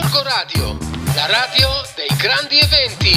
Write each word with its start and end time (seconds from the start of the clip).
Gorgo 0.00 0.22
Radio, 0.22 0.78
la 1.16 1.26
radio 1.26 1.68
dei 1.96 2.16
grandi 2.16 2.56
eventi. 2.56 3.10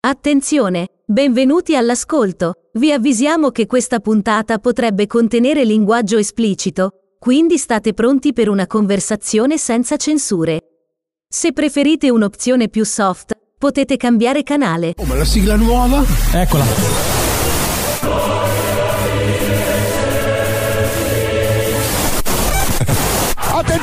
Attenzione! 0.00 0.88
Benvenuti 1.06 1.76
all'ascolto. 1.76 2.54
Vi 2.72 2.90
avvisiamo 2.90 3.52
che 3.52 3.66
questa 3.66 4.00
puntata 4.00 4.58
potrebbe 4.58 5.06
contenere 5.06 5.64
linguaggio 5.64 6.18
esplicito, 6.18 7.14
quindi 7.20 7.56
state 7.56 7.94
pronti 7.94 8.32
per 8.32 8.48
una 8.48 8.66
conversazione 8.66 9.56
senza 9.56 9.96
censure. 9.98 10.60
Se 11.28 11.52
preferite 11.52 12.10
un'opzione 12.10 12.68
più 12.68 12.84
soft, 12.84 13.38
potete 13.56 13.96
cambiare 13.96 14.42
canale. 14.42 14.94
Oh, 14.96 15.04
ma 15.04 15.14
la 15.14 15.24
sigla 15.24 15.54
nuova? 15.54 16.02
Eccola. 16.32 17.13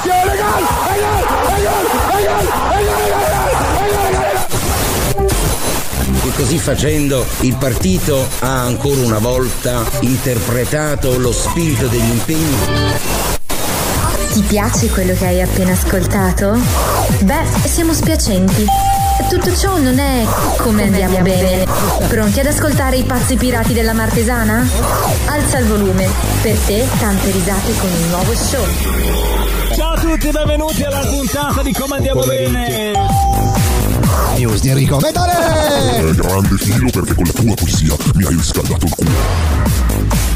Attenzione, 0.02 0.36
gol! 0.36 0.64
E 0.90 1.00
gol! 1.00 1.22
E 1.48 1.62
gol! 1.62 1.86
E 2.10 2.26
gol! 2.26 2.46
E 2.68 3.94
gol! 3.94 4.30
E 6.24 6.32
così 6.36 6.58
facendo 6.58 7.24
il 7.42 7.56
partito 7.56 8.28
ha 8.40 8.62
ancora 8.64 9.02
una 9.02 9.20
volta 9.20 9.88
interpretato 10.00 11.20
lo 11.20 11.32
spirito 11.32 11.86
degli 11.88 12.10
impegni. 12.10 13.41
Ti 14.32 14.42
piace 14.44 14.90
quello 14.90 15.14
che 15.14 15.26
hai 15.26 15.42
appena 15.42 15.74
ascoltato? 15.74 16.58
Beh, 17.20 17.44
siamo 17.66 17.94
spiacenti. 17.94 18.66
Tutto 19.30 19.54
ciò 19.54 19.78
non 19.78 20.00
è 20.00 20.26
come 20.56 20.84
andiamo 20.84 21.20
bene. 21.20 21.66
Pronti 22.08 22.40
ad 22.40 22.46
ascoltare 22.46 22.96
i 22.96 23.04
pazzi 23.04 23.36
pirati 23.36 23.74
della 23.74 23.92
Martesana? 23.92 24.66
Alza 25.26 25.58
il 25.58 25.66
volume. 25.66 26.08
Per 26.42 26.58
te 26.60 26.88
tante 26.98 27.30
risate 27.30 27.74
con 27.78 27.90
il 27.90 28.08
nuovo 28.08 28.34
show. 28.34 28.66
Ciao 29.76 29.92
a 29.92 30.00
tutti, 30.00 30.30
benvenuti 30.32 30.84
alla 30.84 31.06
puntata 31.06 31.62
di 31.62 31.74
Come 31.74 31.96
andiamo 31.98 32.24
bene. 32.24 32.94
News 34.38 34.62
di 34.62 34.70
Enrico 34.70 34.98
Vedore! 34.98 35.34
Eh, 35.98 36.16
grande 36.16 36.56
filo 36.56 36.90
perché 36.90 37.14
con 37.16 37.26
la 37.26 37.34
tua 37.34 37.54
poesia 37.54 37.96
mi 38.16 38.24
hai 38.24 38.34
riscaldato 38.34 38.86
il 38.86 38.94
cuore. 38.96 39.12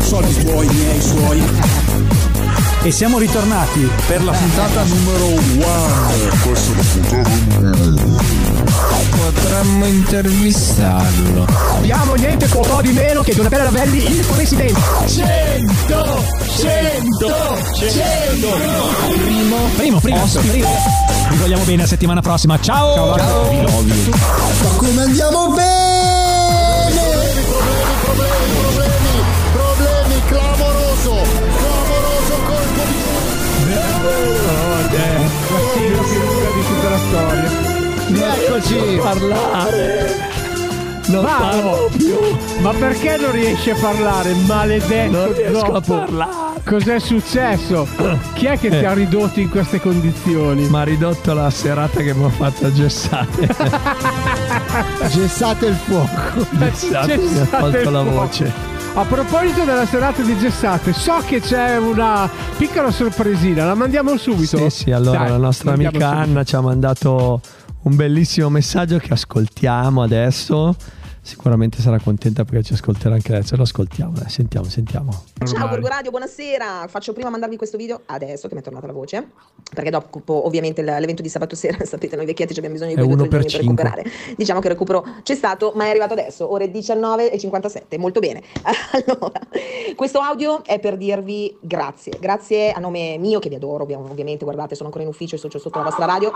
Soldi 0.01 0.43
tuoi, 0.43 0.67
miei 0.67 1.01
suoi. 1.01 1.43
E 2.85 2.91
siamo 2.91 3.17
ritornati 3.17 3.89
per 4.05 4.23
la 4.23 4.31
puntata 4.31 4.83
numero 4.83 5.25
1. 5.25 5.65
Questa 6.43 6.71
è 6.71 6.75
la 6.75 6.83
puntata 6.83 7.29
Potremmo 9.09 9.85
intervistarlo. 9.85 11.47
Abbiamo 11.77 12.13
niente 12.13 12.45
po' 12.45 12.81
di 12.83 12.91
meno 12.91 13.23
che 13.23 13.33
Donatella 13.33 13.63
Ravelli, 13.63 14.05
il 14.05 14.23
presidente. 14.27 14.79
100! 15.07 16.25
100! 16.57 17.27
100! 17.73 18.47
Primo, 19.15 19.57
primo, 19.75 19.99
primo. 19.99 20.25
primo. 20.27 20.69
Vi 21.31 21.37
vogliamo 21.37 21.63
bene 21.63 21.81
la 21.81 21.87
settimana 21.87 22.21
prossima. 22.21 22.59
Ciao! 22.59 23.17
Ciao! 23.17 23.51
Ma 23.51 24.69
come 24.77 25.01
andiamo 25.01 25.49
bene? 25.49 25.84
Eccoci! 38.55 38.99
Parlare! 39.01 40.15
Non 41.07 41.25
parlo 41.25 41.89
più! 41.97 42.15
Ma 42.61 42.71
perché 42.71 43.17
non 43.17 43.33
riesci 43.33 43.71
a 43.71 43.75
parlare? 43.75 44.33
Maledetto 44.33 45.11
Non 45.11 45.33
riesco 45.33 45.73
a 45.73 45.81
parlare! 45.81 46.61
Cos'è 46.63 46.97
successo? 46.99 47.85
Chi 48.33 48.45
è 48.45 48.57
che 48.57 48.69
ti 48.69 48.85
ha 48.85 48.93
ridotto 48.93 49.41
in 49.41 49.49
queste 49.49 49.81
condizioni? 49.81 50.69
Ma 50.69 50.81
ha 50.81 50.83
ridotto 50.85 51.33
la 51.33 51.49
serata 51.49 52.01
che 52.01 52.13
mi 52.13 52.23
ha 52.23 52.29
fatto 52.29 52.67
a 52.67 52.71
gessate. 52.71 53.41
Il 55.65 55.75
fuoco. 55.75 56.47
Gessate 56.57 57.17
mi 57.17 57.39
ha 57.39 57.45
tolto 57.59 57.89
la 57.89 58.03
voce. 58.03 58.73
A 58.93 59.03
proposito 59.03 59.65
della 59.65 59.85
serata 59.85 60.21
di 60.21 60.37
Gessate, 60.37 60.93
so 60.93 61.21
che 61.25 61.41
c'è 61.41 61.77
una 61.77 62.29
piccola 62.55 62.89
sorpresina, 62.89 63.65
la 63.65 63.75
mandiamo 63.75 64.15
subito? 64.15 64.57
Sì, 64.57 64.83
sì, 64.83 64.91
allora 64.91 65.17
Dai, 65.17 65.29
la 65.31 65.37
nostra 65.37 65.73
amica 65.73 65.89
subito. 65.89 66.05
Anna 66.05 66.43
ci 66.45 66.55
ha 66.55 66.61
mandato 66.61 67.41
un 67.85 67.95
bellissimo 67.95 68.49
messaggio 68.49 68.97
che 68.97 69.13
ascoltiamo 69.13 70.01
adesso. 70.01 70.75
Sicuramente 71.21 71.81
sarà 71.81 71.99
contenta 71.99 72.43
perché 72.43 72.63
ci 72.63 72.73
ascolterà 72.73 73.15
anche 73.15 73.31
lei. 73.31 73.43
Ce 73.43 73.55
lo 73.55 73.63
ascoltiamo, 73.63 74.11
dai, 74.11 74.29
sentiamo, 74.29 74.67
sentiamo. 74.67 75.23
Ciao 75.43 75.67
Gorgo 75.67 75.87
Radio, 75.87 76.11
buonasera. 76.11 76.85
Faccio 76.87 77.13
prima 77.13 77.29
mandarvi 77.29 77.57
questo 77.57 77.77
video 77.77 78.01
adesso 78.05 78.47
che 78.47 78.53
mi 78.53 78.61
è 78.61 78.63
tornata 78.63 78.85
la 78.85 78.93
voce, 78.93 79.27
perché 79.73 79.89
dopo 79.89 80.45
ovviamente 80.45 80.83
l'evento 80.83 81.23
di 81.23 81.29
sabato 81.29 81.55
sera, 81.55 81.77
sapete 81.85 82.15
noi 82.15 82.25
vecchietti 82.25 82.53
ci 82.53 82.59
abbiamo 82.59 82.75
bisogno 82.75 82.95
di 82.95 83.01
due 83.01 83.11
o 83.11 83.15
uno 83.15 83.27
tre 83.27 83.39
per 83.39 83.47
giorni 83.47 83.75
per 83.75 83.85
cinque. 83.85 84.01
recuperare. 84.01 84.35
Diciamo 84.35 84.59
che 84.59 84.67
il 84.67 84.73
recupero 84.73 85.05
c'è 85.23 85.35
stato, 85.35 85.73
ma 85.75 85.85
è 85.85 85.89
arrivato 85.89 86.13
adesso, 86.13 86.51
ore 86.51 86.69
19 86.69 87.31
e 87.31 87.37
57. 87.39 87.97
Molto 87.97 88.19
bene. 88.19 88.41
Allora, 88.95 89.39
questo 89.95 90.19
audio 90.19 90.63
è 90.63 90.79
per 90.79 90.97
dirvi 90.97 91.55
grazie. 91.59 92.17
Grazie 92.19 92.71
a 92.71 92.79
nome 92.79 93.17
mio 93.17 93.39
che 93.39 93.49
vi 93.49 93.55
adoro, 93.55 93.83
ovvi- 93.83 93.93
ovviamente, 93.93 94.43
guardate, 94.43 94.73
sono 94.73 94.87
ancora 94.87 95.03
in 95.03 95.09
ufficio 95.09 95.35
e 95.35 95.37
socio 95.37 95.59
sotto 95.59 95.79
la 95.79 95.85
vostra 95.85 96.05
radio. 96.05 96.31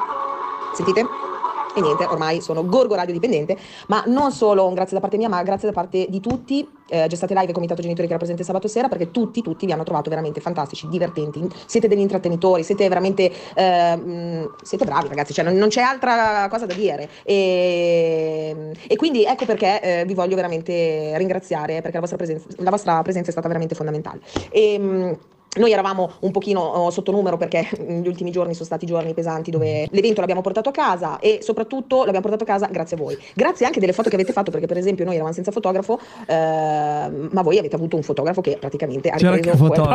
Sentite? 0.73 1.28
E 1.75 1.81
niente, 1.81 2.03
ormai 2.05 2.41
sono 2.41 2.65
Gorgo 2.65 2.95
Radio 2.95 3.13
dipendente, 3.13 3.55
ma 3.87 4.03
non 4.07 4.31
solo 4.31 4.67
un 4.67 4.73
grazie 4.73 4.95
da 4.95 5.01
parte 5.01 5.17
mia, 5.17 5.29
ma 5.29 5.41
grazie 5.43 5.67
da 5.67 5.73
parte 5.73 6.07
di 6.09 6.19
tutti, 6.19 6.67
eh, 6.89 7.05
Gestate 7.07 7.33
Live 7.35 7.49
e 7.49 7.53
Comitato 7.53 7.81
Genitori 7.81 8.07
che 8.07 8.13
era 8.13 8.17
presente 8.17 8.43
sabato 8.43 8.67
sera, 8.67 8.87
perché 8.87 9.11
tutti, 9.11 9.41
tutti 9.41 9.65
vi 9.65 9.71
hanno 9.71 9.83
trovato 9.83 10.09
veramente 10.09 10.41
fantastici, 10.41 10.87
divertenti, 10.87 11.47
siete 11.65 11.87
degli 11.87 11.99
intrattenitori, 11.99 12.63
siete 12.63 12.87
veramente, 12.87 13.31
eh, 13.53 14.49
siete 14.63 14.85
bravi 14.85 15.07
ragazzi, 15.09 15.33
cioè 15.33 15.45
non, 15.45 15.55
non 15.55 15.69
c'è 15.69 15.81
altra 15.81 16.47
cosa 16.49 16.65
da 16.65 16.73
dire. 16.73 17.07
E, 17.23 18.73
e 18.87 18.95
quindi 18.95 19.23
ecco 19.23 19.45
perché 19.45 19.81
eh, 19.81 20.05
vi 20.05 20.15
voglio 20.15 20.35
veramente 20.35 21.15
ringraziare, 21.17 21.81
perché 21.81 21.93
la 21.93 21.99
vostra 21.99 22.17
presenza, 22.17 22.47
la 22.57 22.71
vostra 22.71 23.01
presenza 23.03 23.29
è 23.29 23.31
stata 23.31 23.47
veramente 23.47 23.75
fondamentale. 23.75 24.21
E, 24.49 24.79
mh, 24.79 25.17
noi 25.57 25.71
eravamo 25.71 26.11
un 26.19 26.31
pochino 26.31 26.59
oh, 26.61 26.89
sotto 26.91 27.11
numero 27.11 27.35
perché 27.37 27.67
gli 27.87 28.07
ultimi 28.07 28.29
giorni 28.31 28.53
sono 28.53 28.65
stati 28.65 28.85
giorni 28.85 29.13
pesanti 29.15 29.49
dove 29.49 29.87
l'evento 29.91 30.19
l'abbiamo 30.19 30.41
portato 30.41 30.69
a 30.69 30.71
casa 30.71 31.17
e 31.19 31.39
soprattutto 31.41 31.97
l'abbiamo 32.03 32.21
portato 32.21 32.43
a 32.43 32.47
casa 32.47 32.67
grazie 32.67 32.95
a 32.97 32.99
voi. 32.99 33.17
Grazie 33.33 33.65
anche 33.65 33.79
delle 33.79 33.93
foto 33.93 34.09
che 34.09 34.15
avete 34.15 34.31
fatto 34.31 34.51
perché 34.51 34.67
per 34.67 34.77
esempio 34.77 35.05
noi 35.05 35.15
eravamo 35.15 35.33
senza 35.33 35.51
fotografo, 35.51 35.99
eh, 36.27 37.09
ma 37.31 37.41
voi 37.41 37.57
avete 37.57 37.75
avuto 37.75 37.95
un 37.95 38.03
fotografo 38.03 38.41
che 38.41 38.57
praticamente 38.59 39.09
ha 39.09 39.15
C'era 39.15 39.35
ripreso 39.35 39.67
della- 39.69 39.87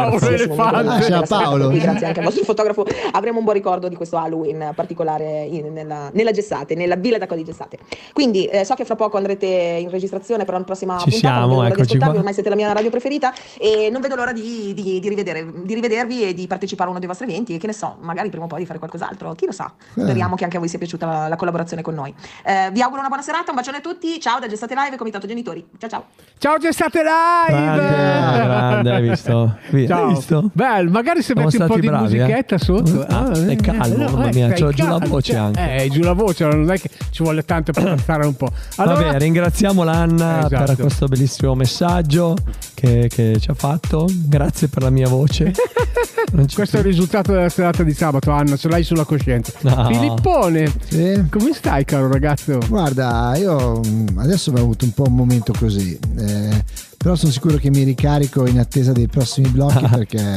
Ah, 1.15 1.23
Paolo. 1.27 1.59
per 1.59 1.69
cui 1.69 1.79
grazie 1.79 2.07
anche 2.07 2.19
al 2.19 2.25
vostro 2.25 2.45
fotografo 2.45 2.85
avremo 3.13 3.39
un 3.39 3.45
buon 3.45 3.57
ricordo 3.57 3.89
di 3.89 3.95
questo 3.97 4.17
Halloween 4.17 4.73
particolare 4.75 5.45
in- 5.45 5.73
nella, 5.73 6.11
nella 6.13 6.31
Gessate, 6.33 6.75
nella 6.75 6.97
Villa 6.97 7.19
d'Acqua 7.19 7.37
di 7.37 7.45
Gessate. 7.45 7.79
Quindi 8.13 8.47
eh, 8.47 8.65
so 8.65 8.75
che 8.75 8.85
fra 8.85 8.97
poco 8.97 9.17
andrete 9.17 9.47
in 9.47 9.89
registrazione 9.91 10.45
per 10.45 10.55
la 10.55 10.63
prossima 10.65 10.99
Ci 10.99 11.11
puntata, 11.11 11.35
siamo, 11.37 11.63
eccoci 11.65 11.81
ascoltarvi, 11.81 11.99
qua. 12.09 12.19
ormai 12.19 12.33
siete 12.35 12.49
la 12.49 12.55
mia 12.57 12.73
radio 12.73 12.91
preferita 12.91 13.33
e 13.59 13.89
non 13.91 14.01
vedo 14.01 14.15
l'ora 14.17 14.33
di, 14.33 14.73
di- 14.75 14.99
di 15.01 15.09
rivedere- 15.09 15.44
di 15.63 15.75
rivedervi 15.75 16.23
e 16.23 16.35
di 16.35 16.47
partecipare 16.47 16.89
a 16.89 16.91
uno 16.91 16.99
dei 16.99 17.09
vostri 17.09 17.27
eventi 17.27 17.55
e 17.55 17.59
che 17.59 17.67
ne 17.67 17.73
so, 17.73 17.97
magari 18.01 18.31
prima 18.31 18.45
o 18.45 18.49
poi 18.49 18.61
di 18.61 18.67
fare 18.67 18.79
qualcos'altro, 18.79 19.35
chi 19.35 19.47
lo 19.47 19.53
sa. 19.53 19.73
Speriamo 19.93 20.35
che 20.35 20.45
anche 20.45 20.57
a 20.57 20.61
voi 20.61 20.69
sia 20.69 20.79
piaciuta 20.79 21.07
la, 21.07 21.29
la 21.29 21.37
collaborazione 21.37 21.83
con 21.83 21.95
noi. 21.95 22.15
Eh, 22.45 22.71
vi 22.73 22.81
auguro 22.83 23.01
una 23.01 23.09
buona 23.09 23.23
serata, 23.23 23.51
un 23.51 23.57
bacione 23.57 23.79
a 23.79 23.81
tutti, 23.81 24.21
ciao 24.21 24.39
da 24.39 24.47
Gestate 24.47 24.75
Live 24.75 24.97
Comitato 24.97 25.27
Genitori. 25.27 25.65
Ciao 25.79 25.89
ciao. 25.91 26.05
Ciao 26.39 26.59
Gessate 26.59 27.03
Live! 27.03 27.63
Grande, 27.63 28.45
grande, 28.45 28.91
hai 28.93 29.09
visto? 29.09 29.57
Vi- 29.71 29.87
Ciao. 29.87 30.09
Hai 30.09 30.15
visto? 30.15 30.51
Bello, 30.53 30.91
magari 30.91 31.23
se 31.23 31.33
Siamo 31.33 31.43
metti 31.43 31.57
un 31.57 31.67
po' 31.67 31.73
stati 31.73 31.81
di 31.81 31.87
bravi, 31.89 32.05
musichetta 32.05 32.55
eh? 32.55 32.59
sotto. 32.59 33.07
Ah, 33.09 33.35
stai 33.35 33.57
calmo, 33.57 34.05
mamma 34.05 34.29
mia, 34.33 34.53
c'ho 34.53 34.71
giù 34.73 34.87
la 34.87 34.99
voce 34.99 35.37
anche. 35.37 35.77
Eh, 35.77 35.89
giù 35.89 36.01
la 36.03 36.13
voce, 36.13 36.45
non 36.47 36.71
è 36.71 36.79
che 36.79 36.91
ci 37.11 37.23
vuole 37.23 37.45
tanto 37.45 37.73
per 37.73 37.99
stare 37.99 38.27
un 38.27 38.35
po'. 38.35 38.51
Allora, 38.77 39.03
Vabbè, 39.05 39.19
ringraziamo 39.19 39.83
l'Anna 39.83 40.47
Esatto. 40.47 40.65
per 40.65 40.77
questo 40.77 41.07
bellissimo 41.07 41.55
messaggio 41.55 42.37
che, 42.75 43.09
che 43.09 43.39
ci 43.41 43.51
ha 43.51 43.55
fatto. 43.55 44.07
Grazie 44.11 44.69
per 44.69 44.83
la 44.83 44.91
mia 44.91 45.09
voce. 45.09 45.34
Non 46.33 46.49
ci- 46.49 46.55
questo 46.57 46.77
è 46.77 46.81
il 46.81 46.87
risultato 46.87 47.33
della 47.33 47.49
serata 47.49 47.83
di 47.83 47.93
sabato, 47.93 48.31
Anna, 48.31 48.57
ce 48.57 48.69
l'hai 48.69 48.83
sulla 48.83 49.05
coscienza. 49.05 49.53
No. 49.61 49.87
Filippone, 49.87 50.73
Sì. 50.89 51.25
come 51.31 51.53
stai 51.53 51.85
caro 51.85 52.09
ragazzo? 52.11 52.59
Guarda, 52.69 53.35
io 53.37 53.81
mm, 53.87 54.19
adesso 54.19 54.51
ho 54.51 54.57
avuto 54.57 54.85
un 54.85 54.93
po' 54.93 55.05
un 55.07 55.15
momento 55.15 55.53
così, 55.57 55.97
eh, 56.19 56.65
però 56.97 57.15
sono 57.15 57.31
sicuro 57.31 57.57
che 57.59 57.71
mi 57.71 57.83
ricarico 57.85 58.47
in 58.47 58.59
attesa 58.59 58.93
dei 58.93 59.07
prossimi 59.07 59.49
blocchi 59.49 59.87
perché 59.89 60.35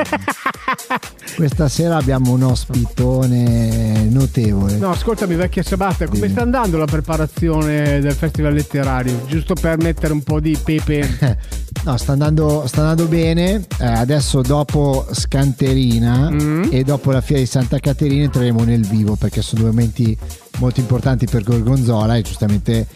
questa 1.36 1.68
sera 1.68 1.98
abbiamo 1.98 2.32
un 2.32 2.44
ospitone 2.44 4.04
notevole. 4.10 4.76
No, 4.78 4.92
ascoltami 4.92 5.36
vecchia 5.36 5.64
Sabata, 5.64 6.06
come 6.06 6.20
Dimmi. 6.20 6.32
sta 6.32 6.42
andando 6.42 6.78
la 6.78 6.86
preparazione 6.86 8.00
del 8.00 8.14
festival 8.14 8.54
letterario? 8.54 9.24
Giusto 9.28 9.54
per 9.54 9.78
mettere 9.78 10.14
un 10.14 10.22
po' 10.24 10.40
di 10.40 10.58
pepe. 10.64 11.38
No, 11.88 11.96
sta 11.96 12.12
andando, 12.12 12.66
sta 12.68 12.82
andando 12.82 13.06
bene. 13.06 13.66
Eh, 13.80 13.86
adesso 13.86 14.42
dopo 14.42 15.06
Scanterina 15.10 16.30
Mm. 16.30 16.64
e 16.70 16.84
dopo 16.84 17.12
la 17.12 17.22
fiera 17.22 17.40
di 17.42 17.48
Santa 17.48 17.80
Caterina 17.80 18.26
entreremo 18.26 18.66
nel 18.66 18.86
vivo 18.86 19.16
perché 19.16 19.42
sono 19.42 19.62
due 19.62 19.70
momenti 19.70 20.18
molto 20.58 20.82
importanti 20.82 21.28
per 21.28 21.44
Gorgonzola 21.44 22.18
e 22.18 22.24
giustamente 22.24 22.88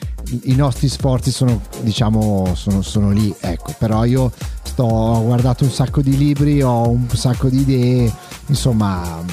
i 0.44 0.56
nostri 0.56 0.90
sforzi 0.90 1.32
sono, 1.32 1.62
diciamo, 1.84 2.52
sono, 2.54 2.82
sono 2.82 3.12
lì. 3.12 3.34
Ecco, 3.40 3.74
però 3.78 4.04
io 4.04 4.30
sto, 4.62 4.84
ho 4.84 5.24
guardato 5.24 5.64
un 5.64 5.72
sacco 5.72 6.02
di 6.02 6.18
libri, 6.18 6.62
ho 6.62 6.90
un 6.90 7.08
sacco 7.14 7.48
di 7.48 7.62
idee, 7.62 8.12
insomma 8.48 9.24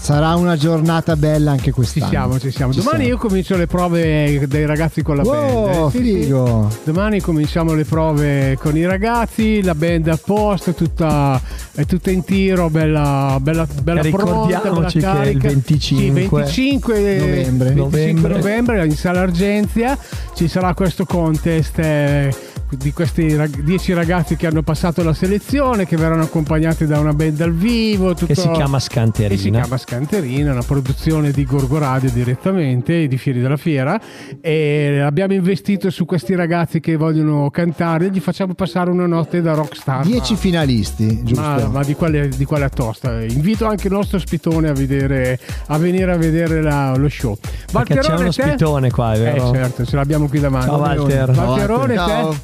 Sarà 0.00 0.36
una 0.36 0.56
giornata 0.56 1.16
bella 1.16 1.50
anche 1.50 1.64
Ci 1.64 1.70
quest'anno. 1.72 2.08
siamo, 2.08 2.38
ci 2.38 2.50
siamo. 2.50 2.72
Ci 2.72 2.78
Domani 2.78 3.04
siamo. 3.04 3.14
io 3.14 3.18
comincio 3.20 3.56
le 3.58 3.66
prove 3.66 4.46
dei 4.48 4.64
ragazzi 4.64 5.02
con 5.02 5.16
la 5.16 5.22
Wow, 5.22 5.64
band. 5.66 5.74
eh. 5.86 5.90
Sì, 5.90 5.96
sì. 5.98 6.22
figo. 6.22 6.68
Domani 6.84 7.20
cominciamo 7.20 7.74
le 7.74 7.84
prove 7.84 8.56
con 8.58 8.74
i 8.76 8.86
ragazzi, 8.86 9.62
la 9.62 9.74
band 9.74 10.08
a 10.08 10.16
posto, 10.24 10.72
tutta, 10.72 11.38
è 11.74 11.84
tutta 11.84 12.10
in 12.10 12.24
tiro, 12.24 12.70
bella, 12.70 13.36
bella, 13.40 13.66
bella 13.82 14.00
E 14.00 14.08
pronta, 14.10 14.24
bella 14.46 14.58
ricordiamoci 14.62 14.98
che 14.98 15.06
il 15.06 15.12
carica. 15.12 15.48
25 15.48 15.98
Sì, 15.98 16.10
25 16.10 17.18
novembre. 17.18 17.72
25 17.74 18.28
novembre 18.30 18.86
in 18.86 18.96
sala 18.96 19.20
Argenzia 19.20 19.98
ci 20.34 20.48
sarà 20.48 20.72
questo 20.72 21.04
contest 21.04 21.78
eh, 21.80 22.32
di 22.76 22.92
questi 22.92 23.36
10 23.62 23.92
ragazzi 23.94 24.36
che 24.36 24.46
hanno 24.46 24.62
passato 24.62 25.02
la 25.02 25.14
selezione, 25.14 25.86
che 25.86 25.96
verranno 25.96 26.22
accompagnati 26.22 26.86
da 26.86 26.98
una 26.98 27.12
band 27.12 27.36
dal 27.36 27.52
vivo. 27.54 28.14
Tutto... 28.14 28.26
Che 28.26 28.34
si 28.34 28.50
chiama 28.50 28.76
E 28.76 28.80
si 28.80 28.86
Scanterina. 28.86 29.60
chiama 29.60 29.76
Scanterina, 29.76 30.52
una 30.52 30.62
produzione 30.62 31.30
di 31.30 31.44
Gorgo 31.44 31.78
Radio 31.78 32.10
direttamente, 32.10 33.06
di 33.06 33.16
Fieri 33.18 33.40
della 33.40 33.56
Fiera. 33.56 34.00
E 34.40 35.00
abbiamo 35.00 35.32
investito 35.34 35.90
su 35.90 36.04
questi 36.04 36.34
ragazzi 36.34 36.80
che 36.80 36.96
vogliono 36.96 37.50
cantare, 37.50 38.10
gli 38.10 38.20
facciamo 38.20 38.54
passare 38.54 38.90
una 38.90 39.06
notte 39.06 39.40
da 39.40 39.54
rockstar. 39.54 40.04
10 40.04 40.36
finalisti, 40.36 41.22
giusto? 41.24 41.40
Ma, 41.42 41.66
ma 41.68 41.84
di 41.84 41.94
quale, 41.94 42.28
di 42.28 42.44
quale 42.44 42.68
tosta? 42.68 43.22
Invito 43.22 43.66
anche 43.66 43.86
il 43.88 43.92
nostro 43.92 44.18
spitone 44.18 44.68
a, 44.68 44.72
vedere, 44.72 45.38
a 45.66 45.78
venire 45.78 46.12
a 46.12 46.16
vedere 46.16 46.60
la- 46.62 46.94
lo 46.96 47.08
show. 47.08 47.36
Perché 47.36 47.94
c'è 47.94 48.12
Valterone, 48.12 48.20
uno 48.22 48.32
te? 48.32 48.42
spitone 48.42 48.90
qua, 48.90 49.12
è 49.14 49.18
vero? 49.18 49.50
Eh 49.50 49.54
certo, 49.54 49.84
ce 49.84 49.96
l'abbiamo 49.96 50.28
qui 50.28 50.40
davanti. 50.40 50.66
Ciao, 50.68 50.78
Walter. 50.78 51.30
Valterone, 51.32 51.94
Ciao. 51.94 52.28
te? 52.30 52.36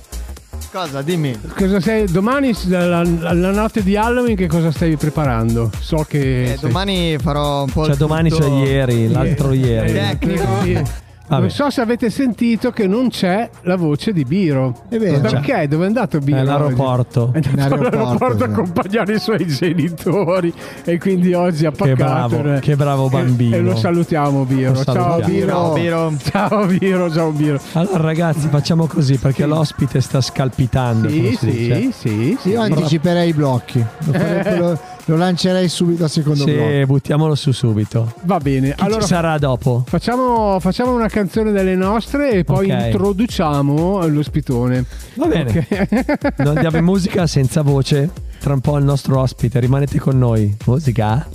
Cosa? 0.74 1.02
Dimmi. 1.02 1.38
Cosa 1.56 1.78
sei, 1.78 2.06
domani, 2.10 2.52
la, 2.66 2.84
la- 3.04 3.32
la 3.32 3.50
notte 3.52 3.80
di 3.84 3.96
Halloween, 3.96 4.34
che 4.34 4.48
cosa 4.48 4.72
stai 4.72 4.96
preparando? 4.96 5.70
So 5.78 6.04
che... 6.08 6.42
Eh, 6.42 6.46
sei- 6.46 6.58
domani 6.58 7.16
farò 7.16 7.62
un 7.62 7.70
po' 7.70 7.82
Cioè 7.84 7.92
il 7.92 7.96
domani 7.98 8.28
tutto- 8.28 8.42
c'è 8.42 8.50
ieri, 8.66 9.08
l'altro 9.08 9.52
ieri. 9.52 9.90
Eh, 9.90 10.18
Tecnico. 10.18 11.02
Sì. 11.24 11.30
Vabbè. 11.30 11.40
Non 11.40 11.50
so 11.50 11.70
se 11.70 11.80
avete 11.80 12.10
sentito 12.10 12.70
che 12.70 12.86
non 12.86 13.08
c'è 13.08 13.48
la 13.62 13.76
voce 13.76 14.12
di 14.12 14.24
Biro. 14.24 14.82
È 14.88 14.98
vero. 14.98 15.20
Perché? 15.20 15.66
Dove 15.68 15.84
è 15.84 15.86
andato 15.86 16.18
Biro? 16.18 16.36
È 16.36 16.40
all'aeroporto. 16.40 17.30
È 17.32 17.40
andato 17.44 17.74
all'aeroporto 17.74 18.44
a 18.44 18.46
sì. 18.46 18.52
accompagnare 18.52 19.14
i 19.14 19.18
suoi 19.18 19.46
genitori 19.46 20.52
e 20.84 20.98
quindi 20.98 21.32
oggi 21.32 21.64
ha 21.66 21.70
Che 21.70 21.76
paccato. 21.94 22.36
bravo, 22.36 22.58
che 22.60 22.76
bravo 22.76 23.06
E- 23.06 23.10
bambino. 23.10 23.56
E, 23.56 23.60
lo 23.60 23.76
salutiamo 23.76 24.44
Biro. 24.44 24.72
Lo 24.72 24.84
Ciao 24.84 24.94
salutiamo. 24.94 25.32
Biro. 25.32 25.48
Ciao, 25.48 25.72
Biro. 25.72 26.12
Ciao 26.22 26.66
Biro, 26.66 27.10
ciao 27.10 27.30
Biro. 27.30 27.58
Allora 27.72 27.98
ragazzi 28.02 28.48
facciamo 28.48 28.86
così 28.86 29.16
perché 29.16 29.46
l'ospite 29.46 30.00
sta 30.02 30.20
scalpitando. 30.20 31.08
come 31.08 31.30
Sì, 31.32 31.36
sì, 31.36 31.90
sì, 31.92 32.36
sì. 32.40 32.48
Io 32.50 32.60
anticiperei 32.60 33.30
i 33.30 33.32
blocchi. 33.32 33.78
Lo, 33.78 34.12
farei- 34.12 34.76
lo- 35.06 35.12
lo 35.14 35.16
lancerei 35.16 35.68
subito 35.68 36.04
al 36.04 36.10
secondo 36.10 36.44
blocco. 36.44 36.68
Sì, 36.70 36.84
buttiamolo 36.86 37.34
su 37.34 37.52
subito. 37.52 38.12
Va 38.22 38.38
bene. 38.38 38.74
Chi 38.74 38.82
Allora 38.84 39.00
ci 39.02 39.06
sarà 39.08 39.38
dopo? 39.38 39.84
facciamo, 39.86 40.58
facciamo 40.60 40.94
una 40.94 41.08
canzone 41.08 41.52
delle 41.52 41.74
nostre 41.74 42.30
e 42.30 42.44
poi 42.44 42.70
Ok. 42.70 42.84
introduciamo 42.86 44.06
l'ospitone. 44.06 44.84
Va 45.14 45.26
bene. 45.26 45.66
Ok. 45.70 46.34
Non 46.38 46.54
diamo 46.58 46.80
musica 46.82 47.26
senza 47.26 47.62
voce. 47.62 48.10
Tra 48.40 48.52
un 48.54 48.60
po' 48.60 48.76
il 48.78 48.84
nostro 48.84 49.18
ospite, 49.20 49.58
rimanete 49.60 49.98
con 49.98 50.18
noi. 50.18 50.54
Musica? 50.66 51.26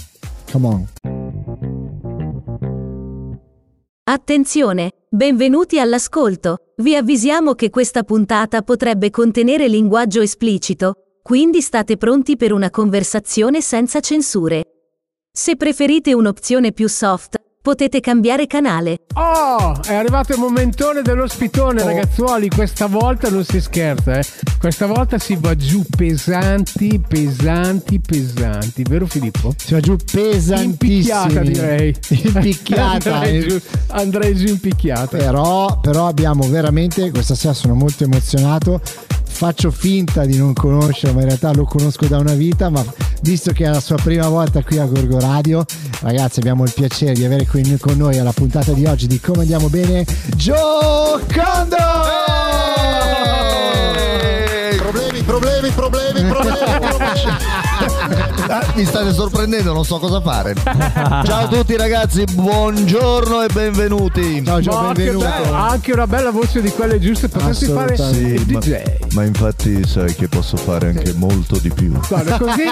Come 0.51 0.68
on. 0.68 0.88
Attenzione! 4.04 4.92
Benvenuti 5.10 5.80
all'ascolto. 5.80 6.57
Vi 6.77 6.95
avvisiamo 6.95 7.54
che 7.54 7.69
questa 7.69 8.04
puntata 8.04 8.62
potrebbe 8.62 9.10
contenere 9.12 9.68
linguaggio 9.68 10.22
esplicito, 10.22 10.94
quindi 11.21 11.62
state 11.62 11.98
pronti 11.98 12.36
per 12.36 12.51
una 12.51 12.69
conversazione 12.69 13.62
senza 13.62 14.00
censure. 14.00 14.63
Se 15.31 15.56
preferite 15.56 16.13
un'opzione 16.13 16.71
più 16.71 16.88
soft, 16.88 17.39
potete 17.62 18.00
cambiare 18.00 18.48
canale. 18.48 19.01
Oh, 19.13 19.80
è 19.83 19.94
arrivato 19.94 20.33
il 20.33 20.39
momentone 20.39 21.01
dell'ospitone, 21.01 21.83
ragazzuoli. 21.83 22.50
Questa 22.50 22.88
volta 22.88 23.30
non 23.30 23.44
si 23.44 23.60
scherza, 23.62 24.18
eh. 24.18 24.24
Questa 24.57 24.88
volta 24.88 25.19
si 25.19 25.38
va 25.39 25.56
giù 25.56 25.83
pesanti, 25.95 27.01
pesanti, 27.06 28.00
pesanti. 28.00 28.83
Vero 28.83 29.06
Filippo? 29.06 29.54
Si 29.57 29.74
va 29.74 29.80
giù 29.81 29.95
pesantissimi. 29.98 30.63
Impicchiata 30.63 31.42
direi. 31.42 31.95
Impicchiata. 32.10 33.13
andrei, 33.19 33.48
giù, 33.48 33.62
andrei 33.88 34.36
giù 34.36 34.48
impicchiata. 34.48 35.18
Però, 35.18 35.80
però 35.80 36.07
abbiamo 36.07 36.48
veramente, 36.48 37.12
questa 37.12 37.36
sera 37.36 37.54
sono 37.54 37.75
molto 37.75 38.04
emozionato. 38.04 38.81
Faccio 39.39 39.71
finta 39.71 40.25
di 40.25 40.36
non 40.36 40.51
conoscerlo, 40.51 41.15
ma 41.15 41.21
in 41.21 41.27
realtà 41.27 41.53
lo 41.53 41.63
conosco 41.63 42.06
da 42.07 42.18
una 42.18 42.33
vita. 42.33 42.69
Ma 42.69 42.83
visto 43.21 43.53
che 43.53 43.63
è 43.63 43.69
la 43.69 43.80
sua 43.80 43.95
prima 43.95 44.27
volta 44.27 44.62
qui 44.62 44.77
a 44.80 44.86
Gorgo 44.86 45.18
Radio, 45.18 45.63
ragazzi, 46.01 46.39
abbiamo 46.39 46.65
il 46.65 46.74
piacere 46.75 47.13
di 47.13 47.24
avere 47.24 47.45
qui 47.45 47.77
con 47.77 47.95
noi 47.95 48.18
alla 48.18 48.33
puntata 48.33 48.74
di 48.74 48.86
oggi 48.86 49.07
di 49.07 49.18
Come 49.21 49.44
Andiamo 49.44 49.69
Bene, 49.69 50.06
Joe 50.36 51.24
Condo! 51.33 51.77
Problemi, 54.75 55.21
problemi, 55.21 55.69
problemi, 55.69 56.21
problemi. 56.30 56.57
Ah, 56.59 57.59
mi 58.75 58.84
state 58.86 59.13
sorprendendo, 59.13 59.74
non 59.74 59.86
so 59.86 60.00
cosa 60.00 60.19
fare. 60.22 60.56
Ciao 60.56 61.44
a 61.44 61.48
tutti 61.48 61.78
ragazzi, 61.78 62.24
buongiorno 62.31 63.44
e 63.44 63.48
benvenuti. 63.54 64.44
Ciao 64.44 64.81
Ma 64.81 64.94
che 64.94 65.04
benvenuto. 65.04 65.54
ha 65.56 65.68
anche 65.69 65.92
una 65.92 66.07
bella 66.07 66.31
voce 66.31 66.62
di 66.62 66.72
quelle 66.72 67.00
giuste. 67.00 67.28
Potresti 67.30 67.66
fare 67.66 67.94
il 67.94 68.00
Sì, 68.01 68.51
ma- 68.51 68.60
DJ. 68.60 68.81
Ma 69.13 69.24
infatti 69.24 69.86
sai 69.88 70.16
che 70.16 70.28
posso 70.28 70.57
fare 70.57 70.88
anche 70.88 71.13
molto 71.13 71.57
di 71.60 71.69
più. 71.69 71.92
Guarda, 72.07 72.38
così 72.40 72.63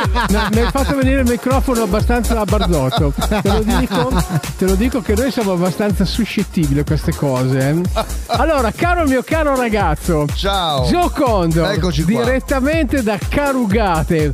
mi 0.51 0.59
hai 0.61 0.71
fatto 0.71 0.95
venire 0.95 1.21
il 1.21 1.27
microfono 1.29 1.83
abbastanza 1.83 2.39
a 2.39 2.45
barzotto. 2.45 3.13
Te 3.27 3.41
lo 3.43 3.61
dico, 3.63 4.23
te 4.57 4.65
lo 4.65 4.75
dico 4.75 5.01
che 5.01 5.13
noi 5.15 5.31
siamo 5.31 5.51
abbastanza 5.51 6.05
suscettibili 6.05 6.79
a 6.79 6.83
queste 6.83 7.13
cose. 7.15 7.57
eh. 7.59 7.81
Allora, 8.27 8.71
caro 8.71 9.05
mio 9.05 9.21
caro 9.23 9.55
ragazzo, 9.55 10.25
Ciao. 10.33 10.85
Gio 10.87 11.11
Condor, 11.13 11.71
Eccoci 11.71 12.03
qua. 12.03 12.23
direttamente 12.23 13.03
da 13.03 13.17
Carugate. 13.29 14.31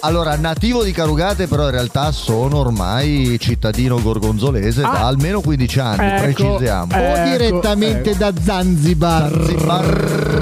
Allora, 0.00 0.36
nativo 0.36 0.84
di 0.84 0.92
Carugate, 0.92 1.48
però 1.48 1.64
in 1.64 1.72
realtà 1.72 2.12
sono 2.12 2.58
ormai 2.58 3.36
cittadino 3.40 4.00
gorgonzolese 4.00 4.82
Ah. 4.82 4.90
da 4.92 5.06
almeno 5.06 5.40
15 5.40 5.80
anni, 5.80 6.06
Ecco, 6.06 6.22
precisiamo. 6.22 6.92
eh. 6.94 6.98
O 6.98 7.16
Ecco, 7.16 7.30
direttamente 7.36 8.16
da 8.16 8.32
Zanzibar. 8.40 9.32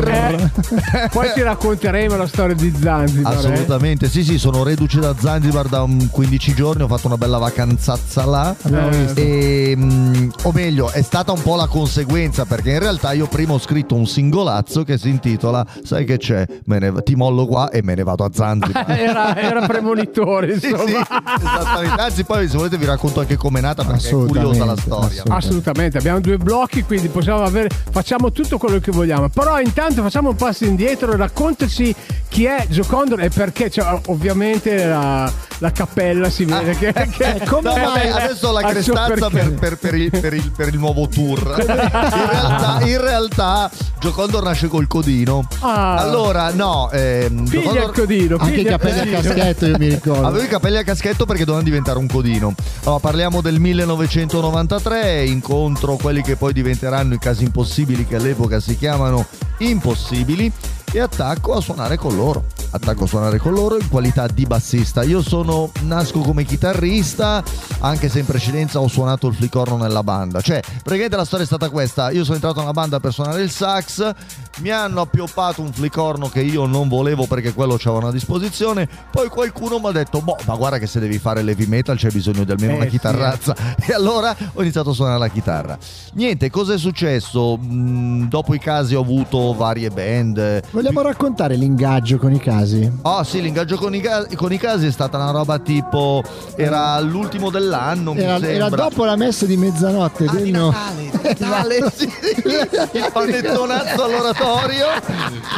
Eh, 0.08 1.08
poi 1.10 1.32
ti 1.34 1.42
racconteremo 1.42 2.16
la 2.16 2.26
storia 2.26 2.54
di 2.54 2.72
Zanzibar. 2.80 3.32
eh. 3.32 3.36
Assolutamente, 3.36 4.08
sì, 4.08 4.22
sì, 4.24 4.38
sono 4.38 4.62
reduce 4.62 5.00
da 5.00 5.14
Zanzibar 5.18 5.68
da 5.68 5.82
un 5.82 6.10
15 6.10 6.54
giorni, 6.54 6.82
ho 6.82 6.88
fatto 6.88 7.06
una 7.06 7.16
bella 7.16 7.38
vacanzazza 7.38 8.24
là. 8.26 8.54
Abbiamo 8.62 8.88
Eh, 8.90 8.96
visto. 8.96 9.20
E, 9.20 9.74
mm, 9.76 10.28
o 10.44 10.52
meglio, 10.52 10.90
è 10.90 11.02
stata 11.02 11.32
un 11.32 11.40
po' 11.42 11.56
la 11.56 11.66
conseguenza 11.66 12.44
perché 12.44 12.72
in 12.72 12.78
realtà 12.78 13.12
io 13.12 13.26
prima 13.26 13.54
ho 13.54 13.58
scritto 13.58 13.94
un 13.94 14.06
singolazzo 14.06 14.84
che 14.84 14.98
si 14.98 15.08
intitola 15.08 15.64
Sai 15.82 16.04
che 16.04 16.18
c'è? 16.18 16.46
Me 16.66 16.78
ne- 16.78 17.02
ti 17.02 17.14
mollo 17.14 17.46
qua 17.46 17.70
e 17.70 17.82
me 17.82 17.94
ne 17.94 18.02
vado 18.02 18.24
a 18.24 18.30
Zanzibar. 18.32 18.84
Era, 18.96 19.36
era 19.46 19.66
premonitore, 19.66 20.58
Sì, 20.58 20.68
insomma. 20.70 21.04
sì, 21.06 21.44
esattamente. 21.44 22.00
Anzi, 22.00 22.24
poi 22.24 22.48
se 22.48 22.56
volete 22.56 22.76
vi 22.76 22.84
racconto 22.86 23.20
anche 23.20 23.36
com'è 23.36 23.60
nata 23.60 23.84
perché 23.84 24.08
è 24.08 24.10
curiosa 24.12 24.64
la 24.64 24.72
Assolutamente, 24.72 24.80
storia. 24.82 25.06
assolutamente. 25.06 25.32
Assolutamente, 25.46 25.98
abbiamo 25.98 26.20
due 26.20 26.36
blocchi, 26.38 26.82
quindi 26.82 27.08
possiamo 27.08 27.42
avere, 27.42 27.68
facciamo 27.90 28.32
tutto 28.32 28.58
quello 28.58 28.78
che 28.78 28.90
vogliamo. 28.90 29.28
Però 29.28 29.58
intanto 29.60 30.02
facciamo 30.02 30.30
un 30.30 30.36
passo 30.36 30.64
indietro 30.64 31.12
e 31.12 31.16
raccontaci 31.16 31.94
chi 32.28 32.44
è 32.44 32.66
Gio 32.68 32.84
Condor 32.86 33.20
e 33.22 33.28
perché. 33.30 33.70
Cioè, 33.70 34.00
ovviamente 34.06 34.86
la, 34.86 35.30
la 35.58 35.72
cappella 35.72 36.28
si 36.30 36.44
vede 36.44 36.76
che, 36.76 36.92
che 36.92 37.42
No, 37.62 37.74
eh, 37.74 37.80
ma 37.80 38.00
eh, 38.02 38.08
adesso 38.10 38.52
la 38.52 38.60
al 38.60 38.82
suo 38.82 38.92
crestanza 38.94 39.30
perché. 39.30 39.50
per, 39.50 39.58
per- 39.58 39.78
per 39.78 39.94
il, 39.94 40.10
per 40.10 40.34
il- 40.34 40.52
per 40.56 40.68
il 40.68 40.78
nuovo 40.78 41.08
tour. 41.08 41.56
In 41.66 42.30
realtà, 42.30 42.78
in 42.86 43.00
realtà 43.00 43.70
Giocondor 44.00 44.42
nasce 44.44 44.68
col 44.68 44.86
codino. 44.86 45.46
Ah. 45.60 45.94
Allora, 45.96 46.52
no, 46.52 46.90
ehm, 46.90 47.44
Piglia 47.48 47.62
Giocondor- 47.62 47.84
il 47.84 47.92
codino, 47.92 48.36
Anche 48.38 48.60
i 48.60 48.64
capelli 48.64 49.14
a 49.14 49.16
codino. 49.20 49.34
Caschetto, 49.36 49.66
io 49.66 49.78
mi 49.78 49.88
ricordo. 49.88 50.26
Avevo 50.26 50.44
i 50.44 50.48
capelli 50.48 50.76
a 50.76 50.84
caschetto 50.84 51.26
perché 51.26 51.44
dovevano 51.44 51.68
diventare 51.68 51.98
un 51.98 52.06
codino. 52.06 52.54
Allora, 52.84 53.00
parliamo 53.00 53.40
del 53.40 53.58
1993, 53.60 55.24
incontro 55.26 55.96
quelli 55.96 56.22
che 56.22 56.36
poi 56.36 56.52
diventeranno 56.52 57.14
i 57.14 57.18
casi 57.18 57.44
impossibili 57.44 58.06
che 58.06 58.16
all'epoca 58.16 58.60
si 58.60 58.76
chiamano 58.76 59.26
impossibili 59.58 60.52
e 60.92 61.00
attacco 61.00 61.54
a 61.54 61.60
suonare 61.60 61.96
con 61.96 62.14
loro. 62.16 62.44
Attacco 62.70 63.04
a 63.04 63.06
suonare 63.06 63.38
con 63.38 63.52
loro 63.52 63.78
in 63.78 63.88
qualità 63.88 64.26
di 64.26 64.44
bassista. 64.44 65.02
Io 65.02 65.22
sono 65.22 65.70
nasco 65.82 66.20
come 66.20 66.44
chitarrista, 66.44 67.42
anche 67.80 68.08
se 68.08 68.18
in 68.20 68.26
precedenza 68.26 68.80
ho 68.80 68.88
suonato 68.88 69.26
il 69.28 69.34
flicorno 69.34 69.76
nella 69.76 70.02
banda. 70.02 70.40
Cioè, 70.40 70.60
praticamente 70.60 71.16
la 71.16 71.24
storia 71.24 71.44
è 71.44 71.48
stata 71.48 71.68
questa: 71.70 72.10
io 72.10 72.22
sono 72.24 72.34
entrato 72.34 72.60
nella 72.60 72.72
banda 72.72 73.00
per 73.00 73.12
suonare 73.12 73.42
il 73.42 73.50
sax, 73.50 74.12
mi 74.58 74.70
hanno 74.70 75.00
appioppato 75.02 75.62
un 75.62 75.72
flicorno 75.72 76.28
che 76.28 76.40
io 76.40 76.66
non 76.66 76.88
volevo 76.88 77.26
perché 77.26 77.52
quello 77.52 77.76
c'avevano 77.78 78.08
a 78.08 78.12
disposizione. 78.12 78.88
Poi 79.10 79.28
qualcuno 79.28 79.78
mi 79.78 79.86
ha 79.86 79.92
detto: 79.92 80.20
Boh, 80.20 80.36
ma 80.46 80.54
guarda 80.56 80.78
che 80.78 80.86
se 80.86 81.00
devi 81.00 81.18
fare 81.18 81.42
l'heavy 81.42 81.66
metal 81.66 81.96
c'è 81.96 82.10
bisogno 82.10 82.44
di 82.44 82.50
almeno 82.50 82.72
Eh, 82.72 82.76
una 82.76 82.84
sì. 82.84 82.90
chitarrazza. 82.90 83.54
E 83.86 83.92
allora 83.92 84.34
ho 84.54 84.62
iniziato 84.62 84.90
a 84.90 84.92
suonare 84.94 85.18
la 85.18 85.28
chitarra. 85.28 85.78
Niente, 86.14 86.50
cosa 86.50 86.74
è 86.74 86.78
successo? 86.78 87.56
Mm, 87.62 88.24
dopo 88.24 88.54
i 88.54 88.58
casi 88.58 88.94
ho 88.96 89.00
avuto 89.00 89.54
varie 89.54 89.90
band, 89.90 90.62
Vogliamo 90.76 91.00
raccontare 91.00 91.56
l'ingaggio 91.56 92.18
con 92.18 92.34
i 92.34 92.38
casi? 92.38 92.90
Oh 93.00 93.22
sì, 93.22 93.40
l'ingaggio 93.40 93.78
con 93.78 93.94
i, 93.94 94.00
ca- 94.02 94.26
con 94.34 94.52
i 94.52 94.58
casi 94.58 94.84
è 94.88 94.90
stata 94.90 95.16
una 95.16 95.30
roba 95.30 95.58
tipo. 95.58 96.22
Era 96.54 97.00
l'ultimo 97.00 97.48
dell'anno. 97.48 98.12
mi 98.12 98.20
Era, 98.20 98.36
era 98.36 98.66
sembra. 98.68 98.68
dopo 98.90 99.06
la 99.06 99.16
messa 99.16 99.46
di 99.46 99.56
mezzanotte 99.56 100.26
Ah, 100.26 100.32
del 100.32 100.42
di 100.42 100.50
no- 100.50 100.68
Natale, 100.68 101.34
Natale, 101.38 101.92
sì, 101.94 102.04
il 102.04 103.08
panettonazzo 103.10 104.04
all'oratorio. 104.04 104.84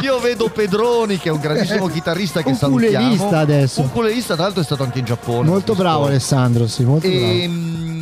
Io 0.03 0.19
vedo 0.19 0.47
Pedroni, 0.47 1.17
che 1.17 1.27
è 1.27 1.31
un 1.33 1.41
grandissimo 1.41 1.87
chitarrista 1.87 2.41
che 2.41 2.51
Un 2.51 2.55
salutiamo. 2.55 3.29
adesso. 3.31 3.81
Un 3.81 3.87
ukulelista, 3.87 4.35
tra 4.35 4.43
l'altro, 4.43 4.61
è 4.61 4.65
stato 4.65 4.83
anche 4.83 4.99
in 4.99 5.05
Giappone. 5.05 5.49
Molto 5.49 5.75
bravo 5.75 6.05
Alessandro, 6.05 6.65
sì, 6.65 6.85
molto 6.85 7.05
E 7.07 7.45
mm, 7.45 7.98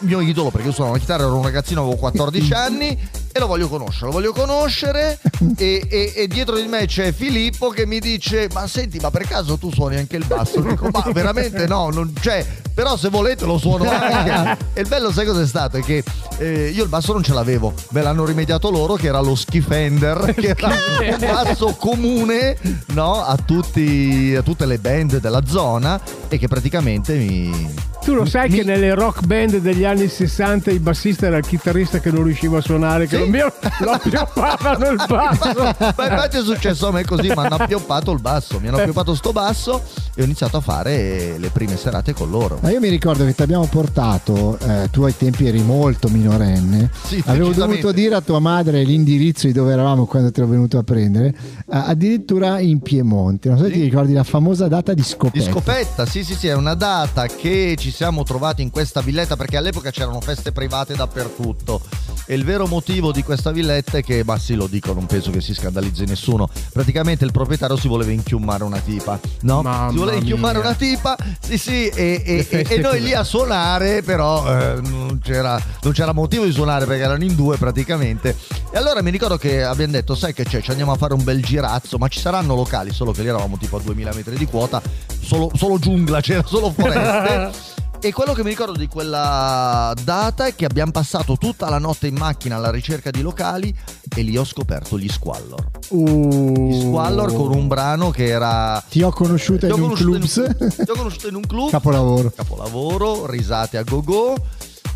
mio 0.00 0.20
idolo, 0.20 0.50
perché 0.50 0.68
io 0.68 0.72
suonavo 0.72 0.96
la 0.96 1.00
chitarra, 1.00 1.22
ero 1.24 1.36
un 1.36 1.42
ragazzino, 1.42 1.80
avevo 1.80 1.96
14 1.96 2.52
anni 2.54 2.98
e 3.30 3.38
lo 3.38 3.46
voglio 3.46 3.68
conoscere, 3.68 4.06
lo 4.06 4.12
voglio 4.12 4.32
conoscere 4.32 5.18
e, 5.56 5.86
e- 5.88 6.12
e 6.16 6.26
dietro 6.28 6.56
di 6.56 6.66
me 6.66 6.86
c'è 6.86 7.12
Filippo 7.12 7.68
che 7.68 7.86
mi 7.86 8.00
dice 8.00 8.48
ma 8.52 8.66
senti 8.66 8.98
ma 8.98 9.10
per 9.10 9.26
caso 9.26 9.58
tu 9.58 9.70
suoni 9.72 9.96
anche 9.96 10.16
il 10.16 10.24
basso? 10.24 10.60
Dico 10.60 10.88
ma 10.90 11.04
veramente 11.12 11.66
no, 11.66 11.90
non 11.90 12.12
c'è, 12.18 12.44
però 12.74 12.96
se 12.96 13.08
volete 13.08 13.44
lo 13.44 13.58
suono 13.58 13.88
anche. 13.88 14.66
E 14.78 14.82
il 14.82 14.88
bello 14.88 15.10
sai 15.10 15.26
cosa 15.26 15.42
è 15.42 15.46
stato? 15.46 15.76
È 15.76 15.82
che 15.82 16.02
eh, 16.38 16.68
io 16.68 16.82
il 16.84 16.88
basso 16.88 17.12
non 17.12 17.22
ce 17.22 17.32
l'avevo, 17.32 17.72
me 17.90 18.02
l'hanno 18.02 18.24
rimediato 18.24 18.70
loro 18.70 18.94
che 18.94 19.08
era 19.08 19.20
lo 19.20 19.34
Skifender, 19.34 20.34
che 20.34 20.54
era 20.56 20.68
un 20.68 21.18
basso 21.18 21.74
comune 21.76 22.56
no, 22.88 23.24
a, 23.24 23.36
tutti, 23.36 24.34
a 24.36 24.42
tutte 24.42 24.66
le 24.66 24.78
band 24.78 25.18
della 25.18 25.44
zona 25.46 26.00
e 26.28 26.38
che 26.38 26.46
praticamente 26.48 27.14
mi... 27.14 27.74
Tu 28.08 28.14
lo 28.14 28.24
sai 28.24 28.48
che 28.48 28.64
nelle 28.64 28.94
rock 28.94 29.26
band 29.26 29.58
degli 29.58 29.84
anni 29.84 30.08
60 30.08 30.70
il 30.70 30.80
bassista 30.80 31.26
era 31.26 31.36
il 31.36 31.44
chitarrista 31.46 31.98
che 31.98 32.10
non 32.10 32.22
riusciva 32.24 32.56
a 32.56 32.60
suonare, 32.62 33.06
che 33.06 33.18
non 33.18 33.28
mi 33.28 33.38
lo 33.38 33.90
appioppavano 33.90 34.88
il 34.92 35.04
basso. 35.06 35.74
Ma 35.94 36.08
infatti 36.08 36.38
è 36.38 36.42
successo 36.42 36.86
a 36.86 36.92
me 36.92 37.04
così, 37.04 37.26
mi 37.26 37.34
hanno 37.36 37.56
appioppato 37.56 38.10
il 38.12 38.20
basso, 38.22 38.60
mi 38.60 38.68
hanno 38.68 38.78
appioppato 38.78 39.14
sto 39.14 39.32
basso 39.32 39.82
e 40.14 40.22
ho 40.22 40.24
iniziato 40.24 40.56
a 40.56 40.60
fare 40.62 41.36
le 41.36 41.50
prime 41.50 41.76
serate 41.76 42.14
con 42.14 42.30
loro. 42.30 42.58
Ma 42.62 42.70
io 42.70 42.80
mi 42.80 42.88
ricordo 42.88 43.26
che 43.26 43.34
ti 43.34 43.42
abbiamo 43.42 43.66
portato, 43.66 44.58
eh, 44.58 44.88
tu 44.90 45.02
ai 45.02 45.14
tempi 45.14 45.46
eri 45.46 45.60
molto 45.60 46.08
minorenne, 46.08 46.90
Sì, 47.04 47.22
avevo 47.26 47.50
dovuto 47.50 47.92
dire 47.92 48.14
a 48.14 48.22
tua 48.22 48.38
madre 48.38 48.84
l'indirizzo 48.84 49.46
di 49.48 49.52
dove 49.52 49.72
eravamo 49.72 50.06
quando 50.06 50.32
ti 50.32 50.40
ero 50.40 50.48
venuto 50.48 50.78
a 50.78 50.82
prendere, 50.82 51.26
eh, 51.28 51.34
addirittura 51.66 52.58
in 52.58 52.80
Piemonte, 52.80 53.50
non 53.50 53.58
so 53.58 53.64
se 53.64 53.70
ti 53.70 53.82
ricordi 53.82 54.14
la 54.14 54.24
famosa 54.24 54.66
data 54.66 54.94
di 54.94 55.02
Di 55.02 55.06
scopetta. 55.06 55.50
scopetta, 55.50 56.06
sì 56.06 56.24
sì 56.24 56.32
sì, 56.34 56.46
è 56.46 56.54
una 56.54 56.72
data 56.74 57.26
che 57.26 57.76
ci 57.78 57.96
siamo 57.98 58.22
trovati 58.22 58.62
in 58.62 58.70
questa 58.70 59.00
villetta 59.00 59.34
perché 59.34 59.56
all'epoca 59.56 59.90
c'erano 59.90 60.20
feste 60.20 60.52
private 60.52 60.94
dappertutto 60.94 61.80
e 62.26 62.34
il 62.36 62.44
vero 62.44 62.68
motivo 62.68 63.10
di 63.10 63.24
questa 63.24 63.50
villetta 63.50 63.98
è 63.98 64.04
che, 64.04 64.22
ma 64.24 64.38
sì 64.38 64.54
lo 64.54 64.68
dico, 64.68 64.92
non 64.92 65.06
penso 65.06 65.32
che 65.32 65.40
si 65.40 65.52
scandalizzi 65.52 66.04
nessuno, 66.04 66.48
praticamente 66.72 67.24
il 67.24 67.32
proprietario 67.32 67.76
si 67.76 67.88
voleva 67.88 68.12
inchiumare 68.12 68.62
una 68.62 68.78
tipa, 68.78 69.18
no? 69.40 69.62
Mamma 69.62 69.90
si 69.90 69.96
voleva 69.96 70.16
inchiumare 70.16 70.58
mia. 70.58 70.68
una 70.68 70.76
tipa, 70.76 71.16
sì 71.40 71.58
sì, 71.58 71.88
e, 71.88 72.22
e- 72.24 72.44
feste 72.44 72.76
e 72.76 72.78
noi 72.78 73.00
lì 73.00 73.14
a 73.14 73.24
suonare 73.24 74.02
però 74.02 74.46
eh, 74.46 74.80
non, 74.80 75.18
c'era, 75.20 75.60
non 75.82 75.92
c'era 75.92 76.12
motivo 76.12 76.44
di 76.44 76.52
suonare 76.52 76.86
perché 76.86 77.02
erano 77.02 77.24
in 77.24 77.34
due 77.34 77.56
praticamente. 77.56 78.36
E 78.70 78.78
allora 78.78 79.02
mi 79.02 79.10
ricordo 79.10 79.38
che 79.38 79.64
abbiamo 79.64 79.90
detto, 79.90 80.14
sai 80.14 80.32
che 80.34 80.44
c'è, 80.44 80.62
ci 80.62 80.70
andiamo 80.70 80.92
a 80.92 80.96
fare 80.96 81.14
un 81.14 81.24
bel 81.24 81.42
girazzo, 81.42 81.98
ma 81.98 82.06
ci 82.06 82.20
saranno 82.20 82.54
locali, 82.54 82.92
solo 82.92 83.10
che 83.10 83.22
lì 83.22 83.28
eravamo 83.28 83.58
tipo 83.58 83.76
a 83.76 83.80
2000 83.80 84.12
metri 84.14 84.36
di 84.36 84.46
quota, 84.46 84.80
solo, 85.20 85.50
solo 85.54 85.80
giungla, 85.80 86.20
c'era 86.20 86.44
solo 86.46 86.70
foreste. 86.70 87.76
E 88.00 88.12
quello 88.12 88.32
che 88.32 88.44
mi 88.44 88.50
ricordo 88.50 88.78
di 88.78 88.86
quella 88.86 89.92
data 90.04 90.46
è 90.46 90.54
che 90.54 90.64
abbiamo 90.64 90.92
passato 90.92 91.36
tutta 91.36 91.68
la 91.68 91.78
notte 91.78 92.06
in 92.06 92.14
macchina 92.14 92.54
alla 92.54 92.70
ricerca 92.70 93.10
di 93.10 93.22
locali 93.22 93.74
e 94.14 94.22
lì 94.22 94.36
ho 94.36 94.44
scoperto 94.44 94.96
gli 94.96 95.08
Squallor. 95.08 95.68
Uh. 95.88 96.68
Gli 96.68 96.80
Squallor 96.80 97.34
con 97.34 97.52
un 97.52 97.66
brano 97.66 98.10
che 98.10 98.26
era... 98.26 98.80
Ti 98.88 99.02
ho 99.02 99.10
conosciuta 99.10 99.66
Ti 99.66 99.72
ho 99.72 99.76
in 99.76 99.82
un 99.82 99.88
conosciuto 99.88 100.16
in 100.16 100.22
un- 100.22 100.70
ti 100.70 100.90
ho 100.90 100.94
conosciuto 100.94 101.28
in 101.28 101.34
un 101.34 101.42
club. 101.42 101.70
capolavoro. 101.70 102.30
Capolavoro, 102.34 103.26
risate 103.26 103.78
a 103.78 103.82
go-go. 103.82 104.36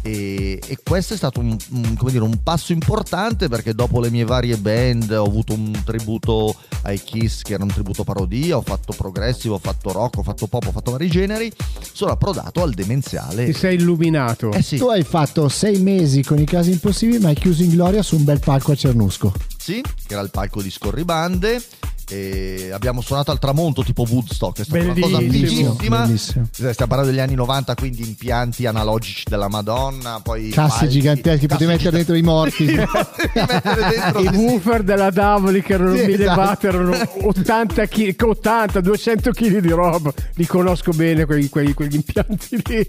E, 0.04 0.58
e 0.66 0.78
questo 0.82 1.14
è 1.14 1.16
stato 1.16 1.38
un, 1.40 1.56
un- 1.70 1.94
come 1.96 2.10
dire, 2.10 2.24
un 2.24 2.42
passo 2.42 2.72
importante 2.72 3.48
perché 3.48 3.72
dopo 3.74 4.00
le 4.00 4.10
mie 4.10 4.24
varie 4.24 4.56
band 4.56 5.10
ho 5.12 5.24
avuto 5.24 5.52
un 5.54 5.80
tributo 5.84 6.56
ai 6.82 7.00
Kiss 7.00 7.42
che 7.42 7.54
era 7.54 7.62
un 7.62 7.70
tributo 7.72 8.02
parodia, 8.02 8.56
ho 8.56 8.62
fatto 8.62 8.92
progressive, 8.96 9.54
ho 9.54 9.58
fatto 9.58 9.92
rock, 9.92 10.18
ho 10.18 10.22
fatto 10.24 10.46
pop, 10.48 10.66
ho 10.66 10.72
fatto 10.72 10.90
vari 10.90 11.08
generi, 11.08 11.52
sono 11.92 12.10
approdato 12.10 12.62
al 12.62 12.72
demenziale. 12.72 13.44
Ti 13.44 13.52
sei 13.52 13.76
illuminato. 13.76 14.50
Eh 14.52 14.62
sì, 14.62 14.76
Tu 14.76 14.86
hai 14.88 15.04
fatto 15.04 15.48
sei 15.48 15.78
mesi 15.78 16.22
con 16.24 16.38
i 16.38 16.44
casi 16.44 16.72
impossibili, 16.72 17.20
ma 17.20 17.28
hai 17.28 17.34
chiuso 17.36 17.62
in 17.62 17.70
gloria 17.70 18.02
su 18.02 18.16
un 18.16 18.24
bel 18.24 18.40
palco 18.40 18.72
a 18.72 18.74
Cernusco. 18.74 19.32
Sì, 19.62 19.80
che 19.80 20.12
era 20.14 20.22
il 20.22 20.30
palco 20.30 20.60
di 20.60 20.70
Scorribande. 20.70 21.62
E 22.08 22.70
abbiamo 22.72 23.00
suonato 23.00 23.30
al 23.30 23.38
tramonto 23.38 23.82
tipo 23.82 24.04
Woodstock, 24.06 24.60
è 24.60 24.64
stata 24.64 24.82
una 24.84 24.92
cosa 24.92 25.16
Bellissimo, 25.18 25.70
fighissima. 25.72 26.00
bellissimo. 26.04 26.46
Stiamo 26.50 26.74
parlando 26.76 27.10
degli 27.10 27.20
anni 27.20 27.34
90, 27.36 27.74
quindi 27.74 28.06
impianti 28.06 28.66
analogici 28.66 29.22
della 29.30 29.48
Madonna, 29.48 30.20
poi 30.22 30.50
Casse 30.50 30.80
palchi, 30.80 30.88
gigantesche, 30.92 31.46
potevi 31.48 31.70
mettere 31.70 31.96
dentro 31.96 32.14
i 32.14 32.20
morti. 32.22 32.66
dentro 32.66 34.20
I 34.20 34.26
woofer 34.28 34.82
della 34.82 35.10
Davoli 35.10 35.62
che 35.62 35.72
erano 35.74 35.96
Sì, 35.96 36.04
mille 36.04 36.24
esatto. 36.24 36.66
erano 36.66 36.96
80 37.22 37.86
kg, 37.86 38.22
80, 38.22 38.80
200 38.80 39.30
kg 39.30 39.58
di 39.58 39.70
roba. 39.70 40.12
Li 40.34 40.46
conosco 40.46 40.90
bene 40.92 41.24
quegli, 41.24 41.48
quegli- 41.48 41.72
quegli 41.72 41.94
impianti 41.94 42.60
lì. 42.64 42.86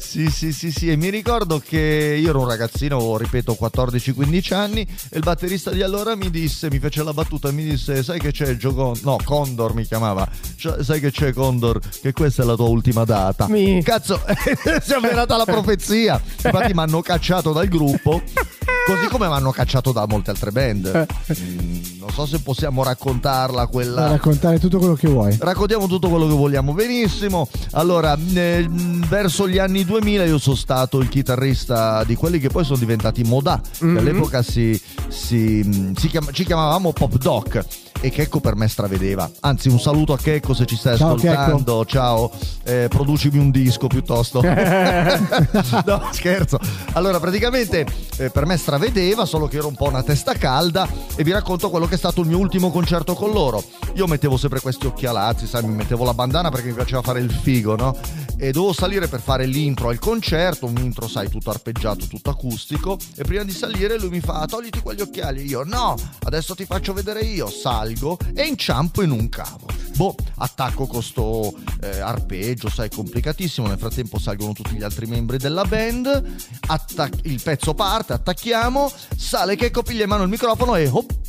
Sì, 0.00 0.28
sì, 0.30 0.52
sì, 0.52 0.72
sì, 0.72 0.90
e 0.90 0.96
mi 0.96 1.10
ricordo 1.10 1.60
che 1.64 2.18
io 2.20 2.30
ero 2.30 2.40
un 2.40 2.48
ragazzino, 2.48 3.16
ripeto, 3.18 3.56
14-15 3.60 4.54
anni, 4.54 4.80
e 5.10 5.16
il 5.16 5.22
batterista 5.22 5.70
di 5.70 5.82
allora 5.82 6.13
mi 6.16 6.30
disse, 6.30 6.68
mi 6.70 6.78
fece 6.78 7.02
la 7.02 7.12
battuta, 7.12 7.50
mi 7.50 7.64
disse, 7.64 8.02
sai 8.02 8.18
che 8.18 8.30
c'è 8.32 8.56
Giogon, 8.56 8.98
no, 9.02 9.16
Condor 9.24 9.74
mi 9.74 9.84
chiamava, 9.84 10.28
"Cioè, 10.56 10.82
sai 10.82 11.00
che 11.00 11.10
c'è 11.10 11.32
Condor, 11.32 11.78
che 12.00 12.12
questa 12.12 12.42
è 12.42 12.46
la 12.46 12.54
tua 12.54 12.68
ultima 12.68 13.04
data. 13.04 13.46
Mi- 13.48 13.82
Cazzo, 13.82 14.20
si 14.82 14.92
è 14.92 14.94
avverata 14.96 15.36
la 15.36 15.44
profezia, 15.44 16.20
infatti 16.42 16.72
mi 16.74 16.80
hanno 16.80 17.00
cacciato 17.02 17.52
dal 17.52 17.68
gruppo, 17.68 18.22
così 18.84 19.06
come 19.08 19.26
mi 19.28 19.34
hanno 19.34 19.50
cacciato 19.50 19.92
da 19.92 20.06
molte 20.06 20.30
altre 20.30 20.50
band. 20.50 21.06
Mm, 21.40 21.80
Non 22.00 22.10
so 22.12 22.26
se 22.26 22.40
possiamo 22.40 22.82
raccontarla 22.82 23.66
quella... 23.66 24.08
raccontare 24.08 24.58
tutto 24.58 24.78
quello 24.78 24.94
che 24.94 25.08
vuoi. 25.08 25.36
Raccontiamo 25.40 25.86
tutto 25.86 26.08
quello 26.08 26.26
che 26.26 26.34
vogliamo, 26.34 26.72
benissimo. 26.72 27.48
Allora, 27.72 28.16
eh, 28.34 28.66
verso 29.08 29.48
gli 29.48 29.58
anni 29.58 29.84
2000 29.84 30.24
io 30.24 30.38
sono 30.38 30.56
stato 30.56 30.98
il 31.00 31.08
chitarrista 31.08 32.04
di 32.04 32.14
quelli 32.14 32.38
che 32.38 32.48
poi 32.48 32.64
sono 32.64 32.78
diventati 32.78 33.22
Moda. 33.24 33.60
Mhm. 33.80 33.96
All'epoca 33.96 34.42
si, 34.42 34.80
si, 35.08 35.92
si 35.96 36.08
chiama- 36.08 36.30
ci 36.32 36.44
chiamavamo 36.44 36.92
Pop 36.92 37.16
Doc. 37.16 37.64
E 38.04 38.10
Checco 38.10 38.38
per 38.38 38.54
me 38.54 38.68
stravedeva. 38.68 39.30
Anzi, 39.40 39.70
un 39.70 39.80
saluto 39.80 40.12
a 40.12 40.18
Checco 40.18 40.52
se 40.52 40.66
ci 40.66 40.76
stai 40.76 40.98
Ciao, 40.98 41.14
ascoltando. 41.14 41.86
Ciao, 41.86 42.30
Eh, 42.62 42.86
producimi 42.90 43.38
un 43.38 43.50
disco 43.50 43.86
piuttosto. 43.86 44.42
no, 44.44 46.08
scherzo. 46.12 46.58
Allora, 46.92 47.18
praticamente 47.18 47.86
eh, 48.18 48.28
per 48.28 48.44
me 48.44 48.58
stravedeva, 48.58 49.24
solo 49.24 49.48
che 49.48 49.56
ero 49.56 49.68
un 49.68 49.74
po' 49.74 49.88
una 49.88 50.02
testa 50.02 50.34
calda. 50.34 50.86
E 51.16 51.24
vi 51.24 51.32
racconto 51.32 51.70
quello 51.70 51.86
che 51.86 51.94
è 51.94 51.98
stato 51.98 52.20
il 52.20 52.26
mio 52.26 52.36
ultimo 52.36 52.70
concerto 52.70 53.14
con 53.14 53.30
loro. 53.30 53.64
Io 53.94 54.06
mettevo 54.06 54.36
sempre 54.36 54.60
questi 54.60 54.84
occhialazzi, 54.84 55.46
sai, 55.46 55.64
mi 55.64 55.74
mettevo 55.74 56.04
la 56.04 56.12
bandana 56.12 56.50
perché 56.50 56.68
mi 56.68 56.74
piaceva 56.74 57.00
fare 57.00 57.20
il 57.20 57.30
figo, 57.30 57.74
no? 57.74 57.96
E 58.36 58.50
dovevo 58.50 58.74
salire 58.74 59.08
per 59.08 59.20
fare 59.20 59.46
l'intro 59.46 59.88
al 59.88 59.98
concerto, 59.98 60.66
un 60.66 60.76
intro, 60.76 61.08
sai, 61.08 61.30
tutto 61.30 61.48
arpeggiato, 61.48 62.06
tutto 62.06 62.28
acustico. 62.28 62.98
E 63.16 63.22
prima 63.22 63.44
di 63.44 63.52
salire 63.52 63.98
lui 63.98 64.10
mi 64.10 64.20
fa: 64.20 64.44
togliti 64.46 64.80
quegli 64.80 65.00
occhiali. 65.00 65.46
Io, 65.46 65.62
no, 65.64 65.94
adesso 66.24 66.54
ti 66.54 66.66
faccio 66.66 66.92
vedere 66.92 67.20
io. 67.20 67.48
Salgo 67.48 67.92
e 68.34 68.42
inciampo 68.44 69.02
in 69.02 69.10
un 69.10 69.28
cavo. 69.28 69.66
Boh, 69.96 70.14
attacco 70.38 70.86
con 70.86 71.02
sto 71.02 71.54
eh, 71.80 72.00
arpeggio, 72.00 72.68
sai, 72.68 72.90
complicatissimo. 72.90 73.66
Nel 73.66 73.78
frattempo 73.78 74.18
salgono 74.18 74.52
tutti 74.52 74.74
gli 74.74 74.82
altri 74.82 75.06
membri 75.06 75.38
della 75.38 75.64
band. 75.64 76.36
Attac- 76.66 77.20
il 77.24 77.40
pezzo 77.42 77.74
parte, 77.74 78.12
attacchiamo. 78.12 78.90
Sale 79.16 79.56
che 79.56 79.70
copiglia 79.70 80.02
in 80.02 80.08
mano 80.08 80.24
il 80.24 80.28
microfono 80.28 80.74
e 80.74 80.88
hop. 80.88 81.23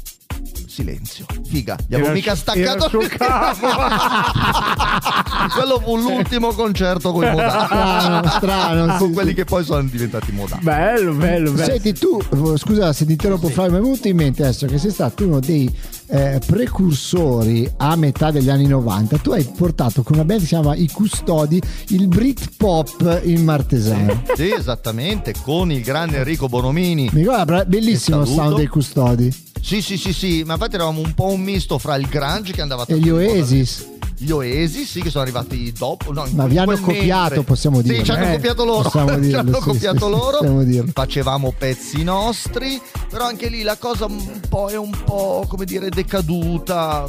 Silenzio, 0.75 1.25
figa, 1.47 1.77
gli 1.87 1.95
avevo 1.95 2.11
mica 2.11 2.35
staccato 2.35 2.89
sul 2.89 3.07
cavo. 3.07 3.65
Quello 5.55 5.79
fu 5.79 5.95
l'ultimo 5.95 6.51
concerto 6.51 7.13
con 7.13 7.23
i 7.23 7.31
Modà. 7.31 7.63
Strano, 7.63 8.27
strano, 8.27 8.97
con 8.97 9.07
sì, 9.07 9.13
quelli 9.13 9.29
sì. 9.29 9.35
che 9.35 9.45
poi 9.45 9.63
sono 9.63 9.83
diventati 9.83 10.33
Modà. 10.33 10.57
bello, 10.61 11.13
bello, 11.13 11.53
bello. 11.53 11.63
Senti 11.63 11.93
tu, 11.93 12.19
scusa 12.57 12.91
se 12.91 13.05
ti 13.05 13.13
interrompo 13.13 13.47
Flavio, 13.47 13.71
mi 13.71 13.77
è 13.77 13.81
venuto 13.81 14.09
in 14.09 14.17
mente 14.17 14.43
adesso 14.43 14.65
che 14.65 14.77
sei 14.77 14.91
stato 14.91 15.23
uno 15.23 15.39
dei 15.39 15.73
eh, 16.07 16.41
precursori 16.45 17.71
a 17.77 17.95
metà 17.95 18.31
degli 18.31 18.49
anni 18.49 18.67
90. 18.67 19.17
Tu 19.19 19.31
hai 19.31 19.45
portato 19.45 20.03
con 20.03 20.15
una 20.15 20.25
band 20.25 20.41
che 20.41 20.45
si 20.45 20.53
chiama 20.53 20.75
I 20.75 20.89
Custodi 20.91 21.61
il 21.89 22.09
Britpop 22.09 23.21
in 23.23 23.45
Martesano. 23.45 24.23
Sì, 24.35 24.51
esattamente, 24.51 25.33
con 25.41 25.71
il 25.71 25.83
grande 25.83 26.17
Enrico 26.17 26.49
Bonomini. 26.49 27.09
Mi 27.13 27.21
ricorda 27.21 27.45
bra- 27.45 27.65
bellissimo 27.65 28.23
il 28.23 28.27
sound 28.27 28.57
dei 28.57 28.67
Custodi. 28.67 29.43
Sì, 29.65 29.81
sì, 29.81 29.97
sì, 29.97 30.13
sì, 30.13 30.43
ma 30.45 30.53
infatti 30.53 30.75
eravamo 30.75 30.99
un 31.01 31.13
po' 31.15 31.25
un 31.31 31.41
misto 31.41 31.79
fra 31.79 31.95
il 31.95 32.05
grunge 32.07 32.51
che 32.53 32.61
andava 32.61 32.85
E 32.85 32.99
gli 32.99 33.09
Oasis. 33.09 33.93
Gli 34.17 34.29
Oasis, 34.29 34.89
sì, 34.91 35.01
che 35.01 35.09
sono 35.09 35.23
arrivati 35.23 35.73
dopo. 35.75 36.13
No, 36.13 36.23
Ma 36.33 36.45
vi 36.45 36.57
hanno 36.59 36.67
quel 36.67 36.77
mentre. 36.81 36.95
copiato, 36.99 37.41
possiamo 37.43 37.77
Sì, 37.77 37.87
dirlo. 37.87 38.03
ci 38.03 38.11
hanno 38.11 38.25
Eh, 38.25 38.31
copiato 38.33 38.63
loro. 38.63 38.81
possiamo 38.83 39.09
ci 39.15 39.19
dirlo, 39.21 39.39
hanno 39.39 39.53
sì, 39.57 39.61
copiato 39.63 39.97
sì, 39.97 40.03
sì, 40.03 40.09
loro. 40.11 40.63
dirlo. 40.63 40.91
Facevamo 40.93 41.53
pezzi 41.57 42.03
nostri, 42.03 42.79
però 43.09 43.25
anche 43.25 43.47
lì 43.49 43.63
la 43.63 43.75
cosa 43.77 44.05
un 44.05 44.39
po' 44.47 44.69
è 44.69 44.77
un 44.77 44.91
po' 45.03 45.45
come 45.49 45.65
dire 45.65 45.89
decaduta. 45.89 47.05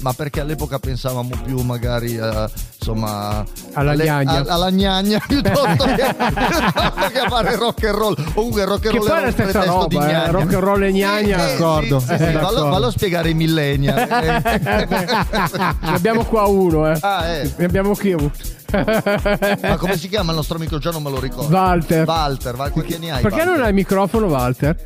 Ma 0.00 0.12
perché 0.12 0.40
all'epoca 0.40 0.78
pensavamo 0.78 1.30
più 1.44 1.60
magari 1.62 2.14
eh, 2.16 2.48
insomma 2.78 3.44
Alla 3.72 3.90
alle- 3.90 4.04
gnagna. 4.04 4.30
a- 4.46 4.54
alla 4.54 4.70
gnagna 4.70 5.18
piuttosto 5.26 5.84
che, 5.96 6.14
piuttosto 6.16 7.08
che 7.12 7.18
a 7.18 7.28
fare 7.28 7.56
rock 7.56 7.84
and 7.84 7.94
roll. 7.96 8.32
Comunque 8.32 8.64
rock 8.64 8.86
and 8.86 8.94
roll 8.96 9.08
è 9.08 9.10
era 9.16 9.26
un 9.26 9.34
pretesto 9.34 9.60
di 9.88 9.96
roba, 9.96 10.06
eh, 10.08 10.12
gnagna. 10.12 10.30
rock 10.30 10.54
and 10.54 10.62
roll 10.62 10.82
e 10.84 10.92
gnagna. 10.92 11.48
Sì, 11.48 11.56
sì, 12.00 12.06
sì, 12.08 12.16
sì, 12.16 12.22
Eh, 12.24 12.32
vallo 12.32 12.86
a 12.86 12.90
spiegare 12.90 13.28
ai 13.28 13.34
millennial. 13.34 14.06
ne 14.08 15.76
abbiamo 15.80 16.24
qua 16.24 16.46
uno, 16.46 16.90
eh. 16.90 16.98
Ah, 17.00 17.26
eh. 17.26 17.52
Ne 17.56 17.64
abbiamo 17.64 17.94
qui 17.94 18.12
uno. 18.12 18.30
Ma 18.70 19.76
come 19.78 19.96
si 19.96 20.08
chiama 20.08 20.30
il 20.30 20.36
nostro 20.36 20.56
amico 20.56 20.78
già 20.78 20.90
non 20.90 21.02
me 21.02 21.10
lo 21.10 21.18
ricordo. 21.20 21.54
Walter. 21.54 22.06
Walter, 22.06 22.54
Val- 22.56 22.70
quanti 22.70 22.94
anni 22.94 23.10
hai? 23.10 23.22
Perché 23.22 23.36
Walter? 23.38 23.54
non 23.54 23.62
hai 23.62 23.68
il 23.70 23.74
microfono, 23.74 24.26
Walter? 24.26 24.76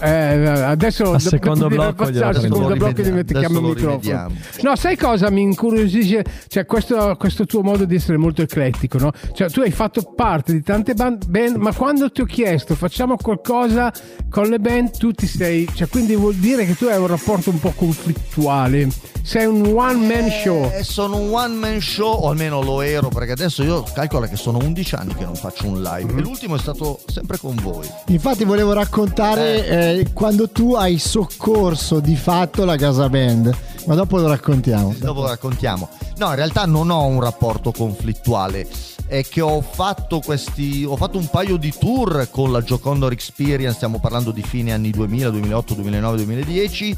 Eh, 0.00 0.48
adesso 0.48 1.12
Al 1.12 1.20
secondo 1.20 1.68
blocco 1.68 2.10
glielo 2.10 2.26
al 2.26 2.40
secondo 2.40 2.68
Lo 2.68 2.76
blocco 2.76 3.02
dimentichiamo 3.02 3.58
il 3.58 3.64
microfono. 3.64 4.32
No, 4.62 4.76
sai 4.76 4.96
cosa 4.96 5.30
mi 5.30 5.42
incuriosisce? 5.42 6.24
Cioè, 6.48 6.66
questo, 6.66 7.16
questo 7.18 7.46
tuo 7.46 7.62
modo 7.62 7.84
di 7.84 7.94
essere 7.94 8.16
molto 8.16 8.42
eclettico, 8.42 8.98
no? 8.98 9.12
Cioè, 9.32 9.50
tu 9.50 9.60
hai 9.60 9.70
fatto 9.70 10.02
parte 10.14 10.52
di 10.52 10.62
tante 10.62 10.94
band, 10.94 11.26
band, 11.26 11.56
ma 11.56 11.72
quando 11.72 12.10
ti 12.10 12.20
ho 12.20 12.24
chiesto 12.24 12.74
facciamo 12.74 13.16
qualcosa 13.16 13.92
con 14.28 14.48
le 14.48 14.58
band, 14.58 14.96
tu 14.96 15.12
ti 15.12 15.26
sei. 15.26 15.68
Cioè, 15.72 15.88
quindi 15.88 16.14
vuol 16.14 16.34
dire 16.34 16.66
che 16.66 16.76
tu 16.76 16.86
hai 16.86 16.98
un 16.98 17.06
rapporto 17.06 17.50
un 17.50 17.60
po' 17.60 17.72
conflittuale. 17.74 18.88
Sei 19.22 19.44
un 19.44 19.66
one 19.66 20.06
man 20.06 20.30
show. 20.30 20.70
Eh, 20.72 20.84
sono 20.84 21.16
un 21.16 21.32
one 21.32 21.54
man 21.54 21.80
show, 21.80 22.12
o 22.12 22.28
almeno 22.30 22.62
lo 22.62 22.80
ero, 22.80 23.08
perché 23.08 23.32
adesso 23.32 23.64
io 23.64 23.82
calcolo 23.82 24.28
che 24.28 24.36
sono 24.36 24.58
11 24.58 24.94
anni 24.94 25.14
che 25.14 25.24
non 25.24 25.34
faccio 25.34 25.66
un 25.66 25.82
live. 25.82 26.12
Mm. 26.12 26.18
E 26.18 26.20
l'ultimo 26.22 26.54
è 26.54 26.58
stato 26.58 27.00
sempre 27.06 27.36
con 27.38 27.56
voi. 27.60 27.88
Infatti 28.06 28.44
volevo 28.44 28.72
raccontare 28.72 29.66
eh, 29.66 29.85
quando 30.12 30.48
tu 30.48 30.74
hai 30.74 30.98
soccorso 30.98 32.00
di 32.00 32.16
fatto 32.16 32.64
la 32.64 32.76
Casa 32.76 33.08
Band, 33.08 33.54
ma 33.86 33.94
dopo 33.94 34.16
lo 34.16 34.26
raccontiamo. 34.26 34.94
Dopo 34.98 35.20
lo 35.20 35.28
raccontiamo. 35.28 35.88
No, 36.18 36.28
in 36.28 36.34
realtà 36.34 36.64
non 36.64 36.90
ho 36.90 37.04
un 37.04 37.20
rapporto 37.20 37.72
conflittuale. 37.72 38.66
È 39.06 39.22
che 39.22 39.40
ho 39.40 39.60
fatto 39.60 40.20
questi. 40.20 40.84
Ho 40.84 40.96
fatto 40.96 41.18
un 41.18 41.28
paio 41.28 41.56
di 41.56 41.72
tour 41.78 42.28
con 42.30 42.50
la 42.52 42.62
Jocondor 42.62 43.12
Experience. 43.12 43.76
Stiamo 43.76 44.00
parlando 44.00 44.30
di 44.30 44.42
fine 44.42 44.72
anni 44.72 44.90
2000, 44.90 45.30
2008, 45.30 45.74
2009, 45.74 46.16
2010. 46.16 46.96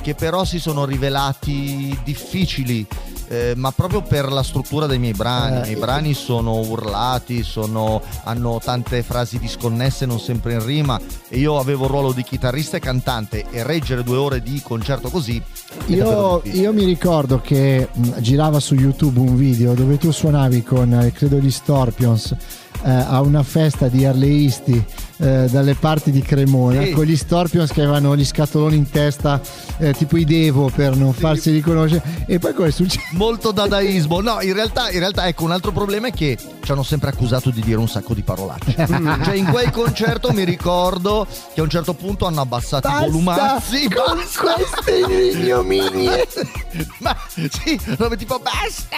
Che 0.00 0.14
però 0.14 0.44
si 0.44 0.58
sono 0.58 0.84
rivelati 0.84 1.96
difficili. 2.04 2.86
eh, 3.30 3.52
ma 3.56 3.72
proprio 3.72 4.00
per 4.00 4.32
la 4.32 4.42
struttura 4.42 4.86
dei 4.86 4.98
miei 4.98 5.12
brani. 5.12 5.56
I 5.56 5.58
Eh, 5.58 5.62
miei 5.64 5.76
brani 5.76 6.14
sono 6.14 6.60
urlati, 6.60 7.42
sono- 7.42 8.00
hanno 8.24 8.58
tante 8.64 9.02
frasi 9.02 9.38
disconnesse, 9.38 10.06
non 10.06 10.18
sempre 10.18 10.54
in 10.54 10.64
rima. 10.64 10.98
E 11.28 11.36
io 11.36 11.58
avevo 11.58 11.84
il 11.84 11.90
ruolo 11.90 12.12
di 12.12 12.22
chitarrista 12.22 12.78
e 12.78 12.80
cantante. 12.80 13.44
E 13.50 13.62
reggere 13.64 14.02
due 14.02 14.16
ore 14.16 14.40
di 14.40 14.62
concerto 14.62 15.10
così. 15.10 15.42
Io, 15.88 16.40
io 16.44 16.72
mi 16.72 16.84
ricordo 16.84 17.38
che 17.42 17.88
mh, 17.92 18.20
girava 18.20 18.60
su 18.60 18.74
YouTube 18.74 19.20
un 19.20 19.36
video 19.36 19.74
dove 19.74 19.98
tu 19.98 20.10
suonavi 20.10 20.62
con, 20.62 20.90
eh, 20.94 21.12
credo, 21.12 21.36
gli 21.36 21.50
Storpions 21.50 22.34
eh, 22.82 22.90
a 22.90 23.20
una 23.20 23.42
festa 23.42 23.88
di 23.88 24.06
arleisti 24.06 24.82
eh, 25.18 25.46
dalle 25.50 25.74
parti 25.74 26.10
di 26.10 26.22
Cremona 26.22 26.82
Sì. 26.84 26.90
con 26.92 27.04
gli 27.04 27.16
Storpions 27.16 27.72
che 27.72 27.82
avevano 27.82 28.16
gli 28.16 28.24
scatoloni 28.24 28.76
in 28.76 28.88
testa 28.90 29.40
eh, 29.78 29.92
tipo 29.92 30.16
i 30.16 30.24
Devo 30.24 30.70
per 30.74 30.96
non 30.96 31.12
farsi 31.12 31.50
riconoscere 31.50 32.02
e 32.26 32.38
poi 32.38 32.52
cosa 32.54 32.68
è 32.68 32.70
successo? 32.70 33.06
molto 33.12 33.50
dadaismo. 33.52 34.20
No, 34.20 34.40
in 34.40 34.52
realtà, 34.54 34.90
in 34.90 34.98
realtà, 34.98 35.26
ecco, 35.26 35.44
un 35.44 35.52
altro 35.52 35.72
problema 35.72 36.08
è 36.08 36.12
che 36.12 36.36
ci 36.62 36.70
hanno 36.72 36.82
sempre 36.82 37.08
accusato 37.10 37.50
di 37.50 37.60
dire 37.62 37.78
un 37.78 37.88
sacco 37.88 38.14
di 38.14 38.22
parolacce. 38.22 38.74
cioè, 39.24 39.34
in 39.34 39.46
quel 39.46 39.70
concerto 39.70 40.32
mi 40.32 40.44
ricordo 40.44 41.26
che 41.54 41.60
a 41.60 41.62
un 41.62 41.70
certo 41.70 41.94
punto 41.94 42.26
hanno 42.26 42.40
abbassato 42.40 42.88
i 42.88 42.92
volumazzi. 43.00 43.88
con 43.88 44.16
basta. 44.16 44.52
queste 44.54 44.98
ignominie 45.38 46.26
Ma 46.98 47.16
sì, 47.28 47.78
robe 47.96 48.16
tipo 48.16 48.38
basta, 48.38 48.96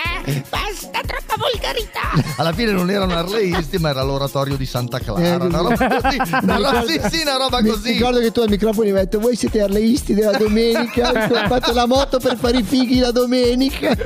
basta, 0.48 1.00
troppa 1.06 1.34
volgarità. 1.38 2.00
Alla 2.36 2.52
fine 2.52 2.72
non 2.72 2.90
erano 2.90 3.14
arleisti, 3.14 3.78
ma 3.78 3.90
era 3.90 4.02
l'oratorio 4.02 4.56
di 4.56 4.66
Santa 4.66 4.98
Clara. 4.98 5.20
Eh, 5.22 5.34
una 5.36 5.58
roba 5.60 6.09
così. 6.18 6.32
Una 6.42 6.56
Mi 6.56 6.62
roba, 6.62 6.80
ricordo- 6.80 6.86
sì, 6.88 7.00
sì, 7.16 7.22
una 7.22 7.36
roba 7.36 7.60
mi 7.62 7.68
così. 7.70 7.92
ricordo 7.92 8.18
che 8.20 8.30
tu 8.32 8.40
al 8.40 8.48
microfono 8.48 8.86
hai 8.86 8.92
detto 8.92 9.18
voi 9.20 9.36
siete 9.36 9.60
arleisti 9.62 10.14
della 10.14 10.36
domenica 10.36 11.28
fate 11.48 11.72
la 11.72 11.86
moto 11.86 12.18
per 12.18 12.36
fare 12.36 12.58
i 12.58 12.62
fighi 12.62 12.98
la 12.98 13.10
domenica 13.10 13.88
In 13.90 13.96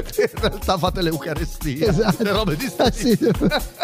realtà 0.40 0.78
fate 0.78 1.02
l'Eucaristia. 1.02 1.88
Esatto. 1.88 2.22
Le 2.22 2.32
robe 2.32 2.56
di 2.56 2.70
Ah, 2.76 2.90
sì. 2.90 3.16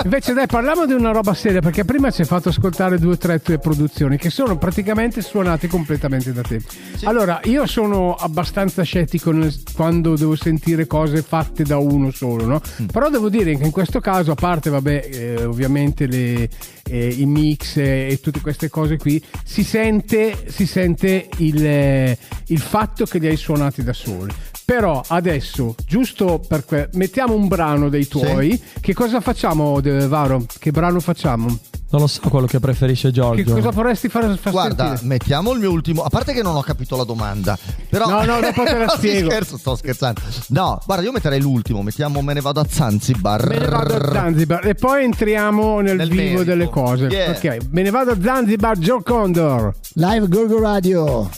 Invece 0.05 0.33
dai, 0.33 0.47
parliamo 0.47 0.87
di 0.87 0.92
una 0.92 1.12
roba 1.12 1.33
seria, 1.35 1.61
perché 1.61 1.85
prima 1.85 2.11
ci 2.11 2.23
hai 2.23 2.27
fatto 2.27 2.49
ascoltare 2.49 2.99
due 2.99 3.12
o 3.12 3.16
tre 3.16 3.40
tue 3.40 3.59
produzioni 3.59 4.16
che 4.16 4.31
sono 4.31 4.57
praticamente 4.59 5.23
suonate 5.23 5.68
completamente 5.68 6.33
da 6.33 6.42
te. 6.42 6.61
Allora, 7.05 7.40
io 7.45 7.66
sono 7.66 8.14
abbastanza 8.14 8.83
scettico 8.83 9.31
nel- 9.33 9.55
quando 9.75 10.16
devo 10.16 10.35
sentire 10.37 10.87
cose 10.87 11.23
fatte 11.23 11.62
da 11.62 11.79
uno 11.79 12.11
solo, 12.11 12.45
no? 12.47 12.61
Però 12.90 13.09
devo 13.11 13.29
dire 13.29 13.57
che 13.57 13.64
in 13.64 13.71
questo 13.71 14.01
caso, 14.01 14.33
a 14.33 14.35
parte, 14.35 14.71
vabbè, 14.71 15.09
eh, 15.12 15.45
ovviamente 15.45 16.07
le, 16.07 16.49
eh, 16.90 17.09
i 17.09 17.26
mix 17.26 17.76
eh, 17.76 18.09
e 18.11 18.20
tutte 18.20 18.40
queste 18.40 18.68
cose 18.68 18.96
qui, 18.96 19.22
si 19.44 19.62
sente, 19.62 20.44
si 20.48 20.66
sente 20.66 21.29
il, 21.38 21.64
eh, 21.64 22.18
il 22.46 22.61
fatto 22.61 23.05
che 23.05 23.18
li 23.18 23.29
hai 23.29 23.37
suonati 23.37 23.83
da 23.83 23.92
soli. 23.92 24.33
Però 24.71 25.03
adesso, 25.09 25.75
giusto 25.85 26.41
per 26.47 26.65
que- 26.65 26.89
mettiamo 26.93 27.35
un 27.35 27.49
brano 27.49 27.89
dei 27.89 28.07
tuoi. 28.07 28.61
Che 28.81 28.95
cosa 28.95 29.21
facciamo, 29.21 29.81
De- 29.81 30.07
Varo? 30.07 30.47
Che 30.61 30.71
brano 30.71 31.01
facciamo? 31.01 31.47
Non 31.91 32.03
lo 32.03 32.07
so 32.07 32.21
quello 32.29 32.47
che 32.47 32.61
preferisce 32.61 33.09
Che 33.09 33.15
Giorgio. 33.15 33.53
cosa 33.53 33.71
vorresti 33.71 34.09
fare? 34.09 34.37
far 34.37 34.53
Guarda, 34.53 34.87
sentire? 34.91 35.09
mettiamo 35.09 35.51
il 35.55 35.59
mio 35.59 35.73
ultimo. 35.73 36.03
A 36.05 36.09
parte 36.09 36.33
che 36.33 36.43
non 36.43 36.55
ho 36.55 36.61
capito 36.63 36.97
la 36.97 37.03
domanda, 37.03 37.59
però. 37.89 38.09
No, 38.09 38.23
no, 38.25 38.41
dopo 38.41 38.63
te 38.63 38.79
la 38.79 38.85
No, 38.87 38.91
sì, 38.93 38.97
spiego. 39.09 39.29
scherzo, 39.31 39.59
sto 39.59 39.75
scherzando. 39.75 40.21
No, 40.51 40.79
guarda, 40.87 41.03
io 41.05 41.11
metterei 41.11 41.41
l'ultimo. 41.41 41.83
Mettiamo 41.83 42.23
Me 42.23 42.33
ne 42.35 42.41
vado 42.41 42.61
a 42.61 42.67
Zanzibar. 42.71 43.49
Me 43.49 43.59
ne 43.59 43.67
vado 43.67 43.95
a 43.97 44.09
Zanzibar 44.13 44.65
e 44.69 44.75
poi 44.77 45.03
entriamo 45.03 45.81
nel, 45.81 45.97
Nel 45.97 46.09
vivo 46.11 46.23
merito. 46.23 46.45
delle 46.45 46.69
cose. 46.69 47.07
Yeah. 47.07 47.31
Ok, 47.33 47.57
me 47.73 47.83
ne 47.83 47.91
vado 47.91 48.13
a 48.13 48.17
Zanzibar, 48.23 48.79
Joe 48.79 49.03
Condor. 49.03 49.75
live 49.95 50.29
Gorgo 50.29 50.61
Radio 50.61 51.29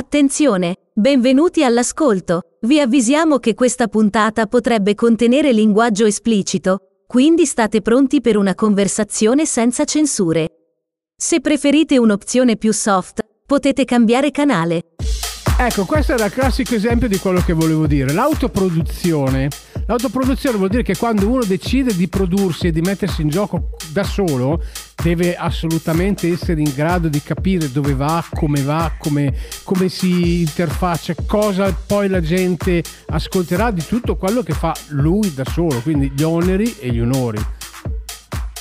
Attenzione! 0.00 0.76
Benvenuti 0.94 1.62
all'ascolto. 1.62 2.56
Vi 2.62 2.80
avvisiamo 2.80 3.38
che 3.38 3.52
questa 3.52 3.86
puntata 3.86 4.46
potrebbe 4.46 4.94
contenere 4.94 5.52
linguaggio 5.52 6.06
esplicito, 6.06 7.02
quindi 7.06 7.44
state 7.44 7.82
pronti 7.82 8.22
per 8.22 8.38
una 8.38 8.54
conversazione 8.54 9.44
senza 9.44 9.84
censure. 9.84 10.48
Se 11.14 11.42
preferite 11.42 11.98
un'opzione 11.98 12.56
più 12.56 12.72
soft, 12.72 13.20
potete 13.44 13.84
cambiare 13.84 14.30
canale. 14.30 14.84
Ecco, 15.62 15.84
questo 15.84 16.14
era 16.14 16.24
il 16.24 16.32
classico 16.32 16.74
esempio 16.74 17.06
di 17.06 17.18
quello 17.18 17.42
che 17.42 17.52
volevo 17.52 17.86
dire. 17.86 18.14
L'autoproduzione. 18.14 19.50
L'autoproduzione 19.84 20.56
vuol 20.56 20.70
dire 20.70 20.82
che 20.82 20.96
quando 20.96 21.28
uno 21.28 21.44
decide 21.44 21.94
di 21.94 22.08
prodursi 22.08 22.68
e 22.68 22.72
di 22.72 22.80
mettersi 22.80 23.20
in 23.20 23.28
gioco 23.28 23.76
da 23.92 24.02
solo, 24.02 24.64
deve 25.02 25.36
assolutamente 25.36 26.32
essere 26.32 26.62
in 26.62 26.72
grado 26.74 27.08
di 27.08 27.20
capire 27.22 27.70
dove 27.70 27.94
va, 27.94 28.24
come 28.32 28.62
va, 28.62 28.92
come, 28.96 29.34
come 29.62 29.90
si 29.90 30.40
interfaccia, 30.40 31.14
cosa 31.26 31.70
poi 31.74 32.08
la 32.08 32.22
gente 32.22 32.82
ascolterà 33.08 33.70
di 33.70 33.84
tutto 33.84 34.16
quello 34.16 34.42
che 34.42 34.54
fa 34.54 34.74
lui 34.88 35.34
da 35.34 35.44
solo, 35.44 35.82
quindi 35.82 36.10
gli 36.16 36.22
oneri 36.22 36.78
e 36.78 36.90
gli 36.90 37.00
onori. 37.00 37.38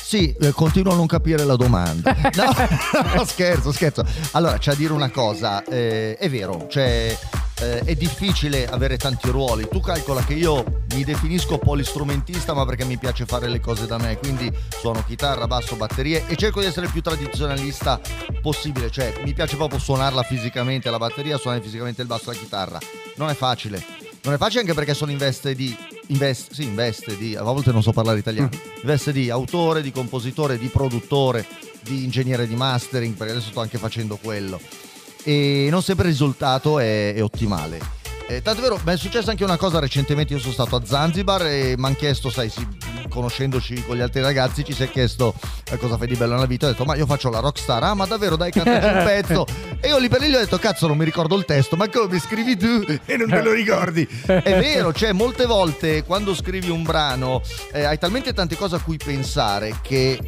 Sì, 0.09 0.35
eh, 0.41 0.53
continuo 0.53 0.93
a 0.93 0.95
non 0.95 1.05
capire 1.05 1.43
la 1.43 1.55
domanda. 1.55 2.15
No, 2.33 2.49
no, 3.15 3.23
scherzo, 3.25 3.71
scherzo. 3.71 4.03
Allora, 4.31 4.57
c'è 4.57 4.71
a 4.71 4.73
dire 4.73 4.91
una 4.91 5.11
cosa, 5.11 5.63
eh, 5.65 6.17
è 6.17 6.27
vero, 6.31 6.65
cioè 6.67 7.15
eh, 7.59 7.79
è 7.81 7.93
difficile 7.93 8.67
avere 8.67 8.97
tanti 8.97 9.29
ruoli. 9.29 9.67
Tu 9.69 9.79
calcola 9.79 10.23
che 10.23 10.33
io 10.33 10.81
mi 10.95 11.03
definisco 11.03 11.59
polistrumentista, 11.59 12.55
ma 12.55 12.65
perché 12.65 12.85
mi 12.85 12.97
piace 12.97 13.27
fare 13.27 13.47
le 13.49 13.59
cose 13.59 13.85
da 13.85 13.99
me, 13.99 14.17
quindi 14.17 14.51
suono 14.79 15.03
chitarra, 15.05 15.45
basso, 15.45 15.75
batterie 15.75 16.25
e 16.25 16.35
cerco 16.35 16.61
di 16.61 16.65
essere 16.65 16.87
il 16.87 16.91
più 16.91 17.03
tradizionalista 17.03 18.01
possibile, 18.41 18.89
cioè 18.89 19.13
mi 19.23 19.35
piace 19.35 19.57
proprio 19.57 19.77
suonarla 19.77 20.23
fisicamente 20.23 20.89
la 20.89 20.97
batteria, 20.97 21.37
suonare 21.37 21.61
fisicamente 21.61 22.01
il 22.01 22.07
basso 22.07 22.31
e 22.31 22.33
la 22.33 22.39
chitarra. 22.39 22.79
Non 23.17 23.29
è 23.29 23.35
facile. 23.35 24.08
Non 24.21 24.33
è 24.33 24.37
facile 24.37 24.61
anche 24.61 24.73
perché 24.73 24.93
sono 24.93 25.11
in 25.11 25.17
veste 25.17 25.55
di. 25.55 25.75
In 26.07 26.17
veste, 26.17 26.53
sì, 26.53 26.63
in 26.63 26.75
veste 26.75 27.17
di. 27.17 27.35
A 27.35 27.43
volte 27.43 27.71
non 27.71 27.81
so 27.81 27.91
parlare 27.91 28.19
italiano. 28.19 28.49
In 28.53 28.81
veste 28.83 29.11
di 29.11 29.29
autore, 29.29 29.81
di 29.81 29.91
compositore, 29.91 30.57
di 30.57 30.67
produttore, 30.67 31.45
di 31.81 32.03
ingegnere 32.03 32.47
di 32.47 32.55
mastering, 32.55 33.15
perché 33.15 33.33
adesso 33.33 33.49
sto 33.49 33.61
anche 33.61 33.77
facendo 33.77 34.17
quello. 34.21 34.59
E 35.23 35.67
non 35.69 35.81
sempre 35.81 36.07
il 36.07 36.11
risultato 36.11 36.79
è, 36.79 37.13
è 37.13 37.23
ottimale. 37.23 37.79
Eh, 38.27 38.41
tanto 38.43 38.59
è 38.59 38.63
vero, 38.63 38.79
mi 38.85 38.93
è 38.93 38.97
successa 38.97 39.31
anche 39.31 39.43
una 39.43 39.57
cosa 39.57 39.79
recentemente. 39.79 40.33
Io 40.33 40.39
sono 40.39 40.53
stato 40.53 40.75
a 40.75 40.85
Zanzibar 40.85 41.45
e 41.47 41.75
mi 41.77 41.85
hanno 41.85 41.95
chiesto, 41.95 42.29
sai, 42.29 42.49
sì, 42.49 42.65
conoscendoci 43.09 43.83
con 43.85 43.95
gli 43.95 44.01
altri 44.01 44.21
ragazzi, 44.21 44.63
ci 44.63 44.73
si 44.73 44.83
è 44.83 44.89
chiesto: 44.91 45.33
cosa 45.77 45.97
fai 45.97 46.07
di 46.07 46.15
bello 46.15 46.33
nella 46.33 46.45
vita? 46.45 46.65
Ho 46.67 46.69
detto, 46.69 46.85
ma 46.85 46.95
io 46.95 47.05
faccio 47.05 47.29
la 47.29 47.39
rockstar. 47.39 47.83
Ah, 47.83 47.93
ma 47.93 48.05
davvero, 48.05 48.35
dai, 48.35 48.51
cantaci 48.51 48.87
un 48.87 49.03
pezzo. 49.05 49.45
E 49.79 49.87
io 49.87 49.97
lì 49.97 50.09
per 50.09 50.21
lì 50.21 50.29
gli 50.29 50.35
ho 50.35 50.39
detto, 50.39 50.57
cazzo, 50.57 50.87
non 50.87 50.97
mi 50.97 51.05
ricordo 51.05 51.35
il 51.35 51.45
testo, 51.45 51.75
ma 51.75 51.87
come 51.89 52.19
scrivi 52.19 52.57
tu 52.57 52.83
e 53.05 53.17
non 53.17 53.29
te 53.29 53.41
lo 53.41 53.51
ricordi? 53.53 54.07
È 54.25 54.59
vero, 54.59 54.93
cioè, 54.93 55.11
molte 55.13 55.45
volte 55.45 56.03
quando 56.03 56.33
scrivi 56.35 56.69
un 56.69 56.83
brano 56.83 57.41
eh, 57.71 57.83
hai 57.83 57.97
talmente 57.97 58.33
tante 58.33 58.55
cose 58.55 58.75
a 58.75 58.79
cui 58.79 58.97
pensare 58.97 59.75
che 59.81 60.19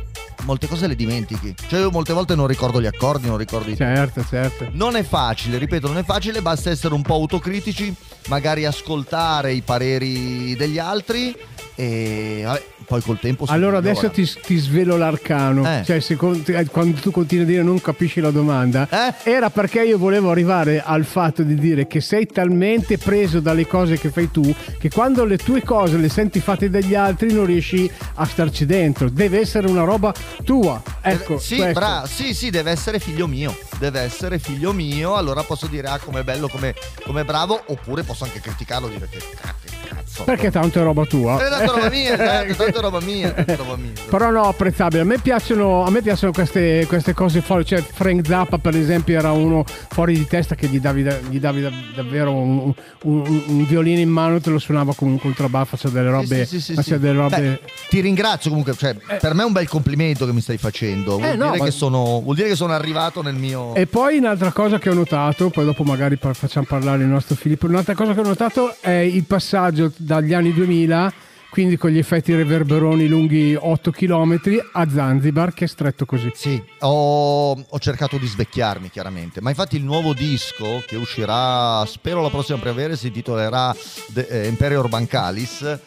molte 0.44 0.68
cose 0.68 0.88
le 0.88 0.96
dimentichi. 0.96 1.54
Cioè, 1.68 1.80
io 1.80 1.92
molte 1.92 2.14
volte 2.14 2.36
non 2.36 2.48
ricordo 2.48 2.82
gli 2.82 2.86
accordi, 2.86 3.28
non 3.28 3.38
ricordo 3.38 3.70
i 3.70 3.76
Certo, 3.76 4.26
certo. 4.28 4.68
non 4.72 4.96
è 4.96 5.04
facile, 5.04 5.58
ripeto, 5.58 5.88
non 5.88 5.98
è 5.98 6.04
facile, 6.04 6.42
basta 6.42 6.70
essere 6.70 6.94
un 6.94 7.02
po' 7.02 7.16
autocritici, 7.16 7.94
magari 8.28 8.66
ascoltare 8.66 9.54
i 9.54 9.62
pareri 9.62 10.56
degli 10.56 10.80
altri 10.80 11.36
e 11.82 12.42
vabbè, 12.46 12.64
poi 12.86 13.02
col 13.02 13.20
tempo 13.20 13.46
si 13.48 13.52
Allora 13.52 13.80
migliora. 13.80 13.98
adesso 14.08 14.12
ti, 14.12 14.40
ti 14.42 14.58
svelo 14.58 14.98
l'arcano. 14.98 15.66
Eh. 15.80 15.84
Cioè, 15.84 16.00
se 16.00 16.16
con- 16.16 16.44
eh, 16.46 16.66
quando 16.66 17.00
tu 17.00 17.10
continui 17.10 17.44
a 17.46 17.48
dire 17.48 17.64
non 17.64 17.82
capisci 17.82 18.20
la 18.20 18.30
domanda, 18.30 18.88
Eh? 18.90 19.32
era 19.32 19.50
perché 19.50 19.82
io 19.84 19.98
volevo 19.98 20.30
arrivare 20.30 20.82
al 20.84 21.06
fatto 21.06 21.42
di 21.42 21.56
dire 21.56 21.88
che 21.88 22.00
sei 22.02 22.28
talmente 22.28 22.98
preso 23.00 23.40
dalle 23.40 23.66
cose 23.66 23.98
che 23.98 24.10
fai 24.12 24.30
tu 24.30 24.54
che 24.78 24.90
quando 24.90 25.26
le 25.26 25.38
tue 25.38 25.64
cose 25.64 25.98
le 25.98 26.10
senti 26.10 26.40
fatte 26.40 26.70
dagli 26.70 26.94
altri 26.94 27.34
non 27.34 27.46
riesci 27.46 27.90
a 28.16 28.26
starci 28.26 28.66
dentro. 28.68 29.10
Deve 29.10 29.40
essere 29.40 29.68
una 29.68 29.84
roba 29.84 30.14
tua. 30.44 30.82
Ecco, 31.02 31.40
sì, 31.40 31.56
questo. 31.56 31.74
bra- 31.80 32.04
sì, 32.06 32.34
sì, 32.36 32.50
deve 32.52 32.70
essere 32.72 33.00
figlio 33.00 33.26
mio. 33.28 33.58
Deve 33.80 34.02
essere 34.02 34.38
figlio 34.38 34.72
mio. 34.74 35.16
Allora 35.16 35.42
posso 35.44 35.66
dire, 35.68 35.88
ah, 35.88 35.98
com'è 35.98 36.22
bello, 36.24 36.48
com'è, 36.48 36.74
com'è 37.06 37.24
bravo. 37.24 37.60
Oppure 37.68 38.04
posso 38.04 38.24
anche 38.26 38.40
criticarlo 38.40 38.88
e 38.88 38.92
dire 38.92 39.08
che 39.10 39.18
ca- 39.42 39.56
che 39.64 39.70
cazzo. 40.12 40.24
Perché 40.24 40.52
tanto 40.52 40.80
è 40.80 40.84
roba 40.84 41.06
tua. 41.06 41.44
Eh, 41.46 41.50
tanto 41.50 41.74
roba 41.76 41.90
mia, 41.90 42.16
tanto, 42.18 42.54
tanto 42.56 42.82
roba 42.82 43.00
mia, 43.02 43.34
roba 43.48 43.76
mia. 43.78 43.92
Però 44.10 44.30
no, 44.32 44.44
apprezzabile. 44.44 45.02
A 45.02 45.06
me 45.06 45.18
piacciono, 45.20 45.84
a 45.86 45.90
me 45.90 46.02
piacciono 46.02 46.32
queste, 46.32 46.86
queste 46.88 47.14
cose 47.14 47.42
fuori. 47.42 47.66
Cioè, 47.66 47.82
Frank 47.82 48.26
Zappa, 48.26 48.58
per 48.58 48.76
esempio, 48.76 49.18
era 49.18 49.32
uno 49.32 49.64
fuori 49.90 50.14
di 50.14 50.28
testa 50.28 50.56
che 50.56 50.68
gli 50.68 50.80
davi, 50.80 51.04
da- 51.04 51.18
gli 51.30 51.40
davi 51.40 51.62
da- 51.62 51.72
davvero 51.96 52.34
un, 52.34 52.74
un- 53.04 53.44
un 53.48 53.66
violino 53.68 54.00
in 54.00 54.10
mano 54.10 54.40
te 54.40 54.50
lo 54.50 54.60
suonava 54.60 54.94
con 54.94 55.08
un 55.08 55.20
contrabbasso. 55.20 55.78
Cioè, 55.78 55.92
delle 55.92 56.10
robe. 56.10 56.46
Sì, 56.46 56.60
sì, 56.60 56.62
sì, 56.62 56.74
faceva 56.74 56.98
sì. 56.98 57.02
delle 57.02 57.18
robe. 57.18 57.40
Beh, 57.40 57.60
ti 57.90 58.00
ringrazio 58.02 58.50
comunque, 58.50 58.76
cioè, 58.76 58.96
per 59.20 59.34
me 59.34 59.44
è 59.44 59.46
un 59.46 59.52
bel 59.54 59.68
complimento 59.68 60.26
che 60.26 60.34
mi 60.34 60.42
stai 60.42 60.58
facendo. 60.58 61.18
Vuol, 61.18 61.30
Eh, 61.32 61.36
no, 61.36 61.46
dire 61.48 61.58
ma- 61.60 61.66
che 61.66 61.72
sono, 61.72 62.22
vuol 62.22 62.36
dire 62.36 62.50
che 62.50 62.56
sono 62.56 62.74
arrivato 62.74 63.22
nel 63.22 63.36
mio. 63.36 63.74
E 63.76 63.88
poi 63.88 64.18
un'altra 64.18 64.52
cosa 64.52 64.78
che 64.80 64.90
ho 64.90 64.94
notato, 64.94 65.50
poi 65.50 65.66
dopo 65.66 65.84
magari 65.84 66.18
facciamo 66.20 66.66
parlare 66.68 67.04
il 67.04 67.10
nostro 67.10 67.36
Filippo, 67.36 67.66
un'altra 67.68 67.96
cosa 67.96 68.14
che 68.14 68.20
ho 68.20 68.24
notato 68.24 68.76
è 68.80 68.90
il 68.92 69.24
passaggio 69.26 69.92
dagli 70.02 70.34
anni 70.34 70.54
2000, 70.54 71.14
quindi 71.50 71.78
con 71.78 71.90
gli 71.90 71.98
effetti 71.98 72.34
reverberoni 72.34 73.08
lunghi 73.08 73.56
8 73.60 73.92
km, 73.92 74.40
a 74.74 74.90
Zanzibar 74.90 75.54
che 75.54 75.66
è 75.66 75.68
stretto 75.68 76.06
così. 76.06 76.32
Sì, 76.34 76.62
ho, 76.80 77.52
ho 77.52 77.80
cercato 77.80 78.18
di 78.18 78.28
svecchiarmi 78.28 78.90
chiaramente, 78.90 79.42
ma 79.42 79.50
infatti 79.50 79.76
il 79.76 79.84
nuovo 79.84 80.14
disco 80.14 80.84
che 80.88 80.96
uscirà, 80.96 81.86
spero 81.86 82.22
la 82.22 82.30
prossima 82.30 82.58
primavera, 82.58 82.96
si 82.96 83.08
intitolerà 83.08 83.76
The, 84.14 84.28
eh, 84.28 84.48
Imperior 84.48 84.88
Bancalis, 84.88 85.80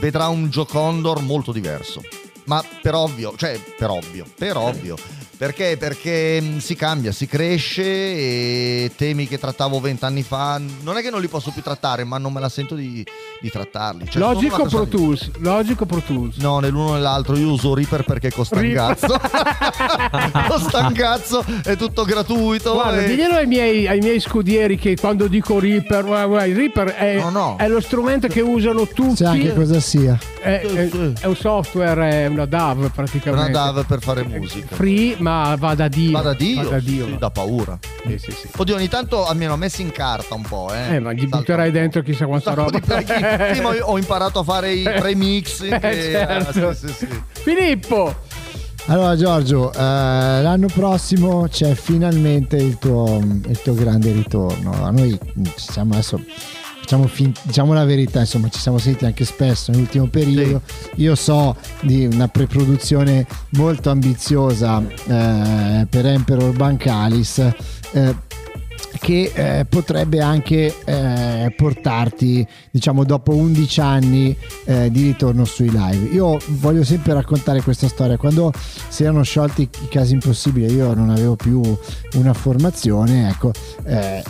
vedrà 0.00 0.28
un 0.28 0.48
Jocondor 0.48 1.22
molto 1.22 1.52
diverso. 1.52 2.02
Ma 2.46 2.64
per 2.82 2.94
ovvio, 2.94 3.34
cioè 3.36 3.60
per 3.78 3.90
ovvio, 3.90 4.26
per 4.36 4.56
ovvio. 4.56 4.96
Perché? 5.40 5.78
Perché 5.78 6.38
mh, 6.38 6.58
si 6.58 6.74
cambia, 6.74 7.12
si 7.12 7.26
cresce 7.26 7.82
e 7.82 8.92
temi 8.94 9.26
che 9.26 9.38
trattavo 9.38 9.80
vent'anni 9.80 10.22
fa, 10.22 10.60
non 10.82 10.98
è 10.98 11.00
che 11.00 11.08
non 11.08 11.22
li 11.22 11.28
posso 11.28 11.50
più 11.50 11.62
trattare, 11.62 12.04
ma 12.04 12.18
non 12.18 12.30
me 12.30 12.40
la 12.40 12.50
sento 12.50 12.74
di, 12.74 13.02
di 13.40 13.48
trattarli. 13.50 14.04
Cioè, 14.06 14.22
una 14.22 14.32
Logico 14.34 14.66
Pro 14.66 14.86
Tools, 14.86 15.30
Logico 15.38 15.86
Pro 15.86 16.00
Tools. 16.00 16.36
No, 16.36 16.58
nell'uno 16.58 16.90
e 16.90 16.92
nell'altro 16.96 17.38
io 17.38 17.52
uso 17.52 17.72
Reaper 17.74 18.04
perché 18.04 18.30
costa 18.30 18.56
un 18.60 18.70
cazzo. 18.74 19.06
costa 20.46 20.86
un 20.86 20.92
cazzo, 20.92 21.42
è 21.64 21.74
tutto 21.74 22.04
gratuito. 22.04 22.74
Guarda, 22.74 23.02
e- 23.02 23.08
diglielo 23.08 23.36
ai 23.36 23.46
miei, 23.46 23.86
ai 23.88 24.00
miei 24.00 24.20
scudieri 24.20 24.76
che 24.76 24.94
quando 24.96 25.26
dico 25.26 25.58
Reaper, 25.58 26.04
guarda, 26.04 26.26
guarda, 26.26 26.46
il 26.46 26.54
Reaper 26.54 26.88
è, 26.88 27.18
No, 27.18 27.30
no. 27.30 27.56
è 27.56 27.66
lo 27.66 27.80
strumento 27.80 28.28
che 28.28 28.42
usano 28.42 28.86
tutti. 28.86 29.16
Sai 29.24 29.40
anche 29.40 29.54
cosa 29.54 29.80
sia. 29.80 30.18
È, 30.38 30.60
è- 30.60 30.88
è 31.20 31.26
un 31.26 31.36
software, 31.36 32.10
è 32.10 32.26
una 32.26 32.44
DAV 32.44 32.78
Una 32.78 32.88
praticamente. 32.90 33.52
DAV 33.52 33.86
per 33.86 34.00
fare 34.02 34.22
musica. 34.22 34.74
Free, 34.76 35.16
ma 35.18 35.28
va 35.58 35.74
da 35.74 35.88
Dio. 35.88 36.10
Va 36.12 36.22
da 36.22 36.34
Dio, 36.34 36.62
Va 36.62 36.70
da 36.70 36.78
Dio. 36.80 37.06
sì, 37.06 37.16
da 37.18 37.30
paura. 37.30 37.78
Sì, 38.06 38.18
sì, 38.18 38.30
sì. 38.32 38.48
Oddio, 38.56 38.76
ogni 38.76 38.88
tanto 38.88 39.26
almeno 39.26 39.56
messi 39.56 39.82
in 39.82 39.92
carta 39.92 40.34
un 40.34 40.42
po', 40.42 40.70
eh. 40.72 40.96
Eh, 40.96 41.00
ma 41.00 41.12
gli 41.12 41.26
butterai 41.26 41.70
dentro 41.70 42.02
chissà 42.02 42.26
quanta 42.26 42.54
roba. 42.54 42.78
ma 42.88 43.74
io 43.74 43.86
ho 43.90 43.98
imparato 43.98 44.40
a 44.40 44.44
fare 44.44 44.72
i 44.72 44.82
premix. 44.82 45.62
Eh, 45.62 45.78
che- 45.78 46.10
certo. 46.12 46.68
ah, 46.68 46.74
sì, 46.74 46.88
sì, 46.88 46.92
sì. 46.94 47.22
Filippo! 47.32 48.14
Allora 48.86 49.14
Giorgio, 49.14 49.72
eh, 49.72 49.76
l'anno 49.78 50.66
prossimo 50.66 51.46
c'è 51.48 51.74
finalmente 51.74 52.56
il 52.56 52.78
tuo, 52.78 53.18
il 53.18 53.60
tuo 53.62 53.74
grande 53.74 54.10
ritorno. 54.10 54.84
A 54.84 54.90
noi 54.90 55.10
mm, 55.38 55.44
ci 55.44 55.70
siamo 55.72 55.92
adesso, 55.92 56.20
facciamo 56.90 57.06
fin- 57.06 57.32
diciamo 57.42 57.72
la 57.72 57.84
verità, 57.84 58.18
insomma 58.18 58.48
ci 58.48 58.58
siamo 58.58 58.78
sentiti 58.78 59.04
anche 59.04 59.24
spesso 59.24 59.70
nell'ultimo 59.70 60.06
periodo. 60.08 60.62
Io 60.96 61.14
so 61.14 61.54
di 61.82 62.04
una 62.04 62.26
preproduzione 62.26 63.24
molto 63.50 63.90
ambiziosa 63.90 64.82
eh, 65.06 65.86
per 65.88 66.06
Emperor 66.06 66.52
Bancalis. 66.56 67.38
eh, 67.92 68.28
che 68.98 69.30
eh, 69.34 69.64
potrebbe 69.66 70.20
anche 70.20 70.74
eh, 70.84 71.29
portarti, 71.56 72.46
diciamo, 72.70 73.04
dopo 73.04 73.34
11 73.34 73.80
anni 73.80 74.36
eh, 74.64 74.90
di 74.90 75.02
ritorno 75.04 75.44
sui 75.44 75.70
live. 75.70 76.12
Io 76.14 76.38
voglio 76.48 76.84
sempre 76.84 77.12
raccontare 77.14 77.62
questa 77.62 77.88
storia. 77.88 78.16
Quando 78.16 78.52
si 78.88 79.02
erano 79.04 79.22
sciolti 79.22 79.62
i 79.62 79.88
casi 79.88 80.14
impossibili, 80.14 80.72
io 80.72 80.92
non 80.94 81.10
avevo 81.10 81.36
più 81.36 81.60
una 82.14 82.32
formazione. 82.34 83.28
Ecco, 83.28 83.52
eh, 83.84 84.22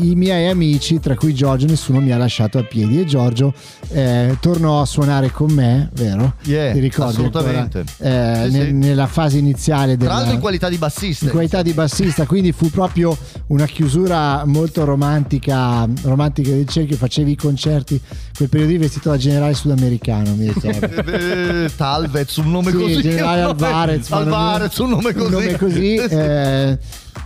i 0.00 0.14
miei 0.14 0.48
amici, 0.48 1.00
tra 1.00 1.14
cui 1.14 1.34
Giorgio, 1.34 1.66
nessuno 1.66 2.00
mi 2.00 2.12
ha 2.12 2.16
lasciato 2.18 2.58
a 2.58 2.62
piedi. 2.62 3.00
E 3.00 3.04
Giorgio 3.04 3.52
eh, 3.90 4.36
tornò 4.40 4.80
a 4.80 4.84
suonare 4.86 5.30
con 5.30 5.50
me, 5.52 5.88
vero? 5.94 6.34
Yeah, 6.44 6.72
Ti 6.72 6.78
ricordi? 6.80 7.12
assolutamente. 7.12 7.84
ancora? 7.98 8.42
Eh, 8.44 8.50
Sì, 8.50 8.56
ne- 8.58 8.64
sì. 8.66 8.72
Nella 8.72 9.06
fase 9.06 9.38
iniziale 9.38 9.96
Tra 9.96 9.96
della, 9.96 10.12
l'altro 10.14 10.34
in 10.34 10.40
qualità 10.40 10.68
di 10.68 10.76
bassista. 10.76 11.24
in 11.26 11.30
qualità 11.30 11.62
di 11.62 11.72
bassista, 11.72 12.26
quindi 12.26 12.52
fu 12.52 12.70
proprio 12.70 13.16
una 13.48 13.66
chiusura 13.66 14.44
molto 14.46 14.84
romantica, 14.84 15.86
romantica 16.02 16.50
del 16.58 16.68
cerchio. 16.68 16.96
Facevi 16.96 17.32
i 17.32 17.36
concerti 17.36 18.00
quel 18.36 18.48
periodo 18.48 18.72
lì 18.72 18.78
vestito 18.78 19.10
da 19.10 19.16
generale 19.16 19.54
sudamericano, 19.54 20.34
mi 20.34 20.52
ricordo. 20.52 20.86
Eh, 21.18 21.70
Talvez, 21.76 22.36
un 22.36 22.50
nome 22.50 22.70
Sì, 22.70 22.76
così. 22.76 23.00
generale 23.00 23.40
Alvarez, 23.48 24.10
Alvarez, 24.12 24.76
un 24.78 24.90
nome 24.90 25.12
così. 25.12 25.24
Un 25.26 25.30
nome 25.32 25.56
così, 25.56 25.94
eh, 25.96 26.78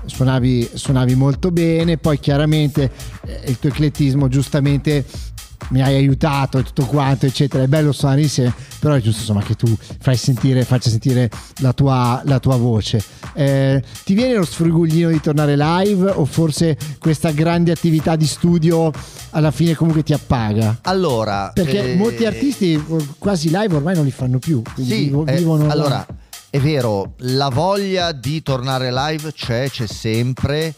suonavi, 0.06 0.70
suonavi 0.74 1.14
molto 1.14 1.50
bene, 1.50 1.96
poi 1.98 2.18
chiaramente 2.18 2.90
eh, 3.26 3.42
il 3.50 3.58
tuo 3.58 3.68
eclettismo 3.68 4.28
giustamente 4.28 5.04
mi 5.68 5.82
hai 5.82 5.94
aiutato 5.94 6.58
e 6.58 6.62
tutto 6.62 6.84
quanto, 6.84 7.26
eccetera. 7.26 7.62
È 7.62 7.66
bello 7.66 7.92
suonare 7.92 8.22
insieme, 8.22 8.52
però 8.78 8.94
è 8.94 9.00
giusto 9.00 9.20
insomma 9.20 9.42
che 9.42 9.54
tu 9.54 9.74
fai 10.00 10.16
sentire, 10.16 10.64
faccia 10.64 10.90
sentire 10.90 11.30
la 11.58 11.72
tua, 11.72 12.22
la 12.24 12.38
tua 12.38 12.56
voce. 12.56 13.02
Eh, 13.34 13.82
ti 14.04 14.14
viene 14.14 14.34
lo 14.34 14.44
sfruguglino 14.44 15.08
di 15.10 15.20
tornare 15.20 15.56
live 15.56 16.10
o 16.10 16.24
forse 16.24 16.76
questa 16.98 17.30
grande 17.30 17.72
attività 17.72 18.16
di 18.16 18.26
studio 18.26 18.90
alla 19.30 19.50
fine 19.50 19.74
comunque 19.74 20.02
ti 20.02 20.12
appaga? 20.12 20.78
Allora, 20.82 21.50
Perché 21.54 21.92
eh, 21.92 21.96
molti 21.96 22.26
artisti 22.26 22.74
eh, 22.74 23.06
quasi 23.18 23.48
live 23.48 23.74
ormai 23.76 23.94
non 23.94 24.04
li 24.04 24.10
fanno 24.10 24.38
più, 24.38 24.62
Sì, 24.76 24.82
vivo- 24.82 25.26
eh, 25.26 25.36
vivono 25.36 25.68
allora 25.70 26.06
è 26.54 26.60
vero, 26.60 27.14
la 27.20 27.48
voglia 27.48 28.12
di 28.12 28.42
tornare 28.42 28.92
live 28.92 29.32
c'è, 29.32 29.70
c'è 29.70 29.86
sempre. 29.86 30.74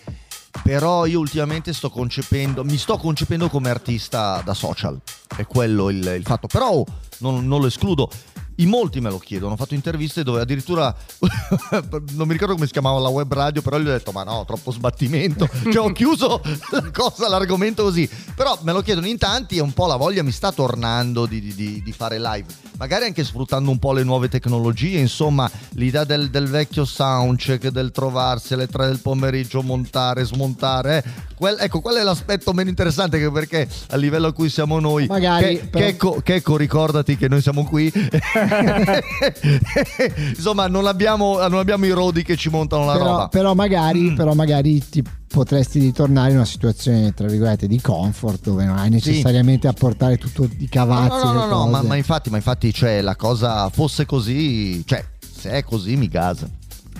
Però 0.62 1.04
io 1.06 1.18
ultimamente 1.18 1.72
sto 1.72 1.90
concependo, 1.90 2.64
mi 2.64 2.78
sto 2.78 2.96
concependo 2.96 3.48
come 3.48 3.70
artista 3.70 4.40
da 4.44 4.54
social. 4.54 4.98
È 5.36 5.46
quello 5.46 5.90
il, 5.90 6.14
il 6.16 6.24
fatto. 6.24 6.46
Però 6.46 6.84
non, 7.18 7.46
non 7.46 7.60
lo 7.60 7.66
escludo. 7.66 8.10
In 8.58 8.68
molti 8.68 9.00
me 9.00 9.10
lo 9.10 9.18
chiedono, 9.18 9.54
ho 9.54 9.56
fatto 9.56 9.74
interviste 9.74 10.22
dove 10.22 10.40
addirittura 10.40 10.94
non 12.12 12.26
mi 12.26 12.32
ricordo 12.32 12.54
come 12.54 12.66
si 12.66 12.72
chiamava 12.72 12.98
la 13.00 13.08
web 13.08 13.32
radio, 13.32 13.62
però 13.62 13.78
gli 13.78 13.86
ho 13.88 13.90
detto: 13.90 14.12
Ma 14.12 14.22
no, 14.22 14.44
troppo 14.46 14.70
sbattimento. 14.70 15.48
cioè, 15.72 15.78
ho 15.78 15.90
chiuso 15.92 16.40
la 16.70 16.90
cosa, 16.92 17.28
l'argomento 17.28 17.82
così. 17.82 18.08
Però 18.34 18.56
me 18.62 18.72
lo 18.72 18.80
chiedono 18.82 19.06
in 19.06 19.18
tanti 19.18 19.56
e 19.56 19.60
un 19.60 19.72
po' 19.72 19.86
la 19.86 19.96
voglia 19.96 20.22
mi 20.22 20.30
sta 20.30 20.52
tornando 20.52 21.26
di, 21.26 21.40
di- 21.40 21.82
di- 21.82 21.92
fare 21.92 22.18
live. 22.20 22.46
Magari 22.76 23.04
anche 23.06 23.22
sfruttando 23.24 23.70
un 23.70 23.78
po' 23.78 23.92
le 23.92 24.02
nuove 24.04 24.28
tecnologie. 24.28 24.98
Insomma, 24.98 25.50
l'idea 25.72 26.04
del, 26.04 26.30
del 26.30 26.48
vecchio 26.48 26.84
soundcheck, 26.84 27.68
del 27.68 27.90
trovarsi 27.90 28.54
alle 28.54 28.66
3 28.68 28.86
del 28.86 28.98
pomeriggio, 29.00 29.62
montare, 29.62 30.24
smontare. 30.24 31.02
eh. 31.04 31.32
Quel- 31.34 31.56
ecco, 31.60 31.80
qual 31.80 31.96
è 31.96 32.02
l'aspetto 32.02 32.52
meno 32.52 32.68
interessante 32.68 33.18
che 33.18 33.30
perché 33.30 33.68
a 33.90 33.96
livello 33.96 34.28
a 34.28 34.32
cui 34.32 34.48
siamo 34.48 34.78
noi. 34.80 35.06
Magari, 35.06 35.58
Che- 35.58 35.66
però- 35.66 35.84
Checco, 35.86 36.20
Checco, 36.22 36.56
ricordati 36.56 37.16
che 37.16 37.28
noi 37.28 37.42
siamo 37.42 37.64
qui. 37.64 37.92
Insomma, 40.36 40.66
non 40.66 40.86
abbiamo, 40.86 41.38
non 41.48 41.58
abbiamo 41.58 41.84
i 41.86 41.90
rodi 41.90 42.22
che 42.22 42.36
ci 42.36 42.48
montano 42.50 42.84
la 42.86 42.92
però, 42.92 43.04
roba. 43.04 43.28
però 43.28 43.54
magari, 43.54 44.10
Mm. 44.10 44.14
però 44.16 44.34
magari 44.34 44.82
ti 44.88 45.02
potresti 45.28 45.78
ritornare 45.80 46.30
in 46.30 46.36
una 46.36 46.44
situazione 46.44 47.12
tra 47.12 47.26
virgolette 47.26 47.66
di 47.66 47.80
comfort 47.80 48.42
dove 48.44 48.64
non 48.64 48.76
hai 48.78 48.88
necessariamente 48.90 49.66
a 49.66 49.72
portare 49.72 50.16
tutto 50.16 50.44
i 50.44 50.48
No, 50.60 50.66
cavazzi 50.70 51.24
no, 51.26 51.32
no, 51.32 51.46
no, 51.46 51.64
no, 51.64 51.66
ma, 51.68 51.82
ma 51.82 51.96
infatti, 51.96 52.30
ma 52.30 52.36
infatti, 52.36 52.72
cioè, 52.72 53.00
la 53.00 53.16
cosa 53.16 53.68
fosse 53.70 54.06
così, 54.06 54.84
cioè, 54.86 55.04
se 55.20 55.50
è 55.50 55.64
così 55.64 55.96
mi 55.96 56.08
gasa. 56.08 56.48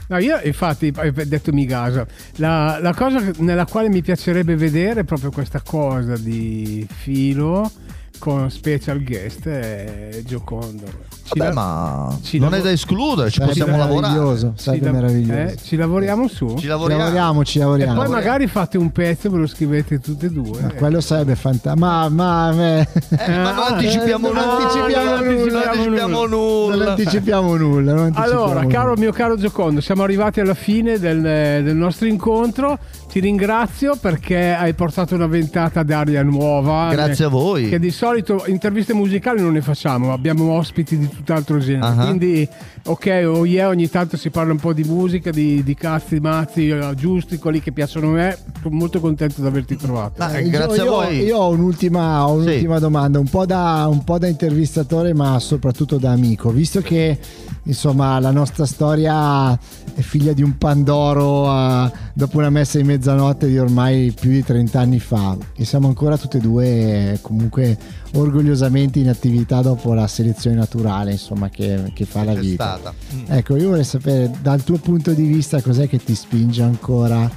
No, 0.06 0.18
io 0.18 0.38
infatti 0.44 0.92
hai 0.96 1.12
detto 1.12 1.50
mi 1.52 1.64
gasa. 1.64 2.06
La, 2.36 2.78
la 2.80 2.92
cosa 2.92 3.22
nella 3.38 3.64
quale 3.64 3.88
mi 3.88 4.02
piacerebbe 4.02 4.54
vedere 4.56 5.00
è 5.00 5.04
proprio 5.04 5.30
questa 5.30 5.62
cosa 5.64 6.16
di 6.16 6.86
filo 6.90 7.70
con 8.18 8.50
special 8.50 9.02
guest 9.02 9.46
è 9.48 10.22
Giocondo. 10.24 11.12
Ci 11.24 11.38
Vabbè, 11.38 11.54
la- 11.54 11.54
ma 11.54 12.18
ci 12.22 12.38
non 12.38 12.50
lav- 12.50 12.60
è 12.60 12.64
da 12.64 12.70
escludere, 12.70 13.30
ci 13.30 13.38
Sarebbe 13.40 13.58
possiamo 13.58 13.78
lavorare. 13.78 14.12
meraviglioso, 14.12 14.52
sarebbe 14.56 14.84
ci 14.86 14.92
lav- 14.92 15.02
meraviglioso. 15.02 15.40
eh, 15.52 15.56
ci 15.62 15.76
lavoriamo 15.76 16.28
su. 16.28 16.48
Ci 16.50 16.56
Ci 16.58 16.66
lavoriamo. 16.66 17.02
lavoriamo, 17.02 17.44
ci 17.44 17.56
e 17.56 17.60
lavoriamo. 17.62 17.94
poi 17.94 18.08
magari 18.10 18.46
fate 18.46 18.76
un 18.76 18.92
pezzo, 18.92 19.30
ve 19.30 19.38
lo 19.38 19.46
scrivete 19.46 20.00
tutte 20.00 20.26
e 20.26 20.30
due. 20.30 20.60
Ma 20.60 20.72
quello 20.74 21.00
sarebbe 21.00 21.34
fantastico. 21.34 21.76
Ma, 21.86 22.08
ma, 22.10 22.52
me- 22.52 22.80
Eh, 23.08 23.30
ma 23.38 23.52
non 23.52 23.58
Ah, 23.62 23.66
anticipiamo 23.68 24.30
non 24.32 24.36
nulla. 24.36 24.58
anticipiamo 24.58 25.10
non 25.16 25.24
nulla. 25.24 25.70
anticipiamo 25.70 26.26
nulla. 26.26 26.76
non 26.76 26.88
anticipiamo 26.88 27.56
nulla. 27.56 27.92
non 27.94 28.04
anticipiamo 28.04 28.42
Allora, 28.42 28.60
nulla. 28.62 28.74
caro 28.74 28.94
mio 28.96 29.12
caro 29.12 29.36
Giocondo, 29.36 29.80
siamo 29.80 30.02
arrivati 30.02 30.40
alla 30.40 30.54
fine 30.54 30.98
del, 30.98 31.20
del 31.22 31.74
nostro 31.76 32.06
incontro. 32.06 32.78
Ti 33.14 33.20
ringrazio 33.20 33.96
perché 33.96 34.52
hai 34.52 34.74
portato 34.74 35.14
una 35.14 35.28
ventata 35.28 35.82
d'aria 35.84 36.22
nuova. 36.24 36.88
Grazie 36.90 37.26
a 37.26 37.28
voi. 37.28 37.68
Che 37.68 37.78
di 37.78 37.90
solito 37.90 38.03
interviste 38.46 38.92
musicali 38.92 39.40
non 39.40 39.52
ne 39.52 39.62
facciamo, 39.62 40.12
abbiamo 40.12 40.52
ospiti 40.52 40.98
di 40.98 41.08
tutt'altro 41.08 41.58
genere. 41.58 41.86
Ah. 41.86 42.06
Quindi, 42.06 42.48
ok, 42.84 43.22
oh 43.26 43.44
yeah, 43.46 43.68
ogni 43.68 43.88
tanto 43.88 44.16
si 44.16 44.30
parla 44.30 44.52
un 44.52 44.58
po' 44.58 44.72
di 44.72 44.84
musica, 44.84 45.30
di, 45.30 45.62
di 45.62 45.74
cazzi, 45.74 46.20
mazzi, 46.20 46.68
eh, 46.68 46.92
giusti, 46.96 47.38
quelli 47.38 47.60
che 47.60 47.72
piacciono 47.72 48.08
a 48.08 48.12
me. 48.12 48.38
Sono 48.62 48.74
molto 48.74 49.00
contento 49.00 49.40
di 49.40 49.46
averti 49.46 49.76
trovato. 49.76 50.22
Ah, 50.22 50.38
Eh, 50.38 50.48
grazie 50.48 50.82
io, 50.82 50.86
a 50.86 51.04
voi. 51.04 51.18
Io 51.22 51.38
ho 51.38 51.50
un'ultima, 51.50 52.26
ho 52.28 52.34
un'ultima 52.34 52.78
domanda, 52.78 53.18
un 53.18 53.28
po, 53.28 53.46
da, 53.46 53.86
un 53.88 54.04
po' 54.04 54.18
da 54.18 54.26
intervistatore, 54.26 55.14
ma 55.14 55.38
soprattutto 55.38 55.96
da 55.98 56.10
amico. 56.12 56.50
Visto 56.50 56.80
che 56.80 57.18
insomma 57.64 58.18
la 58.18 58.30
nostra 58.30 58.66
storia 58.66 59.52
è 59.94 60.00
figlia 60.00 60.32
di 60.32 60.42
un 60.42 60.56
Pandoro 60.58 61.46
eh, 61.50 61.92
dopo 62.12 62.38
una 62.38 62.50
messa 62.50 62.78
di 62.78 62.84
mezzanotte 62.84 63.46
di 63.46 63.58
ormai 63.58 64.12
più 64.12 64.30
di 64.30 64.42
30 64.42 64.80
anni 64.80 64.98
fa, 64.98 65.36
e 65.56 65.64
siamo 65.64 65.88
ancora 65.88 66.16
tutte 66.16 66.38
e 66.38 66.40
due 66.40 66.66
eh, 67.12 67.18
comunque 67.20 67.76
orgogliosamente 68.14 68.98
in 68.98 69.08
attività 69.08 69.60
dopo 69.60 69.92
la 69.92 70.06
selezione 70.06 70.56
naturale, 70.56 71.12
insomma, 71.12 71.48
che, 71.48 71.90
che 71.94 72.04
fa 72.04 72.24
la 72.24 72.34
vita. 72.34 72.78
Mm. 73.14 73.24
Ecco, 73.28 73.56
io 73.56 73.68
vorrei 73.68 73.84
sapere 73.84 74.30
dal 74.40 74.62
tuo 74.62 74.78
punto 74.78 75.12
di 75.12 75.24
vista 75.24 75.60
cos'è 75.60 75.88
che 75.88 75.98
ti 75.98 76.14
spinge 76.14 76.62
ancora 76.62 77.28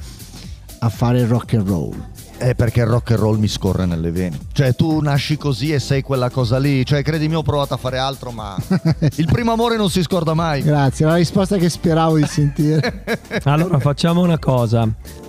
a 0.79 0.89
fare 0.89 1.25
rock 1.25 1.55
and 1.55 1.67
roll. 1.67 1.95
È 2.37 2.53
perché 2.53 2.81
il 2.81 2.85
rock 2.85 3.11
and 3.11 3.19
roll 3.19 3.39
mi 3.39 3.47
scorre 3.47 3.85
nelle 3.87 4.11
vene. 4.11 4.37
Cioè, 4.53 4.75
tu 4.75 4.99
nasci 5.01 5.37
così 5.37 5.73
e 5.73 5.79
sei 5.79 6.03
quella 6.03 6.29
cosa 6.29 6.59
lì. 6.59 6.85
Cioè, 6.85 7.01
credimi, 7.01 7.33
ho 7.35 7.41
provato 7.41 7.73
a 7.73 7.77
fare 7.77 7.97
altro, 7.97 8.29
ma 8.31 8.55
il 9.15 9.25
primo 9.25 9.53
amore 9.53 9.75
non 9.75 9.89
si 9.89 10.03
scorda 10.03 10.35
mai. 10.35 10.61
Grazie, 10.61 11.07
la 11.07 11.15
risposta 11.15 11.57
che 11.57 11.67
speravo 11.69 12.17
di 12.17 12.25
sentire. 12.27 13.03
Allora 13.45 13.79
facciamo 13.79 14.21
una 14.21 14.37
cosa. 14.37 14.87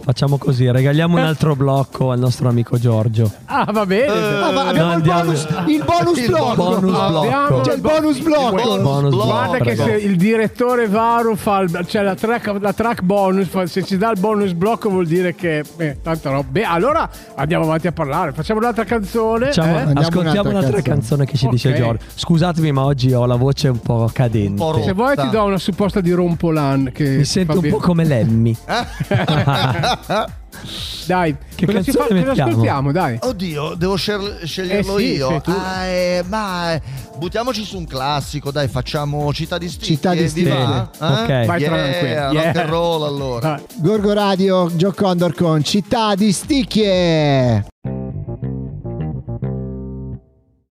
Facciamo 0.09 0.39
così, 0.39 0.71
regaliamo 0.71 1.17
un 1.19 1.23
altro 1.23 1.55
blocco 1.55 2.11
al 2.13 2.19
nostro 2.19 2.49
amico 2.49 2.79
Giorgio. 2.79 3.31
Ah, 3.45 3.69
va 3.71 3.85
bene. 3.85 4.07
Ah, 4.11 4.51
ma 4.53 4.63
No, 4.63 4.69
abbiamo 4.71 4.95
il 4.95 5.03
bonus, 5.03 5.47
il 5.67 5.85
bonus 5.85 6.19
Il 6.19 6.27
blocco. 6.29 6.55
bonus 6.55 6.81
blocco. 6.81 7.19
Abbiamo 7.21 7.61
C'è 7.61 7.75
il 7.75 7.81
bonus 7.81 8.19
blocco. 8.21 8.51
bonus 8.57 8.79
Bonus 8.81 9.11
blocco. 9.11 9.27
Guarda 9.27 9.59
che 9.59 9.77
se 9.77 9.91
il 9.97 10.17
direttore 10.17 10.89
Varo 10.89 11.37
fa 11.37 11.59
il- 11.61 11.85
cioè 11.87 12.03
la 12.03 12.15
track, 12.15 12.57
la 12.59 12.73
track 12.73 13.03
bonus, 13.03 13.49
fa- 13.49 13.67
se 13.67 13.83
ci 13.85 13.99
dà 13.99 14.11
il 14.11 14.19
bonus 14.19 14.53
blocco 14.53 14.89
vuol 14.89 15.07
dire 15.07 15.35
che 15.35 15.63
eh, 15.77 15.99
tanta 16.03 16.31
roba. 16.31 16.49
Beh, 16.49 16.63
allora 16.65 16.98
andiamo 17.35 17.65
avanti 17.65 17.87
a 17.87 17.93
parlare. 17.93 18.33
Facciamo 18.33 18.61
un'altra 18.61 18.85
canzone. 18.85 19.47
Facciamo- 19.47 19.79
eh? 19.79 19.93
Ascoltiamo 19.95 20.21
un'altra 20.21 20.41
un'altra 20.51 20.71
canzone. 20.83 20.83
canzone 20.83 21.25
che 21.27 21.37
ci 21.37 21.45
Ok. 21.47 21.51
dice 21.53 21.75
Giorgio. 21.75 22.05
Scusatemi, 22.15 22.73
ma 22.73 22.85
oggi 22.85 23.13
ho 23.13 23.27
la 23.27 23.37
voce 23.37 23.69
un 23.69 23.81
po' 23.81 24.11
cadente. 24.13 24.63
Un 24.63 24.73
po'. 24.73 24.83
Se 24.83 24.93
vuoi 24.93 25.17
ti 25.17 25.29
do 25.31 25.45
una 25.45 25.59
supposta 25.59 26.01
di 26.01 26.13
Rompolan 26.13 26.91
che 26.93 27.09
Mi 27.19 27.25
sento 27.25 27.59
un 27.59 27.69
po' 27.69 27.77
come 27.79 28.05
Lemmy. 28.05 28.57
Dai, 31.07 31.37
Che 31.55 31.67
cosa, 31.67 31.83
ci 31.83 31.91
canzone 31.93 32.09
fa- 32.09 32.15
cosa 32.15 32.25
mettiamo? 32.27 32.51
ascoltiamo? 32.51 32.93
Dai. 32.93 33.19
Oddio, 33.23 33.75
devo 33.75 33.97
scel- 33.97 34.41
sceglierlo 34.45 34.99
Eh 34.99 35.01
sì, 35.03 35.13
io. 35.15 35.43
Ah, 35.47 35.85
eh, 35.85 36.23
ma 36.29 36.75
eh, 36.75 36.83
buttiamoci 37.17 37.65
su 37.65 37.79
un 37.79 37.87
classico, 37.87 38.51
dai, 38.51 38.69
facciamo 38.69 39.33
Città 39.33 39.57
di 39.59 39.69
Sticchi. 39.69 39.85
Città 39.85 40.13
di 40.15 40.21
eh, 40.21 40.43
va? 40.45 40.91
Eh? 40.93 41.05
Ok. 41.07 41.47
Vai 41.47 41.61
Yeah, 41.61 41.71
tranquillo. 41.71 42.43
rock 42.43 42.57
and 42.57 42.69
roll 42.71 43.03
allora. 43.05 43.55
Ah, 43.55 43.61
Gorgo 43.77 44.13
Radio, 44.13 44.71
Joe 44.71 44.93
Condor 44.93 45.35
con 45.35 45.63
Città 45.63 46.15
di 46.15 46.33
Sticchie. 46.33 47.67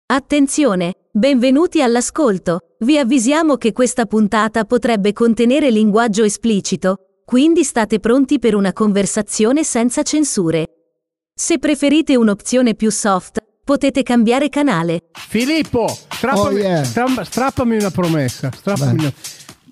Attenzione! 0.07 0.93
Benvenuti 1.13 1.83
all'ascolto. 1.83 2.59
Vi 2.81 2.97
avvisiamo 2.99 3.57
che 3.57 3.73
questa 3.73 4.07
puntata 4.07 4.65
potrebbe 4.65 5.13
contenere 5.13 5.71
linguaggio 5.71 6.25
esplicito, 6.25 6.97
quindi 7.31 7.63
state 7.63 8.01
pronti 8.01 8.41
per 8.41 8.57
una 8.57 8.73
conversazione 8.73 9.63
senza 9.63 10.03
censure. 10.03 10.67
Se 11.33 11.61
preferite 11.61 12.17
un'opzione 12.17 12.75
più 12.75 12.91
soft, 12.91 13.39
potete 13.63 14.03
cambiare 14.03 14.49
canale. 14.49 15.03
Filippo, 15.13 15.97
strappami, 16.13 16.55
Oh, 16.57 16.59
yeah. 16.59 16.83
stra- 16.83 17.23
strappami 17.23 17.77
una 17.77 17.93
promessa. 17.93 18.51
strappami 18.53 18.99
una- 18.99 19.13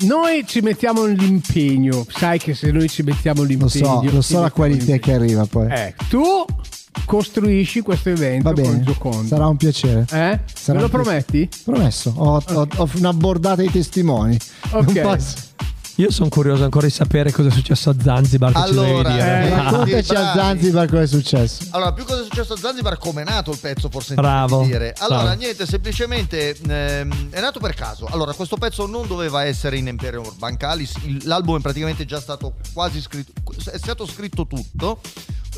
Noi 0.02 0.46
ci 0.46 0.60
mettiamo 0.60 1.04
l'impegno. 1.06 2.06
Sai 2.08 2.38
che 2.38 2.54
se 2.54 2.70
noi 2.70 2.88
ci 2.88 3.02
mettiamo 3.02 3.40
Lo 3.42 3.48
l'impegno. 3.48 3.68
so, 4.02 4.04
lo 4.08 4.20
so 4.22 4.40
la 4.40 4.52
qualità 4.52 4.96
che 4.98 5.12
arriva 5.14 5.44
poi. 5.46 5.66
Eh, 5.68 5.96
tu 6.08 6.22
costruisci 7.06 7.80
questo 7.80 8.10
evento 8.10 8.52
Va 8.52 8.62
con 8.62 8.84
bene, 8.84 9.26
sarà 9.26 9.48
un 9.48 9.56
piacere. 9.56 10.06
Eh? 10.12 10.38
Sarà 10.54 10.78
Me 10.78 10.84
lo 10.84 10.88
prometti? 10.90 11.48
Promesso, 11.64 12.12
ho, 12.16 12.40
ho- 12.46 12.68
ho 12.76 12.88
una 12.98 13.12
bordata 13.12 13.62
di 13.62 13.70
testimoni. 13.72 14.38
Ok. 14.70 15.47
Io 15.98 16.12
sono 16.12 16.28
curioso 16.28 16.62
ancora 16.62 16.86
di 16.86 16.92
sapere 16.92 17.32
cosa 17.32 17.48
è 17.48 17.50
successo 17.50 17.90
a 17.90 17.94
Zanzibar. 18.00 18.52
Che 18.52 18.58
ci 18.58 18.64
Allora, 18.68 19.18
eh, 19.18 19.48
Raccontaci 19.48 20.14
a. 20.14 20.32
Zanzibar 20.32 20.88
cosa 20.88 21.02
è 21.02 21.06
successo. 21.08 21.64
Allora, 21.70 21.92
più 21.92 22.04
cosa 22.04 22.20
è 22.20 22.22
successo 22.22 22.52
a 22.52 22.56
Zanzibar, 22.56 22.98
come 22.98 23.22
è 23.22 23.24
nato 23.24 23.50
il 23.50 23.58
pezzo, 23.58 23.88
forse 23.90 24.14
Bravo, 24.14 24.62
dire. 24.62 24.94
Allora, 24.98 25.22
bravo. 25.22 25.38
niente, 25.38 25.66
semplicemente 25.66 26.56
ehm, 26.56 27.30
è 27.30 27.40
nato 27.40 27.58
per 27.58 27.74
caso. 27.74 28.06
Allora, 28.06 28.32
questo 28.32 28.56
pezzo 28.56 28.86
non 28.86 29.08
doveva 29.08 29.42
essere 29.42 29.76
in 29.76 29.88
Imperium 29.88 30.32
Bancalis, 30.36 31.24
l'album 31.24 31.58
è 31.58 31.62
praticamente 31.62 32.04
già 32.04 32.20
stato 32.20 32.54
quasi 32.72 33.00
scritto, 33.00 33.32
è 33.68 33.78
stato 33.78 34.06
scritto 34.06 34.46
tutto. 34.46 35.00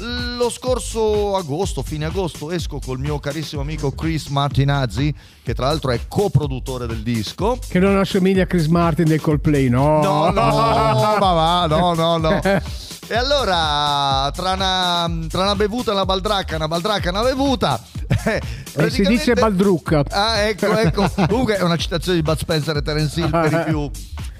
Lo 0.01 0.49
scorso 0.49 1.37
agosto, 1.37 1.83
fine 1.83 2.07
agosto, 2.07 2.51
esco 2.51 2.81
col 2.83 2.99
mio 2.99 3.19
carissimo 3.19 3.61
amico 3.61 3.93
Chris 3.93 4.29
Martinazzi, 4.29 5.15
che 5.43 5.55
tra 5.55 5.67
l'altro 5.67 5.91
è 5.91 6.01
coproduttore 6.09 6.87
del 6.87 7.03
disco. 7.03 7.59
Che 7.69 7.79
non 7.79 7.99
assomiglia 7.99 8.45
a 8.45 8.47
Chris 8.47 8.67
Martin 8.67 9.05
del 9.05 9.21
Coldplay, 9.21 9.69
no? 9.69 10.01
No, 10.03 10.31
no, 10.31 10.33
ma 10.33 11.19
va, 11.19 11.67
no, 11.67 11.95
no, 11.95 12.17
no. 12.17 12.41
E 13.11 13.17
allora, 13.17 14.31
tra 14.33 14.53
una, 14.53 15.27
tra 15.29 15.43
una 15.43 15.57
bevuta 15.57 15.91
e 15.91 15.95
una 15.95 16.05
baldracca, 16.05 16.55
una 16.55 16.69
baldracca 16.69 17.09
e 17.09 17.11
una 17.11 17.23
bevuta. 17.23 17.83
eh, 18.77 18.89
si 18.89 19.03
dice 19.03 19.35
Baldrucca. 19.35 20.05
Ah, 20.11 20.39
ecco, 20.43 20.77
ecco. 20.77 21.11
Comunque 21.27 21.57
è 21.57 21.63
una 21.63 21.77
citazione 21.77 22.19
di 22.19 22.23
Bud 22.23 22.39
Spencer 22.39 22.77
e 22.77 22.83
Terence 22.83 23.21
Hill 23.21 23.31
per 23.31 23.53
i 23.53 23.65
più. 23.65 23.91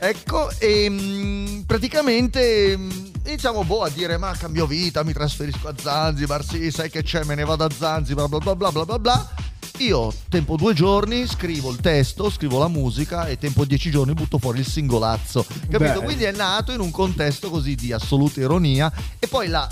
Ecco, 0.03 0.49
e 0.59 0.89
mm, 0.89 1.61
praticamente 1.67 2.75
mm, 2.75 2.91
iniziamo 3.27 3.65
boh, 3.65 3.83
a 3.83 3.91
dire: 3.91 4.17
Ma 4.17 4.35
cambio 4.35 4.67
vita, 4.67 5.05
mi 5.05 5.13
trasferisco 5.13 5.69
a 5.69 5.75
Zanzibar. 5.79 6.43
Sì, 6.43 6.71
sai 6.71 6.89
che 6.89 7.03
c'è, 7.03 7.23
me 7.25 7.35
ne 7.35 7.45
vado 7.45 7.65
a 7.65 7.71
Zanzibar, 7.71 8.27
bla 8.27 8.39
bla 8.39 8.57
bla 8.57 8.73
bla 8.73 8.85
bla 8.87 8.99
bla. 8.99 9.35
Io 9.77 10.13
tempo 10.31 10.57
due 10.57 10.73
giorni, 10.73 11.27
scrivo 11.27 11.71
il 11.71 11.81
testo, 11.81 12.31
scrivo 12.31 12.59
la 12.59 12.69
musica 12.69 13.27
e 13.27 13.37
tempo 13.37 13.67
dieci 13.67 13.91
giorni 13.91 14.15
butto 14.15 14.39
fuori 14.39 14.61
il 14.61 14.67
singolazzo. 14.67 15.45
Capito? 15.69 16.01
Beh. 16.01 16.05
Quindi 16.05 16.25
è 16.25 16.33
nato 16.33 16.73
in 16.73 16.81
un 16.81 16.91
contesto 16.91 17.51
così 17.51 17.75
di 17.75 17.93
assoluta 17.93 18.41
ironia. 18.41 18.91
E 19.19 19.27
poi 19.27 19.49
la, 19.49 19.69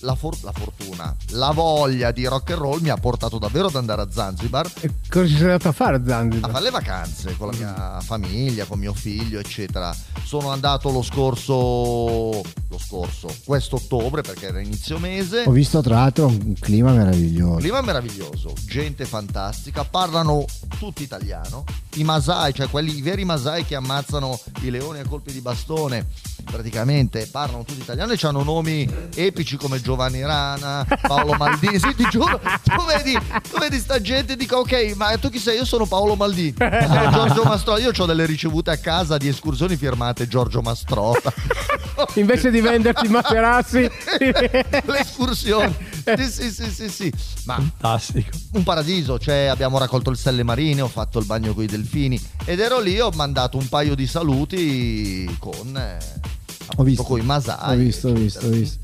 la, 0.00 0.14
for- 0.14 0.36
la 0.42 0.52
fortuna, 0.52 1.14
la 1.30 1.50
voglia 1.52 2.10
di 2.12 2.24
rock 2.26 2.50
and 2.50 2.60
roll 2.60 2.80
mi 2.80 2.90
ha 2.90 2.96
portato 2.96 3.38
davvero 3.38 3.66
ad 3.68 3.76
andare 3.76 4.02
a 4.02 4.08
Zanzibar 4.10 4.70
E 4.80 4.90
cosa 5.08 5.26
ci 5.26 5.34
sei 5.34 5.42
andato 5.44 5.68
a 5.68 5.72
fare 5.72 5.96
a 5.96 6.00
a 6.00 6.06
Zanzibar? 6.06 6.50
fare 6.50 6.64
le 6.64 6.70
vacanze 6.70 7.36
con 7.36 7.50
la 7.50 7.56
mia 7.56 8.00
famiglia, 8.00 8.64
con 8.66 8.78
mio 8.78 8.92
figlio, 8.94 9.38
eccetera. 9.38 9.94
Sono 10.24 10.50
andato 10.50 10.90
lo 10.90 11.02
scorso, 11.02 11.54
lo 12.68 12.78
scorso, 12.78 13.28
questo 13.44 13.76
ottobre 13.76 14.22
perché 14.22 14.46
era 14.46 14.60
inizio 14.60 14.98
mese. 14.98 15.44
Ho 15.46 15.50
visto 15.52 15.80
tra 15.80 15.96
l'altro 15.96 16.26
un 16.26 16.54
clima 16.58 16.92
meraviglioso. 16.92 17.56
Clima 17.58 17.80
meraviglioso, 17.80 18.52
gente 18.66 19.04
fantastica, 19.04 19.84
parlano 19.84 20.44
tutti 20.78 21.02
italiano. 21.02 21.64
I 21.94 22.04
Masai, 22.04 22.52
cioè 22.52 22.68
quelli 22.68 22.96
i 22.96 23.02
veri 23.02 23.24
Masai 23.24 23.64
che 23.64 23.74
ammazzano 23.74 24.38
i 24.62 24.70
leoni 24.70 24.98
a 24.98 25.06
colpi 25.08 25.32
di 25.32 25.40
bastone, 25.40 26.06
praticamente 26.44 27.26
parlano 27.26 27.64
tutti 27.64 27.80
italiano 27.80 28.12
e 28.12 28.18
hanno 28.22 28.42
nomi 28.42 28.88
epici 29.14 29.56
come 29.56 29.80
Giovanni 29.86 30.20
Rana, 30.20 30.84
Paolo 31.00 31.34
Maldini. 31.34 31.78
Sì, 31.78 31.94
ti 31.94 32.08
giuro, 32.10 32.40
tu 32.64 32.84
vedi, 32.86 33.16
tu 33.48 33.56
vedi 33.60 33.78
sta 33.78 34.00
gente 34.00 34.32
e 34.32 34.36
dico 34.36 34.56
ok, 34.56 34.94
ma 34.96 35.16
tu 35.16 35.30
chi 35.30 35.38
sei? 35.38 35.58
Io 35.58 35.64
sono 35.64 35.86
Paolo 35.86 36.16
Maldini. 36.16 36.56
Sono 36.58 37.10
Giorgio 37.10 37.44
Mastrota. 37.44 37.80
Io 37.80 37.92
ho 37.96 38.04
delle 38.06 38.26
ricevute 38.26 38.72
a 38.72 38.78
casa 38.78 39.16
di 39.16 39.28
escursioni 39.28 39.76
firmate 39.76 40.26
Giorgio 40.26 40.60
Mastrota. 40.60 41.32
Invece 42.14 42.50
di 42.50 42.60
venderti 42.60 43.06
i 43.06 43.08
materassi, 43.10 43.78
le 44.18 44.98
escursioni 44.98 45.74
sì, 46.16 46.30
sì, 46.30 46.50
sì, 46.50 46.70
sì, 46.70 46.88
sì. 46.88 47.12
Ma 47.44 47.54
Fantastico. 47.54 48.30
un 48.54 48.64
paradiso, 48.64 49.18
cioè 49.20 49.46
abbiamo 49.46 49.78
raccolto 49.78 50.10
le 50.10 50.16
stelle 50.16 50.42
marine, 50.42 50.80
ho 50.80 50.88
fatto 50.88 51.20
il 51.20 51.26
bagno 51.26 51.54
con 51.54 51.62
i 51.62 51.66
delfini 51.66 52.20
ed 52.44 52.58
ero 52.58 52.80
lì, 52.80 53.00
ho 53.00 53.10
mandato 53.14 53.56
un 53.56 53.68
paio 53.68 53.94
di 53.94 54.06
saluti 54.06 55.34
con 55.38 55.76
eh, 55.76 55.98
Ho 56.76 56.82
visto. 56.82 57.02
con 57.04 57.20
i 57.20 57.22
masai. 57.22 57.76
Ho 57.76 57.78
visto, 57.78 58.08
ho 58.08 58.12
visto, 58.12 58.46
ho 58.46 58.50
visto. 58.50 58.78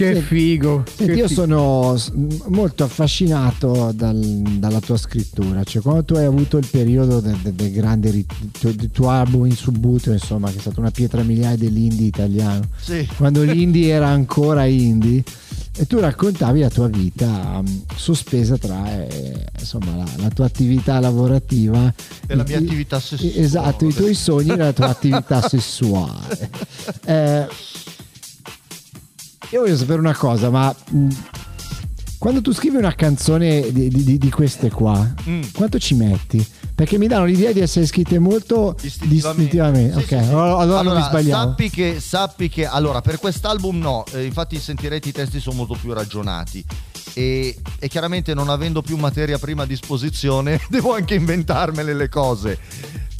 Che 0.00 0.14
Sì. 0.14 0.20
figo. 0.22 0.84
Senti, 0.86 1.12
che 1.12 1.18
io 1.18 1.28
figo. 1.28 1.42
sono 1.42 1.98
molto 2.46 2.84
affascinato 2.84 3.92
dal- 3.94 4.16
dalla 4.58 4.80
tua 4.80 4.96
scrittura, 4.96 5.62
cioè 5.64 5.82
quando 5.82 6.04
tu 6.04 6.14
hai 6.14 6.24
avuto 6.24 6.56
il 6.56 6.66
periodo 6.70 7.20
del, 7.20 7.36
del- 7.42 7.52
del 7.52 7.70
grande 7.70 8.10
rit- 8.10 8.90
tuo, 8.92 9.10
album 9.10 9.44
in 9.46 9.54
subbuto, 9.56 10.10
insomma, 10.10 10.50
che 10.50 10.56
è 10.56 10.60
stata 10.60 10.80
una 10.80 10.90
pietra 10.90 11.22
miliare 11.22 11.58
dell'indie 11.58 12.06
italiano, 12.06 12.62
Sì. 12.80 13.06
quando 13.18 13.42
l'indie 13.42 13.88
era 13.92 14.08
ancora 14.08 14.64
indie, 14.64 15.22
e 15.76 15.86
tu 15.86 15.98
raccontavi 15.98 16.60
la 16.60 16.70
tua 16.70 16.88
vita 16.88 17.58
um, 17.62 17.82
sospesa 17.94 18.56
tra 18.58 19.06
eh, 19.06 19.46
insomma, 19.58 19.96
la, 19.96 20.04
la 20.16 20.28
tua 20.30 20.44
attività 20.46 20.98
lavorativa 20.98 21.92
E 22.26 22.34
la 22.34 22.44
mia 22.46 22.58
i- 22.58 22.64
attività 22.64 22.98
sessuale. 23.00 23.36
Esatto, 23.36 23.86
i 23.86 23.92
tuoi 23.94 24.14
sogni 24.14 24.50
e 24.50 24.56
la 24.56 24.72
tua 24.72 24.88
attività 24.88 25.40
sessuale. 25.46 26.50
Eh, 27.04 27.46
io 29.50 29.60
voglio 29.60 29.76
sapere 29.76 29.98
una 29.98 30.14
cosa, 30.16 30.48
ma 30.50 30.74
mh, 30.90 31.08
quando 32.18 32.40
tu 32.42 32.52
scrivi 32.52 32.76
una 32.76 32.94
canzone 32.94 33.72
di, 33.72 33.88
di- 33.88 34.18
di 34.18 34.30
queste 34.30 34.70
qua, 34.70 35.14
Mm. 35.28 35.42
quanto 35.54 35.78
ci 35.78 35.94
metti? 35.94 36.46
Perché 36.74 36.98
mi 36.98 37.06
danno 37.08 37.24
l'idea 37.26 37.52
di 37.52 37.60
essere 37.60 37.84
scritte 37.86 38.18
molto 38.18 38.74
distintivamente. 38.80 39.92
Sì, 39.92 40.14
ok, 40.14 40.22
sì, 40.22 40.28
sì. 40.28 40.32
allora, 40.32 40.82
non 40.82 40.96
mi 40.96 41.02
sbagliamo. 41.02 41.42
Sappi 41.42 41.68
che, 41.70 42.00
sappi 42.00 42.48
che 42.48 42.64
allora 42.66 43.00
per 43.02 43.18
quest'album 43.18 43.78
no, 43.78 44.04
eh, 44.12 44.24
infatti 44.24 44.58
sentirete 44.58 45.08
i 45.08 45.12
testi 45.12 45.40
sono 45.40 45.56
molto 45.56 45.76
più 45.80 45.92
ragionati. 45.92 46.64
E, 47.12 47.58
e 47.78 47.88
chiaramente 47.88 48.34
non 48.34 48.48
avendo 48.48 48.82
più 48.82 48.96
materia 48.96 49.36
prima 49.36 49.64
a 49.64 49.66
disposizione 49.66 50.60
devo 50.70 50.94
anche 50.94 51.14
inventarmele 51.16 51.92
le 51.92 52.08
cose 52.08 52.58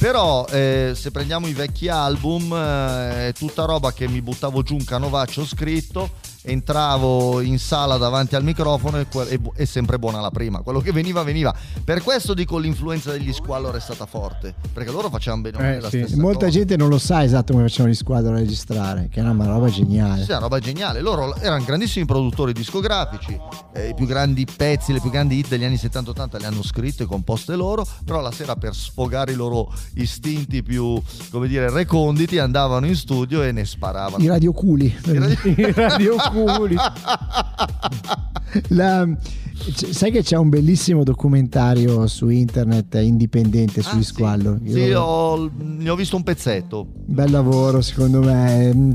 però 0.01 0.47
eh, 0.49 0.93
se 0.95 1.11
prendiamo 1.11 1.45
i 1.45 1.53
vecchi 1.53 1.87
album 1.87 2.51
eh, 2.51 3.27
è 3.27 3.33
tutta 3.33 3.65
roba 3.65 3.93
che 3.93 4.07
mi 4.07 4.19
buttavo 4.19 4.63
giù 4.63 4.73
un 4.73 4.83
canovaccio 4.83 5.45
scritto 5.45 6.09
entravo 6.43 7.41
in 7.41 7.59
sala 7.59 7.97
davanti 7.97 8.35
al 8.35 8.43
microfono 8.43 8.97
e 8.97 9.07
e 9.29 9.39
è 9.55 9.65
sempre 9.65 9.99
buona 9.99 10.19
la 10.21 10.31
prima 10.31 10.61
quello 10.61 10.79
che 10.79 10.91
veniva 10.91 11.21
veniva 11.23 11.53
per 11.83 12.01
questo 12.01 12.33
dico 12.33 12.57
l'influenza 12.57 13.11
degli 13.11 13.31
squallor 13.31 13.75
è 13.75 13.79
stata 13.79 14.05
forte 14.05 14.53
perché 14.73 14.91
loro 14.91 15.09
facevano 15.09 15.41
bene 15.43 15.57
male 15.57 15.81
la 15.81 15.87
stessa 15.87 16.15
Molta 16.17 16.45
cosa. 16.45 16.51
gente 16.51 16.75
non 16.77 16.89
lo 16.89 16.97
sa 16.97 17.23
esatto 17.23 17.53
come 17.53 17.65
facevano 17.67 17.93
gli 17.93 17.95
squadra 17.97 18.35
a 18.35 18.37
registrare, 18.39 19.09
che 19.11 19.19
è 19.19 19.23
una 19.23 19.45
roba 19.45 19.69
geniale. 19.69 20.23
Sì, 20.23 20.31
una 20.31 20.39
roba 20.39 20.59
geniale. 20.59 21.01
Loro 21.01 21.35
erano 21.35 21.63
grandissimi 21.63 22.05
produttori 22.05 22.53
discografici, 22.53 23.37
eh, 23.73 23.89
i 23.89 23.93
più 23.93 24.05
grandi 24.05 24.45
pezzi, 24.45 24.93
le 24.93 24.99
più 24.99 25.09
grandi 25.09 25.37
hit 25.37 25.47
degli 25.49 25.63
anni 25.63 25.75
70-80 25.75 26.39
le 26.39 26.45
hanno 26.45 26.63
scritte 26.63 27.03
e 27.03 27.05
composte 27.05 27.55
loro, 27.55 27.85
però 28.05 28.21
la 28.21 28.31
sera 28.31 28.55
per 28.55 28.75
sfogare 28.75 29.31
i 29.31 29.35
loro 29.35 29.71
istinti 29.95 30.63
più, 30.63 31.01
come 31.29 31.47
dire, 31.47 31.69
reconditi 31.69 32.37
andavano 32.37 32.85
in 32.85 32.95
studio 32.95 33.43
e 33.43 33.51
ne 33.51 33.65
sparavano. 33.65 34.23
I 34.23 34.27
radioculi. 34.27 34.95
I 35.05 35.71
radioculi. 35.73 36.30
La- 38.69 39.07
c- 39.55 39.93
sai 39.93 40.11
che 40.11 40.23
c'è 40.23 40.37
un 40.37 40.49
bellissimo 40.49 41.03
documentario 41.03 42.07
su 42.07 42.29
internet 42.29 42.95
indipendente 42.95 43.81
sugli 43.81 44.03
squallo? 44.03 44.59
Io- 44.63 44.75
Ah, 44.75 44.85
Sì, 44.85 44.91
ho- 44.91 45.51
ne 45.57 45.89
ho 45.89 45.95
visto 45.95 46.15
un 46.15 46.23
pezzetto. 46.23 46.87
Bel 47.05 47.31
lavoro 47.31 47.81
secondo 47.81 48.19
me. 48.21 48.91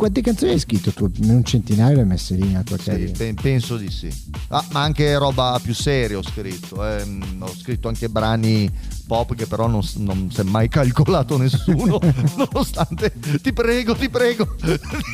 Quante 0.00 0.22
canzoni 0.22 0.52
hai 0.52 0.58
scritto 0.58 0.92
tu? 0.92 1.10
Un 1.24 1.44
centinaio 1.44 1.96
le 1.96 2.00
hai 2.00 2.06
messe 2.06 2.34
lì 2.34 2.46
nella 2.46 2.62
tua 2.62 2.78
Sì, 2.78 2.84
carriera? 2.84 3.12
pe- 3.18 3.34
penso 3.34 3.76
di 3.76 3.90
sì. 3.90 4.08
Ah, 4.48 4.64
ma 4.70 4.80
anche 4.80 5.14
roba 5.18 5.60
più 5.62 5.74
seria 5.74 6.16
ho 6.16 6.22
scritto. 6.22 6.82
eh. 6.86 7.04
Ho 7.40 7.54
scritto 7.54 7.88
anche 7.88 8.08
brani 8.08 8.70
pop 9.06 9.34
che 9.34 9.44
però 9.46 9.66
non, 9.66 9.82
non 9.96 10.30
si 10.32 10.40
è 10.40 10.44
mai 10.44 10.70
calcolato 10.70 11.36
nessuno. 11.36 11.98
nonostante 12.34 13.12
ti 13.42 13.52
prego, 13.52 13.94
ti 13.94 14.08
prego, 14.08 14.56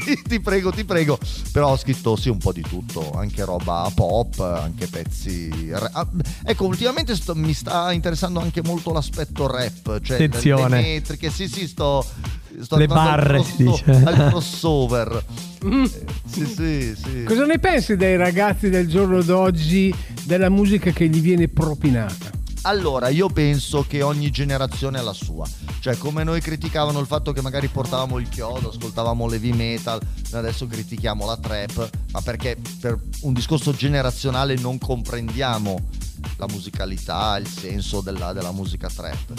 ti, 0.05 0.23
ti 0.23 0.39
prego, 0.41 0.71
ti 0.71 0.85
prego. 0.85 1.19
Però 1.51 1.71
ho 1.73 1.77
scritto 1.77 2.15
sì 2.15 2.29
un 2.29 2.39
po' 2.39 2.53
di 2.53 2.63
tutto, 2.63 3.11
anche 3.11 3.45
roba 3.45 3.91
pop, 3.93 4.39
anche 4.39 4.87
pezzi. 4.87 5.51
ah, 5.73 6.07
ecco, 6.45 6.65
ultimamente 6.65 7.17
sto- 7.17 7.35
mi 7.35 7.55
sta 7.55 7.91
interessando 7.91 8.39
anche 8.39 8.63
molto 8.63 8.93
l'aspetto 8.93 9.49
rap, 9.49 10.01
cioè 10.01 10.23
Attenzione. 10.23 10.69
le 10.77 10.83
metriche. 10.83 11.29
Sì, 11.29 11.49
sì, 11.49 11.67
sto. 11.67 12.07
Sto 12.63 12.77
Le 12.77 12.87
barre, 12.87 13.43
si 13.43 13.65
dice. 13.65 13.91
al 14.05 14.29
crossover. 14.29 15.25
Eh, 15.65 15.91
Sì, 16.27 16.47
sì, 16.47 16.95
sì. 16.97 17.25
Cosa 17.25 17.45
ne 17.45 17.59
pensi 17.59 17.97
dei 17.97 18.17
ragazzi 18.17 18.69
del 18.69 18.89
giorno 18.89 19.23
d'oggi 19.23 19.95
della 20.25 20.49
musica 20.49 20.91
che 20.91 21.09
gli 21.09 21.21
viene 21.21 21.49
propinata? 21.49 22.31
Allora, 22.63 23.09
io 23.09 23.29
penso 23.29 23.85
che 23.87 24.03
ogni 24.03 24.31
generazione 24.31 24.99
ha 24.99 25.03
la 25.03 25.13
sua. 25.13 25.47
Cioè, 25.79 25.97
come 25.99 26.25
noi 26.25 26.41
criticavano 26.41 26.99
il 26.99 27.07
fatto 27.07 27.31
che 27.31 27.41
magari 27.41 27.69
portavamo 27.69 28.19
il 28.19 28.29
chiodo, 28.29 28.71
ascoltavamo 28.71 29.29
l'heavy 29.29 29.53
metal, 29.53 30.01
adesso 30.33 30.67
critichiamo 30.67 31.25
la 31.25 31.37
trap, 31.37 31.89
ma 32.11 32.21
perché 32.23 32.57
per 32.81 32.99
un 33.21 33.33
discorso 33.33 33.73
generazionale 33.73 34.57
non 34.57 34.79
comprendiamo 34.79 35.79
la 36.39 36.47
musicalità, 36.49 37.37
il 37.37 37.47
senso 37.47 38.01
della, 38.01 38.33
della 38.33 38.51
musica 38.51 38.89
trap. 38.89 39.33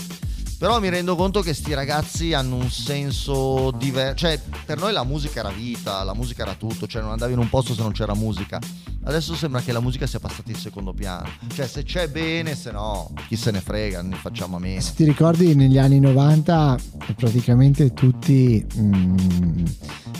Però 0.59 0.79
mi 0.79 0.89
rendo 0.89 1.15
conto 1.15 1.41
che 1.41 1.53
sti 1.53 1.75
ragazzi 1.75 2.33
hanno 2.33 2.55
un 2.55 2.71
senso 2.71 3.71
diverso. 3.77 4.15
Cioè, 4.25 4.39
per 4.65 4.79
noi 4.79 4.91
la 4.91 5.03
musica 5.03 5.41
era 5.41 5.49
vita, 5.49 6.03
la 6.03 6.15
musica 6.15 6.41
era 6.41 6.55
tutto, 6.55 6.87
cioè 6.87 7.03
non 7.03 7.11
andavi 7.11 7.33
in 7.33 7.39
un 7.39 7.47
posto 7.47 7.75
se 7.75 7.81
non 7.83 7.91
c'era 7.91 8.15
musica. 8.15 8.59
Adesso 9.03 9.35
sembra 9.35 9.61
che 9.61 9.71
la 9.71 9.79
musica 9.79 10.07
sia 10.07 10.19
passata 10.19 10.49
in 10.49 10.57
secondo 10.57 10.93
piano. 10.93 11.29
Cioè, 11.53 11.67
se 11.67 11.83
c'è 11.83 12.09
bene, 12.09 12.55
se 12.55 12.71
no, 12.71 13.13
chi 13.27 13.35
se 13.35 13.51
ne 13.51 13.61
frega, 13.61 14.01
ne 14.01 14.15
facciamo 14.15 14.55
a 14.57 14.59
meno. 14.59 14.81
Se 14.81 14.93
ti 14.95 15.03
ricordi 15.03 15.53
negli 15.53 15.77
anni 15.77 15.99
90 15.99 16.77
praticamente 17.15 17.93
tutti 17.93 18.65
mm, 18.77 19.65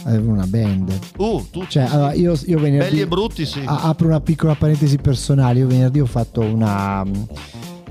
avevano 0.03 0.33
una 0.33 0.45
band. 0.45 0.99
Uh, 1.17 1.47
tutti. 1.49 1.69
Cioè, 1.69 1.83
allora, 1.83 2.13
io, 2.13 2.39
io 2.45 2.59
venerdì 2.59 2.89
Belli 2.89 3.01
e 3.01 3.07
brutti, 3.07 3.45
sì. 3.45 3.63
a- 3.65 3.81
apro 3.81 4.07
una 4.07 4.21
piccola 4.21 4.53
parentesi 4.53 4.97
personale. 4.97 5.59
Io 5.59 5.67
venerdì 5.67 5.99
ho 5.99 6.05
fatto 6.05 6.41
una, 6.41 7.03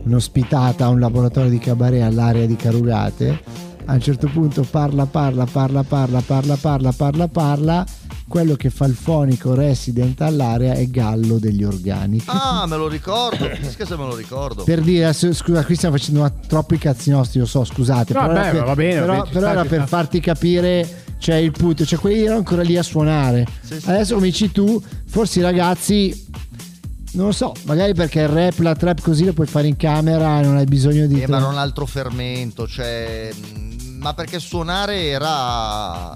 un'ospitata 0.07 0.87
a 0.87 0.89
un 0.89 1.01
laboratorio 1.01 1.51
di 1.51 1.59
cabaret 1.59 2.03
all'area 2.03 2.47
di 2.47 2.57
Carugate. 2.57 3.43
A 3.89 3.93
un 3.95 4.01
certo 4.01 4.29
punto 4.33 4.67
parla, 4.69 5.07
parla, 5.07 5.45
parla, 5.45 5.83
parla, 5.85 6.21
parla, 6.21 6.57
parla, 6.57 6.93
parla, 6.93 7.29
parla. 7.29 7.87
Quello 8.29 8.57
che 8.57 8.71
fa 8.71 8.87
il 8.87 8.95
fonico 8.95 9.55
resident 9.55 10.21
all'area 10.21 10.73
è 10.75 10.85
Gallo 10.89 11.39
degli 11.39 11.63
organi. 11.63 12.21
Ah, 12.27 12.67
me 12.67 12.77
lo 12.77 12.89
ricordo. 12.89 13.47
Che 13.47 13.85
se 13.87 13.97
me 13.97 14.05
lo 14.05 14.17
ricordo. 14.17 14.65
Per 14.65 14.81
dire, 14.81 15.05
adesso, 15.05 15.33
scusa, 15.33 15.65
qui 15.65 15.77
stiamo 15.77 15.97
facendo 15.97 16.21
una- 16.21 16.33
troppi 16.49 16.77
cazzi 16.79 17.11
nostri, 17.11 17.39
lo 17.39 17.47
so, 17.47 17.63
scusate. 17.63 18.13
No, 18.13 18.21
però 18.23 18.33
beh, 18.33 18.41
era 18.41 18.51
per, 18.51 18.65
va 18.65 18.75
bene, 18.75 18.95
va 18.95 19.01
però, 19.01 19.13
bene, 19.13 19.27
ci 19.27 19.33
però 19.33 19.47
sta, 19.47 19.53
era 19.53 19.65
per 19.65 19.79
sta. 19.79 19.87
farti 19.87 20.21
capire, 20.21 20.89
cioè 21.19 21.37
il 21.37 21.53
punto, 21.53 21.85
cioè 21.87 21.99
quelli 22.01 22.23
erano 22.23 22.39
ancora 22.39 22.63
lì 22.63 22.77
a 22.77 22.83
suonare. 22.83 23.47
Sì, 23.61 23.79
sì. 23.81 23.89
Adesso 23.89 24.15
come 24.15 24.27
dici 24.27 24.51
tu, 24.51 24.83
forse 25.07 25.39
i 25.39 25.43
ragazzi, 25.43 26.27
non 27.17 27.27
lo 27.27 27.33
so, 27.33 27.53
magari 27.65 27.95
perché 27.95 28.21
il 28.21 28.29
rap, 28.29 28.59
la 28.61 28.75
trap 28.75 29.01
così 29.01 29.25
lo 29.25 29.33
puoi 29.33 29.47
fare 29.47 29.67
in 29.67 29.77
camera 29.77 30.39
e 30.41 30.43
non 30.45 30.57
hai 30.57 30.67
bisogno 30.67 31.07
di... 31.07 31.21
Eh, 31.23 31.27
ma 31.27 31.39
era 31.39 31.47
un 31.49 31.59
altro 31.59 31.85
fermento, 31.87 32.67
cioè. 32.69 33.31
mh, 33.35 33.99
Ma 33.99 34.15
perché 34.15 34.39
suonare 34.39 35.07
era. 35.07 36.15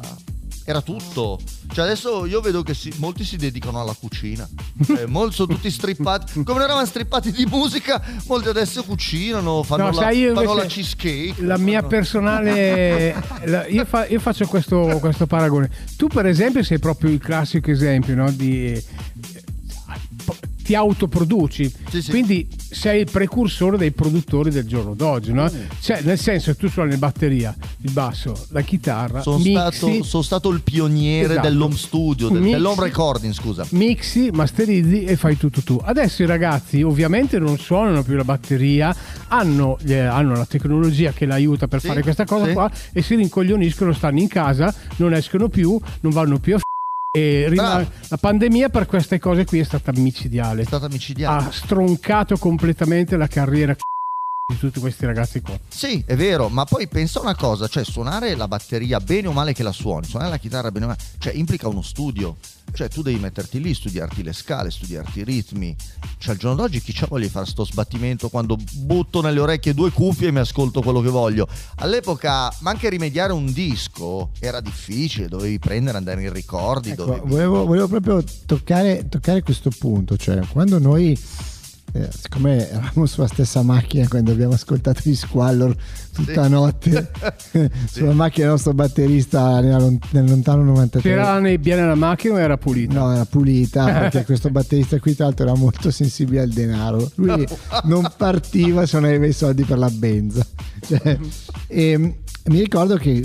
Era 0.63 0.83
tutto. 0.83 1.41
Cioè 1.73 1.85
adesso 1.85 2.27
io 2.27 2.41
vedo 2.41 2.63
che 2.63 2.75
si- 2.75 2.93
molti 2.99 3.25
si 3.25 3.37
dedicano 3.37 3.81
alla 3.81 3.95
cucina. 3.99 4.49
Cioè, 4.85 5.07
molti 5.09 5.35
sono 5.37 5.55
tutti 5.55 5.71
strippati. 5.71 6.33
Come 6.45 6.59
non 6.59 6.63
eravamo 6.63 6.85
strippati 6.87 7.33
di 7.33 7.45
musica, 7.47 8.01
molti 8.27 8.49
adesso 8.49 8.83
cucinano, 8.85 9.63
fanno, 9.65 9.85
No, 9.85 9.91
la, 9.91 9.95
sai, 10.03 10.31
fanno 10.33 10.55
la 10.55 10.67
cheesecake. 10.67 11.43
La 11.43 11.57
mia 11.59 11.83
personale. 11.83 13.15
la- 13.47 13.67
io, 13.67 13.85
fa- 13.85 14.07
io 14.07 14.21
faccio 14.21 14.47
questo, 14.47 14.99
questo 15.01 15.27
paragone. 15.27 15.71
Tu, 15.97 16.07
per 16.09 16.27
esempio, 16.27 16.63
sei 16.63 16.79
proprio 16.79 17.11
il 17.11 17.19
classico 17.21 17.71
esempio 17.71 18.15
no, 18.15 18.31
di. 18.31 18.81
Ti 20.71 20.77
autoproduci, 20.77 21.73
Sì, 21.91 22.01
sì. 22.01 22.11
quindi 22.11 22.47
sei 22.57 23.01
il 23.01 23.11
precursore 23.11 23.77
dei 23.77 23.91
produttori 23.91 24.51
del 24.51 24.65
giorno 24.69 24.95
d'oggi, 24.95 25.33
no? 25.33 25.51
Cioè, 25.81 26.03
nel 26.03 26.17
senso, 26.17 26.55
tu 26.55 26.69
suoni 26.69 26.93
la 26.93 26.97
batteria, 26.97 27.53
il 27.81 27.91
basso, 27.91 28.41
la 28.51 28.61
chitarra, 28.61 29.21
Sono 29.21 29.41
stato, 29.41 30.05
sono 30.05 30.23
stato 30.23 30.49
il 30.51 30.61
pioniere 30.63 31.33
Esatto. 31.33 31.49
dell'home 31.49 31.75
studio, 31.75 32.29
del- 32.29 32.39
Mixi. 32.43 32.53
dell'home 32.55 32.83
recording, 32.85 33.33
scusa. 33.33 33.67
mixi, 33.71 34.31
masterizzi 34.33 35.03
e 35.03 35.17
fai 35.17 35.37
tutto 35.37 35.61
tu. 35.63 35.77
Adesso 35.83 36.23
i 36.23 36.27
ragazzi 36.27 36.83
ovviamente 36.83 37.41
non 37.41 37.59
suonano 37.59 38.05
più 38.05 38.15
la 38.15 38.23
batteria, 38.23 38.95
hanno, 39.27 39.77
eh, 39.85 39.99
hanno 39.99 40.37
la 40.37 40.47
tecnologia 40.47 41.11
che 41.11 41.27
l'aiuta 41.27 41.67
per 41.67 41.81
Sì, 41.81 41.89
fare 41.89 42.03
questa 42.03 42.25
cosa 42.25 42.53
qua 42.53 42.71
e 42.93 43.03
si 43.03 43.17
rincoglioniscono, 43.17 43.93
stanno 43.93 44.21
in 44.21 44.29
casa, 44.29 44.73
non 44.99 45.15
escono 45.15 45.49
più, 45.49 45.77
non 46.03 46.13
vanno 46.13 46.39
più 46.39 46.55
a 46.55 46.61
e 47.13 47.49
rima- 47.49 47.75
Bravo. 47.77 47.91
la 48.09 48.17
pandemia 48.17 48.69
per 48.69 48.87
queste 48.87 49.19
cose 49.19 49.45
qui 49.45 49.59
è 49.59 49.65
stata 49.65 49.91
micidiale. 49.93 50.63
È 50.63 50.65
stata 50.65 50.89
micidiale. 50.89 51.45
Ha 51.45 51.51
stroncato 51.51 52.37
completamente 52.37 53.17
la 53.17 53.27
carriera 53.27 53.75
di 54.53 54.59
tutti 54.59 54.81
questi 54.81 55.07
ragazzi 55.07 55.41
qua. 55.41 55.59
Sì, 55.69 56.03
è 56.07 56.17
vero, 56.17 56.49
ma 56.49 56.65
poi 56.65 56.89
pensa 56.89 57.21
una 57.21 57.35
cosa, 57.35 57.69
cioè 57.69 57.85
suonare 57.85 58.35
la 58.35 58.49
batteria 58.49 59.01
bene 59.01 59.29
o 59.29 59.33
male 59.33 59.53
che 59.53 59.63
la 59.63 59.73
suoni, 59.73 60.07
suonare 60.07 60.31
la 60.31 60.39
chitarra 60.39 60.71
bene 60.71 60.85
o 60.87 60.89
male, 60.89 61.01
cioè 61.19 61.33
implica 61.33 61.69
uno 61.69 61.83
studio. 61.83 62.37
Cioè 62.73 62.89
tu 62.89 63.03
devi 63.03 63.19
metterti 63.19 63.61
lì, 63.61 63.75
studiarti 63.75 64.23
le 64.23 64.33
scale, 64.33 64.71
studiarti 64.71 65.19
i 65.19 65.25
ritmi. 65.25 65.75
Cioè 66.19 66.35
al 66.35 66.39
giorno 66.39 66.63
d'oggi 66.63 66.81
chi 66.81 66.93
c'ha 66.93 67.07
voglia 67.09 67.27
di 67.27 67.33
fare 67.33 67.47
sto 67.47 67.65
sbattimento 67.65 68.29
quando 68.29 68.57
butto 68.75 69.21
nelle 69.21 69.41
orecchie 69.41 69.75
due 69.75 69.91
cuffie 69.91 70.29
e 70.29 70.31
mi 70.31 70.39
ascolto 70.39 70.81
quello 70.81 71.01
che 71.01 71.09
voglio? 71.09 71.49
All'epoca, 71.79 72.55
ma 72.61 72.71
anche 72.71 72.89
rimediare 72.89 73.33
un 73.33 73.53
disco 73.53 74.31
era 74.39 74.61
difficile, 74.61 75.27
dovevi 75.27 75.59
prendere, 75.59 75.99
andare 75.99 76.23
in 76.23 76.33
ricordi. 76.33 76.91
Ecco, 76.91 77.07
dovevi... 77.07 77.29
volevo, 77.29 77.67
volevo 77.67 77.89
proprio 77.89 78.23
toccare, 78.47 79.09
toccare 79.09 79.43
questo 79.43 79.71
punto, 79.77 80.17
cioè 80.17 80.39
quando 80.47 80.79
noi, 80.79 81.19
eh, 81.93 82.09
siccome 82.11 82.69
eravamo 82.71 83.07
sulla 83.07 83.27
stessa 83.27 83.63
macchina 83.63 84.07
quando 84.09 84.33
abbiamo 84.33 84.55
ascoltato 84.55 85.01
gli 85.05 85.15
Squallor 85.15 85.75
tutta 86.13 86.45
Sì. 86.45 86.51
notte, 86.51 87.11
sulla 87.91 88.13
macchina 88.13 88.45
del 88.45 88.55
nostro 88.55 88.75
batterista 88.75 89.61
nel 89.61 90.01
lontano 90.13 90.63
93. 90.65 91.09
C'era 91.09 91.35
la 91.35 91.41
nebbia 91.41 91.77
nella 91.77 91.95
macchina 91.95 92.35
o 92.35 92.39
era 92.39 92.57
pulita? 92.57 92.93
No, 92.95 93.13
era 93.13 93.25
pulita 93.25 93.85
perché 93.93 94.25
questo 94.25 94.51
batterista 94.51 94.99
qui 94.99 95.15
tra 95.15 95.27
l'altro 95.27 95.47
era 95.47 95.57
molto 95.57 95.91
sensibile 95.91 96.41
al 96.43 96.51
denaro. 96.51 97.11
Lui 97.17 97.47
non 97.85 98.09
partiva 98.17 98.87
se 98.87 98.99
non 98.99 99.09
aveva 99.09 99.27
i 99.27 99.33
soldi 99.33 99.65
per 99.65 99.79
la 99.79 99.91
benza. 99.91 100.47
Cioè, 100.87 101.19
e, 101.67 102.15
mi 102.51 102.59
ricordo 102.61 102.97
che 102.97 103.11
eh, 103.13 103.23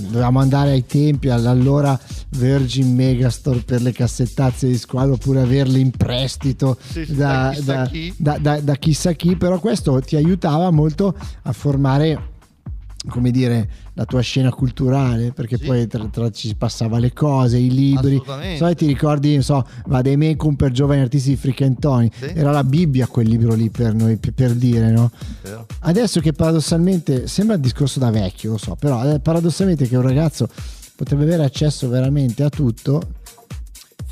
dovevamo 0.00 0.40
andare 0.40 0.70
ai 0.70 0.84
tempi 0.86 1.28
all'allora 1.28 1.98
Virgin 2.30 2.94
Megastore 2.94 3.60
per 3.60 3.82
le 3.82 3.92
cassettazze 3.92 4.66
di 4.66 4.76
squadra 4.78 5.12
oppure 5.14 5.40
averle 5.42 5.78
in 5.78 5.90
prestito 5.90 6.76
Sì, 6.80 7.04
sì, 7.04 7.14
da, 7.14 7.54
da 7.62 7.86
chissà 7.86 8.38
da- 8.38 8.60
da 8.60 8.74
chissà 8.76 9.12
chi, 9.12 9.36
però 9.36 9.58
questo 9.60 10.00
ti 10.00 10.16
aiutava 10.16 10.70
molto 10.70 11.14
a 11.42 11.52
formare 11.52 12.30
come 13.08 13.30
dire 13.32 13.68
la 13.94 14.04
tua 14.04 14.20
scena 14.20 14.50
culturale 14.50 15.32
perché 15.32 15.56
Sì. 15.58 15.64
poi 15.64 15.86
tra, 15.88 16.06
tra- 16.06 16.30
ci 16.30 16.54
passava 16.54 16.98
le 16.98 17.12
cose 17.12 17.58
i 17.58 17.68
libri 17.68 18.22
so, 18.56 18.74
ti 18.74 18.86
ricordi 18.86 19.32
non 19.32 19.42
so 19.42 19.66
Vade 19.86 20.16
Mecum 20.16 20.54
per 20.54 20.70
giovani 20.70 21.00
artisti 21.00 21.30
di 21.30 21.36
Fricantoni 21.36 22.10
Sì. 22.16 22.26
era 22.26 22.52
la 22.52 22.62
Bibbia 22.62 23.08
quel 23.08 23.28
libro 23.28 23.54
lì 23.54 23.70
per 23.70 23.94
noi 23.94 24.16
per, 24.18 24.54
dire 24.54 24.90
no 24.90 25.10
adesso 25.80 26.20
che 26.20 26.32
paradossalmente 26.32 27.26
sembra 27.26 27.56
un 27.56 27.60
discorso 27.62 27.98
da 27.98 28.10
vecchio 28.10 28.52
lo 28.52 28.58
so 28.58 28.76
però 28.76 29.04
eh, 29.12 29.18
paradossalmente 29.18 29.88
che 29.88 29.96
un 29.96 30.02
ragazzo 30.02 30.48
potrebbe 30.94 31.24
avere 31.24 31.44
accesso 31.44 31.88
veramente 31.88 32.44
a 32.44 32.48
tutto 32.50 33.02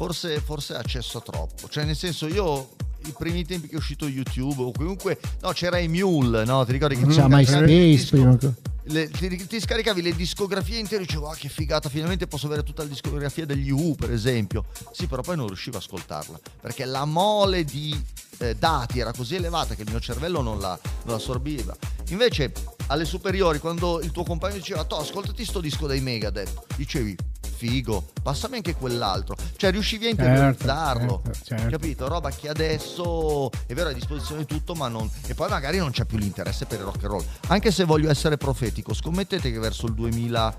Forse, 0.01 0.41
forse 0.41 0.75
accesso 0.75 1.21
troppo. 1.21 1.69
Cioè, 1.69 1.85
nel 1.85 1.95
senso, 1.95 2.27
io 2.27 2.71
i 3.05 3.15
primi 3.17 3.45
tempi 3.45 3.69
che 3.69 3.75
è 3.75 3.77
uscito 3.77 4.09
YouTube, 4.09 4.63
o 4.63 4.73
comunque, 4.73 5.19
no, 5.43 5.51
c'era 5.53 5.77
i 5.77 5.89
Mule, 5.89 6.45
no? 6.47 6.65
Ti 6.65 6.73
ricordi 6.73 6.97
che 6.97 7.05
c'era 7.07 7.27
il 7.27 7.31
MySpace 7.31 8.07
prima 8.09 8.39
le- 8.85 9.09
ti, 9.11 9.47
ti 9.47 9.61
scaricavi 9.61 10.03
le 10.03 10.15
discografie 10.15 10.79
intere 10.79 11.03
e 11.03 11.07
dicevo, 11.07 11.29
ah, 11.29 11.35
che 11.35 11.49
figata, 11.49 11.89
finalmente 11.89 12.27
posso 12.27 12.47
avere 12.47 12.63
tutta 12.63 12.83
la 12.83 12.89
discografia 12.89 13.47
degli 13.47 13.71
U, 13.71 13.95
per 13.95 14.11
esempio. 14.11 14.65
Sì, 14.93 15.07
però 15.07 15.23
poi 15.23 15.37
non 15.37 15.47
riuscivo 15.47 15.77
a 15.77 15.81
ascoltarla 15.81 16.39
perché 16.61 16.85
la 16.85 17.05
mole 17.05 17.65
di 17.65 17.99
eh, 18.39 18.55
dati 18.57 19.01
era 19.01 19.13
così 19.13 19.37
elevata 19.37 19.75
che 19.75 19.83
il 19.83 19.91
mio 19.91 20.01
cervello 20.01 20.41
non 20.41 20.59
la, 20.59 20.79
non 21.05 21.17
assorbiva. 21.17 21.77
Invece, 22.09 22.53
alle 22.87 23.05
superiori, 23.05 23.59
quando 23.59 24.01
il 24.01 24.11
tuo 24.11 24.25
compagno 24.25 24.57
diceva, 24.57 24.85
to, 24.85 24.99
ascoltati 24.99 25.45
sto 25.45 25.61
disco 25.61 25.87
dei 25.87 26.01
Megadeth, 26.01 26.75
dicevi, 26.77 27.17
figo, 27.61 28.13
passami 28.23 28.57
anche 28.57 28.75
quell'altro. 28.75 29.37
Cioè, 29.57 29.71
riuscivi 29.71 30.07
a 30.07 30.09
interiorizzarlo. 30.09 31.21
certo, 31.23 31.45
certo. 31.45 31.69
Capito? 31.69 32.09
Roba 32.09 32.31
che 32.31 32.49
adesso 32.49 33.51
è 33.67 33.75
vero 33.75 33.91
è 33.91 33.93
a 33.93 33.95
disposizione 33.95 34.41
di 34.41 34.47
tutto, 34.47 34.75
ma 34.75 34.89
non. 34.89 35.09
E 35.27 35.35
poi 35.35 35.51
magari 35.51 35.77
non 35.77 35.91
c'è 35.91 36.07
più 36.07 36.17
l'interesse 36.17 36.65
per 36.65 36.79
il 36.79 36.87
rock 36.87 37.05
and 37.05 37.13
roll. 37.13 37.25
Anche 37.49 37.71
se 37.71 37.85
voglio 37.85 38.09
essere 38.09 38.39
profetico, 38.71 38.95
scommettete 38.95 39.51
che 39.51 39.59
verso 39.59 39.87
il 39.87 39.95
2040-2050 39.99 40.53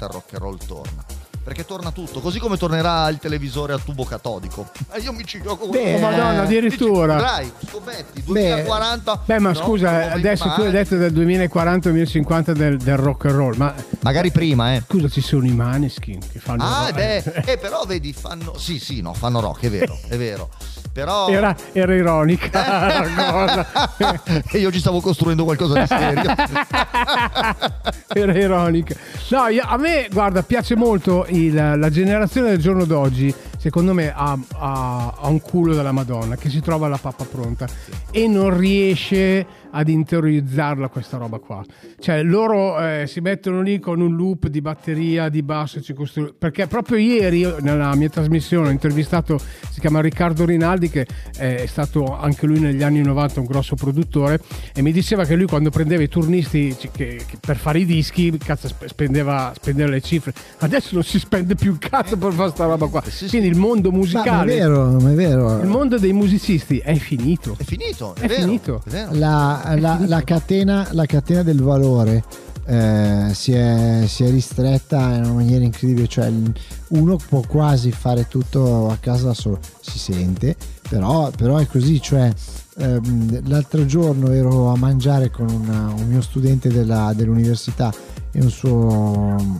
il 0.00 0.08
rock 0.10 0.32
and 0.32 0.42
roll 0.42 0.58
torna. 0.66 1.04
Perché 1.46 1.64
torna 1.64 1.92
tutto, 1.92 2.18
così 2.18 2.40
come 2.40 2.56
tornerà 2.56 3.08
il 3.08 3.18
televisore 3.18 3.72
a 3.72 3.78
tubo 3.78 4.04
catodico. 4.04 4.68
Eh, 4.96 5.00
io 5.00 5.12
mi 5.12 5.24
ci 5.24 5.40
gioco 5.42 5.68
Beh, 5.68 5.96
Oh, 5.96 5.98
Madonna, 5.98 6.42
addirittura. 6.42 7.16
Dai, 7.16 7.52
scommetti, 7.68 8.22
Beh, 8.22 8.48
2040. 8.64 9.22
Beh, 9.26 9.38
ma 9.38 9.48
no, 9.50 9.54
scusa, 9.54 10.10
adesso 10.12 10.52
tu 10.54 10.62
hai 10.62 10.70
detto 10.70 10.96
del 10.96 11.12
2040-2050 11.12 12.50
del, 12.52 12.78
del 12.78 12.96
rock 12.96 13.26
and 13.26 13.34
roll, 13.34 13.54
ma 13.56 13.74
Magari 14.00 14.30
prima, 14.32 14.74
eh. 14.74 14.82
scusa, 14.88 15.08
ci 15.08 15.20
sono 15.20 15.44
i 15.46 15.52
Maneskin 15.52 16.18
che 16.18 16.38
fanno... 16.40 16.64
Ah, 16.64 16.88
rock- 16.90 16.94
beh, 16.94 17.52
eh, 17.52 17.58
però 17.58 17.84
vedi, 17.84 18.12
fanno. 18.12 18.56
Sì, 18.56 18.78
sì, 18.78 19.00
no, 19.02 19.12
fanno 19.14 19.40
rock, 19.40 19.64
è 19.64 19.70
vero, 19.70 19.98
è 20.08 20.16
vero. 20.16 20.48
Però. 20.96 21.28
Era, 21.28 21.54
era 21.72 21.94
ironica 21.94 22.48
e 24.50 24.58
io 24.58 24.72
ci 24.72 24.78
stavo 24.78 25.00
costruendo 25.02 25.44
qualcosa 25.44 25.78
di 25.80 25.86
serio. 25.86 26.32
Era 28.14 28.32
ironica. 28.32 28.94
No, 29.28 29.48
io- 29.48 29.62
a 29.66 29.76
me, 29.76 30.08
guarda, 30.10 30.42
piace 30.42 30.74
molto 30.74 31.26
il- 31.28 31.52
la 31.52 31.90
generazione 31.90 32.48
del 32.48 32.58
giorno 32.60 32.84
d'oggi. 32.86 33.34
Secondo 33.58 33.92
me 33.94 34.12
ha, 34.12 34.38
ha- 34.58 35.14
ha 35.18 35.28
un 35.28 35.40
culo 35.40 35.74
della 35.74 35.92
Madonna 35.92 36.36
che 36.36 36.48
si 36.50 36.60
trova 36.60 36.88
la 36.88 36.98
pappa 36.98 37.24
pronta 37.24 37.66
e 38.10 38.28
non 38.28 38.56
riesce 38.56 39.46
ad 39.70 39.88
interiorizzarla 39.88 40.88
questa 40.88 41.16
roba 41.18 41.38
qua. 41.38 41.62
Cioè, 41.98 42.22
loro 42.22 42.78
eh, 42.80 43.04
si 43.06 43.20
mettono 43.20 43.60
lì 43.60 43.78
con 43.78 44.00
un 44.00 44.14
loop 44.16 44.46
di 44.48 44.60
batteria, 44.62 45.28
di 45.28 45.42
basso, 45.42 45.80
costru- 45.94 46.34
perché 46.38 46.66
proprio 46.66 46.96
ieri 46.96 47.46
nella 47.60 47.94
mia 47.94 48.08
trasmissione 48.08 48.68
ho 48.68 48.70
intervistato, 48.70 49.38
si 49.70 49.80
chiama 49.80 50.00
Riccardo 50.00 50.44
Rinaldi, 50.46 50.88
che 50.88 51.06
è 51.36 51.64
stato 51.66 52.16
anche 52.16 52.46
lui 52.46 52.58
negli 52.58 52.82
anni 52.82 53.02
90 53.02 53.40
un 53.40 53.46
grosso 53.46 53.74
produttore, 53.74 54.40
e 54.74 54.80
mi 54.80 54.92
diceva 54.92 55.24
che 55.24 55.34
lui 55.34 55.46
quando 55.46 55.68
prendeva 55.70 56.02
i 56.02 56.08
turnisti 56.08 56.74
che- 56.78 56.90
che 57.26 57.36
per 57.38 57.56
fare 57.58 57.80
i 57.80 57.84
dischi, 57.84 58.36
cazzo, 58.38 58.68
sp- 58.68 58.86
spendeva, 58.86 59.52
spendeva 59.54 59.90
le 59.90 60.00
cifre. 60.00 60.32
Adesso 60.60 60.90
non 60.94 61.02
si 61.02 61.18
spende 61.18 61.54
più 61.54 61.72
un 61.72 61.78
cazzo 61.78 62.16
per 62.16 62.32
fare 62.32 62.50
sta 62.50 62.64
roba 62.64 62.86
qua. 62.86 63.02
Quindi 63.28 63.45
il 63.46 63.56
mondo 63.56 63.90
ma, 63.90 63.96
ma 63.96 64.02
è 64.02 64.04
musicale, 64.04 64.54
vero 64.54 64.90
ma 65.00 65.10
è 65.10 65.14
vero 65.14 65.60
il 65.60 65.66
mondo 65.68 65.98
dei 65.98 66.12
musicisti 66.12 66.78
è 66.78 66.94
finito. 66.96 67.54
È 67.58 67.64
finito, 67.64 68.14
è, 68.14 68.20
È 68.20 68.26
vero. 68.28 68.40
finito. 68.42 68.82
È 68.84 68.90
vero. 68.90 69.10
la, 69.14 69.74
la- 69.78 70.00
la 70.06 70.22
catena, 70.22 70.88
la 70.92 71.06
catena 71.06 71.42
del 71.42 71.60
valore 71.62 72.22
eh, 72.68 73.30
si, 73.32 73.52
è, 73.52 74.04
si 74.08 74.24
è 74.24 74.30
ristretta 74.30 74.98
in 75.14 75.24
una 75.24 75.32
maniera 75.34 75.64
incredibile, 75.64 76.08
cioè 76.08 76.32
uno 76.88 77.16
può 77.28 77.40
quasi 77.46 77.92
fare 77.92 78.26
tutto 78.28 78.88
a 78.90 78.96
casa 78.98 79.26
da 79.26 79.34
solo, 79.34 79.60
si 79.80 79.98
sente, 79.98 80.56
però, 80.88 81.30
però 81.30 81.58
è 81.58 81.66
così, 81.68 82.00
cioè 82.02 82.28
ehm, 82.78 83.48
l'altro 83.48 83.86
giorno 83.86 84.32
ero 84.32 84.66
a 84.68 84.76
mangiare 84.76 85.30
con 85.30 85.48
una- 85.48 85.92
un 85.96 86.08
mio 86.08 86.20
studente 86.22 86.68
della- 86.68 87.12
dell'università 87.14 87.92
e 88.32 88.40
un 88.40 88.50
suo 88.50 89.58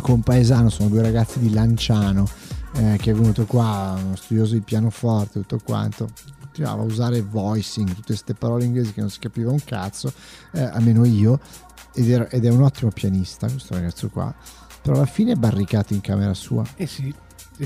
compaesano, 0.00 0.68
sono 0.68 0.88
due 0.88 1.02
ragazzi 1.02 1.38
di 1.38 1.52
Lanciano 1.52 2.26
eh, 2.74 2.96
che 2.98 3.10
è 3.10 3.14
venuto 3.14 3.44
qua, 3.44 3.98
uno 4.02 4.16
studioso 4.16 4.54
di 4.54 4.60
pianoforte, 4.60 5.40
tutto 5.40 5.60
quanto. 5.62 6.08
Continuava 6.40 6.82
a 6.82 6.84
usare 6.84 7.22
voicing, 7.22 7.88
tutte 7.88 8.02
queste 8.06 8.34
parole 8.34 8.64
inglesi 8.64 8.92
che 8.92 9.00
non 9.00 9.10
si 9.10 9.18
capiva 9.18 9.50
un 9.50 9.62
cazzo, 9.64 10.12
eh, 10.52 10.62
almeno 10.62 11.04
io, 11.04 11.40
ed, 11.94 12.10
era- 12.10 12.28
ed 12.28 12.44
è 12.44 12.50
un 12.50 12.62
ottimo 12.62 12.90
pianista 12.90 13.48
questo 13.48 13.74
ragazzo 13.74 14.08
qua, 14.10 14.34
però 14.82 14.96
alla 14.96 15.06
fine 15.06 15.32
è 15.32 15.36
barricato 15.36 15.94
in 15.94 16.00
camera 16.00 16.34
sua. 16.34 16.64
Eh 16.76 16.86
sì, 16.86 17.14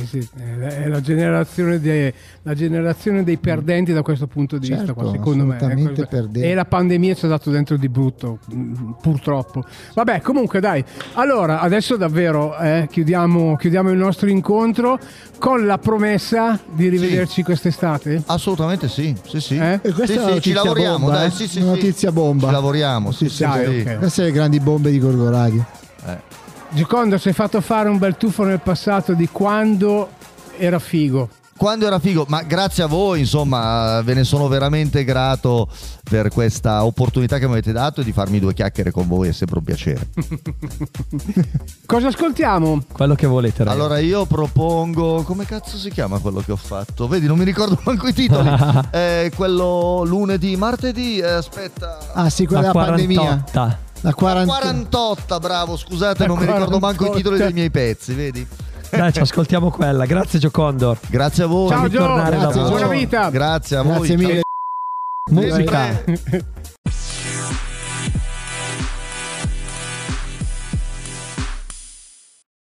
sì, 0.05 0.21
sì, 0.21 0.29
è 0.37 0.89
la 0.89 1.01
generazione, 1.01 1.81
dei, 1.81 2.13
la 2.43 2.55
generazione 2.55 3.25
dei 3.25 3.37
perdenti 3.39 3.93
da 3.93 4.03
questo 4.03 4.27
punto 4.27 4.59
di 4.59 4.69
vista, 4.69 4.85
Certo, 4.87 5.01
qua, 5.01 5.11
secondo 5.11 5.45
me. 5.45 5.57
perdenti. 5.57 6.41
E 6.41 6.55
la 6.55 6.65
pandemia 6.65 7.15
ci 7.15 7.25
ha 7.25 7.29
dato 7.29 7.51
dentro 7.51 7.77
di 7.77 7.89
brutto, 7.89 8.39
purtroppo. 9.01 9.65
Vabbè, 9.95 10.21
comunque 10.21 10.61
dai, 10.61 10.85
allora 11.15 11.61
adesso 11.61 11.97
davvero 11.97 12.57
eh, 12.59 12.89
chiudiamo, 12.91 13.57
chiudiamo 13.57 13.91
il 13.91 13.99
nostro 13.99 14.29
incontro 14.29 14.99
con 15.39 15.67
la 15.67 15.79
promessa 15.79 16.59
di 16.73 16.89
rivederci 16.89 17.43
quest'estate. 17.43 18.23
Assolutamente 18.27 18.89
sì, 18.89 19.15
sì, 19.27 19.41
sì. 19.41 19.57
Eh? 19.57 19.81
E 19.83 19.93
questa 19.93 20.27
Sì, 20.27 20.31
è 20.31 20.35
sì, 20.35 20.41
ci 20.41 20.53
lavoriamo, 20.53 20.99
bomba, 20.99 21.13
dai, 21.15 21.27
eh? 21.27 21.31
sì, 21.31 21.47
sì, 21.49 21.61
sì. 21.61 21.65
notizia 21.65 22.13
bomba. 22.13 22.47
Ci 22.47 22.53
lavoriamo, 22.53 23.13
sì, 23.13 23.25
Sì, 23.25 23.31
sì, 23.31 23.37
sì, 23.37 23.43
Dai, 23.43 23.65
sì. 23.81 23.89
ok. 23.89 23.99
Queste 23.99 24.23
le 24.25 24.33
grandi 24.33 24.61
bombe 24.61 24.91
di 24.91 24.99
Gorgo 24.99 25.31
Radio. 25.31 25.65
Eh. 26.07 26.45
Giocondo, 26.77 27.17
si 27.17 27.31
è 27.31 27.33
fatto 27.33 27.63
fare 27.63 27.89
un 27.89 27.97
bel 27.97 28.19
tuffo 28.19 28.45
nel 28.45 28.61
passato 28.61 29.15
di 29.15 29.31
quando 29.33 30.11
era 30.59 30.79
figo. 30.79 31.27
Quando 31.57 31.87
era 31.87 31.99
figo, 31.99 32.27
ma 32.29 32.43
grazie 32.43 32.83
a 32.83 32.87
voi, 32.87 33.21
insomma, 33.21 34.03
ve 34.03 34.13
ne 34.13 34.25
sono 34.25 34.47
veramente 34.47 35.03
grato 35.03 35.71
per 36.05 36.29
questa 36.29 36.85
opportunità 36.85 37.39
che 37.39 37.47
mi 37.47 37.53
avete 37.53 37.73
dato 37.73 38.03
di 38.03 38.13
farmi 38.13 38.41
due 38.41 38.53
chiacchiere 38.53 38.91
con 38.91 39.09
voi, 39.09 39.29
è 39.29 39.33
sempre 39.33 39.57
un 39.57 39.65
piacere. 39.65 40.07
Cosa 41.87 42.09
ascoltiamo? 42.09 42.83
Quello 42.93 43.15
che 43.15 43.27
volete, 43.27 43.65
ragazzi. 43.65 43.79
Allora 43.81 43.99
io 43.99 44.27
propongo, 44.27 45.23
come 45.23 45.47
cazzo 45.47 45.79
si 45.79 45.89
chiama 45.89 46.19
quello 46.19 46.41
che 46.41 46.53
ho 46.53 46.57
fatto? 46.57 47.09
Vedi, 47.09 47.27
non 47.27 47.39
mi 47.39 47.45
ricordo 47.45 47.81
manco 47.85 48.07
i 48.07 48.13
titoli. 48.13 48.51
Eh, 48.91 49.33
quello 49.35 50.05
lunedì, 50.05 50.57
martedì, 50.57 51.19
eh, 51.21 51.27
aspetta. 51.27 51.99
Ah 52.13 52.29
sì, 52.29 52.45
quella 52.45 52.67
la 52.67 52.73
della 52.73 52.85
pandemia. 52.85 53.45
48. 54.01 54.01
La 54.01 54.15
40... 54.15 54.47
48, 54.47 55.39
bravo, 55.39 55.77
scusate, 55.77 56.21
La 56.21 56.27
non 56.27 56.39
mi 56.39 56.47
ricordo 56.47 56.79
manco 56.79 57.05
i 57.05 57.09
48. 57.09 57.17
titoli 57.17 57.39
dei 57.39 57.53
miei 57.53 57.71
pezzi, 57.71 58.15
vedi? 58.15 58.47
Dai, 58.91 59.13
ci 59.13 59.21
ascoltiamo 59.21 59.71
quella. 59.71 60.07
Grazie, 60.07 60.39
Giocondor. 60.39 60.99
Grazie 61.09 61.45
a 61.45 61.47
voi. 61.47 61.69
Ciao 61.69 61.89
Gio, 61.89 62.07
voi. 62.07 62.69
buona 62.69 62.89
vita. 62.89 63.31
Grazie 63.31 63.77
a 63.77 63.83
voi. 63.83 64.07
Grazie 64.07 64.17
ciao. 64.17 64.27
mille. 64.29 64.41
Musica. 65.31 66.05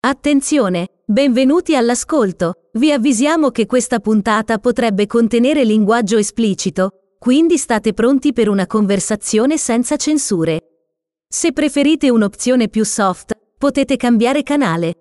Attenzione! 0.00 0.86
Benvenuti 1.04 1.76
all'ascolto. 1.76 2.54
Vi 2.74 2.92
avvisiamo 2.92 3.50
che 3.50 3.66
questa 3.66 3.98
puntata 4.00 4.58
potrebbe 4.58 5.06
contenere 5.06 5.64
linguaggio 5.64 6.16
esplicito, 6.16 6.90
quindi 7.18 7.56
state 7.56 7.92
pronti 7.92 8.32
per 8.32 8.48
una 8.48 8.66
conversazione 8.66 9.56
senza 9.56 9.96
censure. 9.96 10.75
Se 11.28 11.52
preferite 11.52 12.08
un'opzione 12.08 12.68
più 12.68 12.84
soft, 12.84 13.36
potete 13.58 13.96
cambiare 13.96 14.44
canale. 14.44 14.92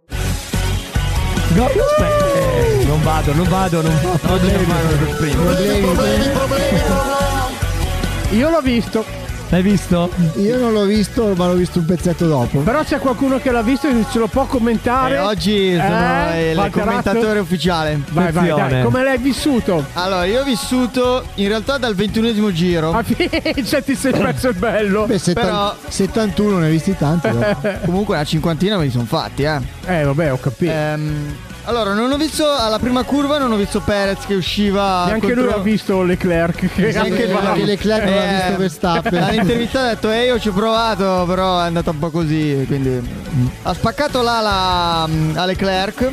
No, 1.54 1.66
aspetta, 1.66 2.34
eh, 2.34 2.84
non 2.86 3.04
vado, 3.04 3.34
non 3.34 3.48
vado, 3.48 3.82
non 3.84 3.94
vado. 4.02 4.18
Problemi, 4.18 4.66
Io 8.32 8.50
l'ho 8.50 8.62
visto. 8.62 9.06
L'hai 9.56 9.64
visto? 9.64 10.10
Io 10.36 10.58
non 10.58 10.74
l'ho 10.74 10.84
visto, 10.84 11.34
ma 11.34 11.48
l'ho 11.48 11.54
visto 11.54 11.80
un 11.80 11.86
pezzetto 11.86 12.28
dopo. 12.28 12.60
Però 12.60 12.84
c'è 12.84 13.00
qualcuno 13.00 13.38
che 13.40 13.52
l'ha 13.52 13.62
visto 13.62 13.88
e 13.88 14.04
ce 14.12 14.20
lo 14.20 14.28
può 14.28 14.46
commentare. 14.48 15.16
E 15.16 15.20
oggi 15.20 15.72
sono 15.78 16.34
Eh? 16.34 16.50
il 16.50 16.56
Valterazzo? 16.58 16.80
commentatore 16.80 17.40
ufficiale. 17.40 18.02
Vai, 18.12 18.34
vai, 18.34 18.50
dai. 18.50 18.84
Come 18.84 19.02
l'hai 19.02 19.18
vissuto? 19.18 19.86
Allora, 19.94 20.26
io 20.26 20.42
ho 20.42 20.44
vissuto 20.44 21.24
in 21.36 21.48
realtà 21.48 21.78
dal 21.78 21.96
ventunesimo 21.96 22.52
giro. 22.52 22.92
Ah, 22.92 23.02
cioè, 23.64 23.82
ti 23.82 23.96
sei 23.96 24.12
perso 24.12 24.50
il 24.50 24.56
bello. 24.56 25.06
Beh, 25.06 25.20
settan- 25.20 25.46
Però- 25.46 25.76
71 25.88 26.58
ne 26.58 26.66
hai 26.66 26.72
visti 26.74 26.94
tanti. 26.98 27.30
Comunque 27.86 28.16
una 28.16 28.26
cinquantina 28.26 28.76
me 28.78 28.84
li 28.84 28.92
sono 28.92 29.06
fatti, 29.06 29.44
eh. 29.44 29.60
Eh, 29.86 30.04
vabbè, 30.04 30.34
ho 30.34 30.38
capito. 30.38 30.70
Ehm, 30.74 31.34
allora, 31.66 31.94
non 31.94 32.12
ho 32.12 32.18
visto 32.18 32.50
alla 32.50 32.80
prima 32.80 33.04
curva, 33.04 33.38
non 33.38 33.52
ho 33.52 33.56
visto 33.56 33.80
Perez 33.82 34.26
che 34.26 34.36
usciva. 34.36 35.06
Neanche 35.06 35.28
contro- 35.34 35.44
lui 35.44 35.54
ha 35.54 35.58
visto 35.58 36.02
Leclerc. 36.04 36.74
Che 36.74 36.92
Neanche 36.92 37.28
lui. 37.28 37.66
Leclerc 37.66 38.04
non 38.06 38.18
ha 38.18 38.24
Eh, 38.24 38.36
visto 38.46 38.58
Verstappen. 38.58 39.24
All'intervista 39.24 39.82
ha 39.82 39.88
detto, 39.90 40.12
eh, 40.12 40.26
io 40.26 40.40
ci 40.40 40.50
ho 40.50 40.54
provato, 40.54 41.26
però 41.28 41.60
è 41.62 41.66
andata 41.66 41.92
un 41.92 42.00
po' 42.00 42.10
così. 42.12 42.64
Quindi 42.68 43.00
ha 43.64 43.74
spaccato 43.74 44.22
l'ala 44.22 45.06
mm, 45.08 45.38
a 45.38 45.46
Leclerc. 45.46 46.12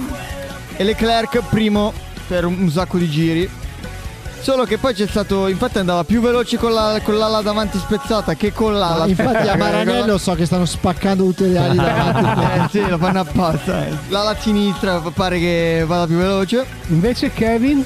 E 0.76 0.84
Leclerc 0.84 1.42
primo 1.50 1.92
per 2.26 2.44
un 2.44 2.70
sacco 2.70 2.96
di 2.98 3.08
giri. 3.08 3.50
Solo 4.42 4.64
che 4.64 4.76
poi 4.78 4.92
c'è 4.92 5.06
stato. 5.06 5.46
Infatti 5.46 5.78
andava 5.78 6.02
più 6.04 6.20
veloce 6.20 6.56
con, 6.58 6.72
la- 6.72 7.00
con 7.02 7.16
l'ala 7.16 7.40
davanti 7.42 7.78
spezzata 7.78 8.34
che 8.34 8.52
con 8.52 8.76
l'ala. 8.76 9.06
Infatti 9.06 9.46
a 9.48 9.56
Maranello 9.56 10.18
so 10.18 10.34
che 10.34 10.46
stanno 10.46 10.64
spaccando 10.66 11.22
tutte 11.24 11.46
le 11.46 11.58
ali 11.58 11.76
davanti. 11.76 12.40
Eh 12.62 12.68
sì, 12.70 12.88
lo 12.88 12.98
fanno 12.98 13.20
apposta. 13.20 13.86
eh. 13.86 13.92
L'ala 14.08 14.34
sinistra 14.38 15.00
pare 15.14 15.38
che 15.38 15.84
vada 15.86 16.06
più 16.06 16.16
veloce. 16.16 16.66
Invece 16.88 17.32
Kevin? 17.32 17.84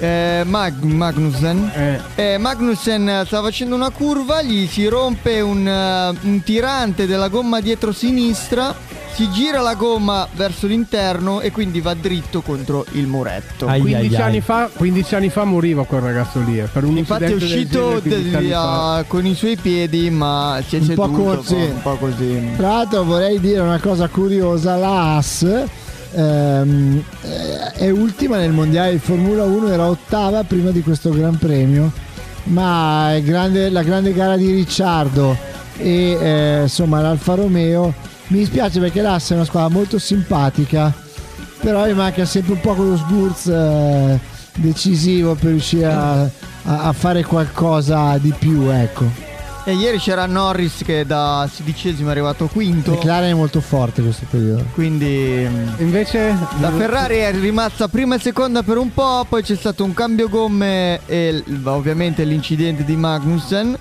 Eh, 0.00 0.42
Mag- 0.44 0.82
Magnussen. 0.82 1.70
Eh. 1.74 2.32
Eh, 2.34 2.38
Magnussen 2.38 3.22
sta 3.26 3.40
facendo 3.42 3.74
una 3.74 3.90
curva, 3.90 4.42
gli 4.42 4.66
si 4.68 4.86
rompe 4.86 5.40
un, 5.40 5.66
eh, 5.66 6.12
un 6.22 6.42
tirante 6.44 7.06
della 7.06 7.28
gomma 7.28 7.60
dietro 7.60 7.90
sinistra, 7.92 8.72
si 9.14 9.28
gira 9.30 9.60
la 9.60 9.74
gomma 9.74 10.28
verso 10.34 10.66
l'interno 10.68 11.40
e 11.40 11.50
quindi 11.50 11.80
va 11.80 11.94
dritto 11.94 12.40
contro 12.40 12.84
il 12.92 13.06
muretto. 13.06 13.66
Ai, 13.66 13.80
15, 13.80 14.14
ai, 14.14 14.14
ai. 14.16 14.22
anni 14.28 14.40
fa, 14.40 14.70
15 14.72 15.14
anni 15.16 15.28
fa 15.28 15.44
moriva 15.44 15.84
quel 15.84 16.00
ragazzo 16.00 16.40
lì. 16.40 16.60
eh, 16.60 16.68
Per 16.72 16.84
un 16.84 16.96
Infatti 16.96 17.24
è 17.24 17.28
del 17.28 17.36
uscito 17.42 18.00
genere 18.00 18.00
15 18.00 18.34
anni 18.36 18.46
de- 18.46 18.52
fa. 18.52 18.94
a- 18.96 19.02
con 19.04 19.26
i 19.26 19.34
suoi 19.34 19.56
piedi, 19.56 20.10
ma 20.10 20.60
si 20.66 20.76
è 20.76 20.78
Un 20.80 20.86
po' 20.94 21.04
seduto 21.06 21.36
così. 21.36 21.54
un 21.54 21.82
po' 21.82 21.96
così. 21.96 22.42
Tra 22.56 22.68
l'altro 22.68 23.02
vorrei 23.04 23.40
dire 23.40 23.60
una 23.60 23.78
cosa 23.80 24.06
curiosa, 24.08 24.76
la 24.76 25.14
Haas 25.14 25.46
ehm, 26.14 27.02
eh, 27.22 27.72
è 27.72 27.90
ultima 27.90 28.36
nel 28.38 28.52
mondiale 28.52 28.92
di 28.92 28.98
Formula 28.98 29.44
1, 29.44 29.68
era 29.68 29.88
ottava 29.88 30.42
prima 30.44 30.70
di 30.70 30.80
questo 30.82 31.10
Gran 31.10 31.36
Premio, 31.38 31.90
ma 32.44 33.14
è 33.14 33.22
grande- 33.22 33.68
la 33.70 33.82
grande 33.82 34.12
gara 34.12 34.36
di 34.36 34.50
Ricciardo 34.52 35.36
e 35.76 36.16
eh, 36.20 36.58
insomma 36.62 37.00
l'Alfa 37.00 37.34
Romeo 37.34 37.92
mi 38.28 38.38
dispiace 38.38 38.78
perché 38.80 39.00
l'Haas 39.02 39.30
è 39.30 39.34
una 39.34 39.44
squadra 39.44 39.68
molto 39.68 39.98
simpatica, 39.98 40.92
però 41.60 41.84
mi 41.86 41.94
manca 41.94 42.24
sempre 42.24 42.52
un 42.54 42.60
po' 42.60 42.74
quello 42.74 42.96
sgurz 42.96 43.46
eh, 43.46 44.18
decisivo 44.56 45.34
per 45.34 45.50
riuscire 45.50 45.86
a, 45.86 46.22
a- 46.22 46.30
a 46.64 46.92
fare 46.92 47.24
qualcosa 47.24 48.18
di 48.18 48.32
più, 48.38 48.68
ecco. 48.70 49.26
E 49.64 49.72
ieri 49.74 49.98
c'era 49.98 50.24
Norris 50.24 50.80
che 50.82 51.04
da 51.04 51.46
sedicesimo 51.52 52.08
è 52.08 52.12
arrivato 52.12 52.46
quinto. 52.46 52.92
McLaren 52.92 53.30
è 53.32 53.34
molto 53.34 53.60
forte 53.60 54.00
questo 54.00 54.24
periodo. 54.30 54.64
Quindi 54.72 55.46
mm, 55.46 55.68
Invece 55.80 56.34
La 56.60 56.70
Ferrari 56.70 57.16
è 57.16 57.30
rimasta 57.32 57.86
prima 57.88 58.14
e 58.14 58.18
seconda 58.18 58.62
per 58.62 58.78
un 58.78 58.94
po', 58.94 59.26
poi 59.28 59.42
c'è 59.42 59.56
stato 59.56 59.84
un 59.84 59.92
cambio 59.92 60.30
gomme 60.30 61.00
e 61.04 61.44
ovviamente 61.64 62.24
l'incidente 62.24 62.82
di 62.82 62.96
Magnussen 62.96 63.76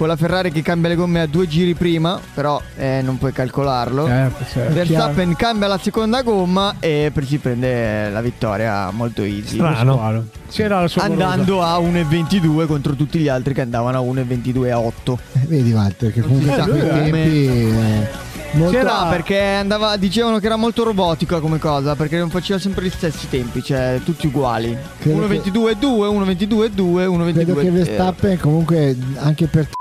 con 0.00 0.08
la 0.08 0.16
Ferrari 0.16 0.50
che 0.50 0.62
cambia 0.62 0.88
le 0.88 0.94
gomme 0.94 1.20
a 1.20 1.26
due 1.26 1.46
giri 1.46 1.74
prima, 1.74 2.18
però 2.32 2.58
eh, 2.78 3.02
non 3.04 3.18
puoi 3.18 3.32
calcolarlo. 3.32 4.06
Eh, 4.08 4.30
certo. 4.50 4.72
Verstappen 4.72 5.36
cambia 5.36 5.68
la 5.68 5.76
seconda 5.76 6.22
gomma 6.22 6.76
e 6.80 7.12
si 7.26 7.36
prende 7.36 8.08
la 8.08 8.22
vittoria 8.22 8.90
molto 8.92 9.20
easy. 9.20 9.56
Strano. 9.56 10.24
C'era 10.50 10.80
la 10.80 10.88
sua 10.88 11.02
Andando 11.02 11.62
a 11.62 11.76
1,22 11.78 12.66
contro 12.66 12.94
tutti 12.94 13.18
gli 13.18 13.28
altri 13.28 13.52
che 13.52 13.60
andavano 13.60 13.98
a 13.98 14.00
1,22 14.00 14.70
a 14.70 14.78
8. 14.80 15.18
Eh, 15.34 15.38
Vedi 15.46 15.70
Walter 15.72 16.10
che 16.14 16.22
comunque 16.22 16.56
Eh, 16.56 16.62
quei 16.62 16.80
è- 16.80 16.88
tempi 16.88 17.46
eh, 17.46 18.08
molto- 18.52 18.72
C'era 18.78 19.04
perché 19.10 19.38
andava, 19.38 19.98
dicevano 19.98 20.38
che 20.38 20.46
era 20.46 20.56
molto 20.56 20.82
robotica 20.82 21.40
come 21.40 21.58
cosa, 21.58 21.94
perché 21.94 22.16
non 22.16 22.30
faceva 22.30 22.58
sempre 22.58 22.86
gli 22.86 22.90
stessi 22.90 23.28
tempi, 23.28 23.62
cioè 23.62 24.00
tutti 24.02 24.26
uguali. 24.28 24.74
Credo 24.98 25.26
che- 25.28 25.40
1,22 25.42 25.76
2, 25.78 26.08
1,22 26.08 26.70
2, 26.70 27.04
1,22 27.04 27.32
credo 27.52 27.54
che 27.60 27.70
Verstappen 27.70 28.38
comunque 28.38 28.96
anche 29.18 29.46
per 29.46 29.66
te 29.66 29.72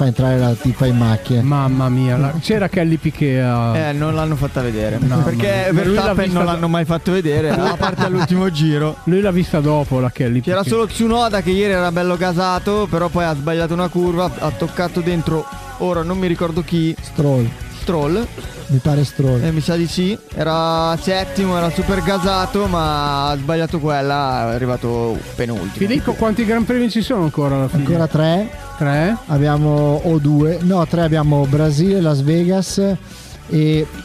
fa 0.00 0.06
entrare 0.06 0.38
la 0.38 0.54
tipa 0.54 0.86
in 0.86 0.96
macchina. 0.96 1.42
Mamma 1.42 1.90
mia, 1.90 2.16
la- 2.16 2.32
c'era 2.40 2.68
Kelly 2.68 2.96
Piquet 2.96 3.42
a... 3.44 3.76
Eh, 3.76 3.92
non 3.92 4.14
l'hanno 4.14 4.34
fatta 4.34 4.62
vedere. 4.62 4.96
No, 4.98 5.22
perché 5.22 5.68
ma 5.72 5.82
lui 5.82 5.94
vista 5.94 6.26
non 6.38 6.44
l'hanno 6.46 6.68
mai 6.68 6.86
fatto 6.86 7.12
vedere, 7.12 7.50
a 7.50 7.76
parte 7.76 8.04
all'ultimo 8.06 8.50
giro. 8.50 8.96
Lui 9.04 9.20
l'ha 9.20 9.30
vista 9.30 9.60
dopo 9.60 10.00
la 10.00 10.10
Kelly 10.10 10.40
C'era 10.40 10.62
Piquet. 10.62 10.72
solo 10.72 10.86
Tsunoda 10.86 11.42
che 11.42 11.50
ieri 11.50 11.74
era 11.74 11.92
bello 11.92 12.16
gasato, 12.16 12.86
però 12.88 13.08
poi 13.08 13.24
ha 13.24 13.34
sbagliato 13.34 13.74
una 13.74 13.88
curva, 13.88 14.30
ha 14.38 14.50
toccato 14.50 15.00
dentro, 15.00 15.46
ora 15.78 16.02
non 16.02 16.16
mi 16.16 16.26
ricordo 16.28 16.62
chi, 16.62 16.96
Stroll, 16.98 17.46
Stroll, 17.90 18.24
mi 18.68 18.78
pare 18.78 19.04
Stroll. 19.04 19.42
eh, 19.42 19.50
mi 19.50 19.60
sa 19.60 19.74
di 19.74 19.88
sì, 19.88 20.16
era 20.32 20.96
settimo, 21.00 21.56
era 21.56 21.70
super 21.70 22.00
gasato, 22.04 22.66
ma 22.68 23.30
ha 23.30 23.36
sbagliato 23.36 23.80
quella, 23.80 24.52
è 24.52 24.54
arrivato 24.54 25.18
penultimo. 25.34 25.72
Filippo, 25.72 26.12
quanti 26.12 26.44
gran 26.44 26.64
premi 26.64 26.88
ci 26.88 27.02
sono 27.02 27.24
ancora 27.24 27.56
alla 27.56 27.66
fine? 27.68 27.82
Ancora 27.84 28.06
tre, 28.06 28.48
Tre? 28.78 29.16
abbiamo 29.26 30.00
o 30.04 30.18
due, 30.18 30.58
no 30.62 30.86
tre 30.86 31.02
abbiamo 31.02 31.44
Brasile, 31.46 32.00
Las 32.00 32.22
Vegas 32.22 32.78
e, 32.78 32.96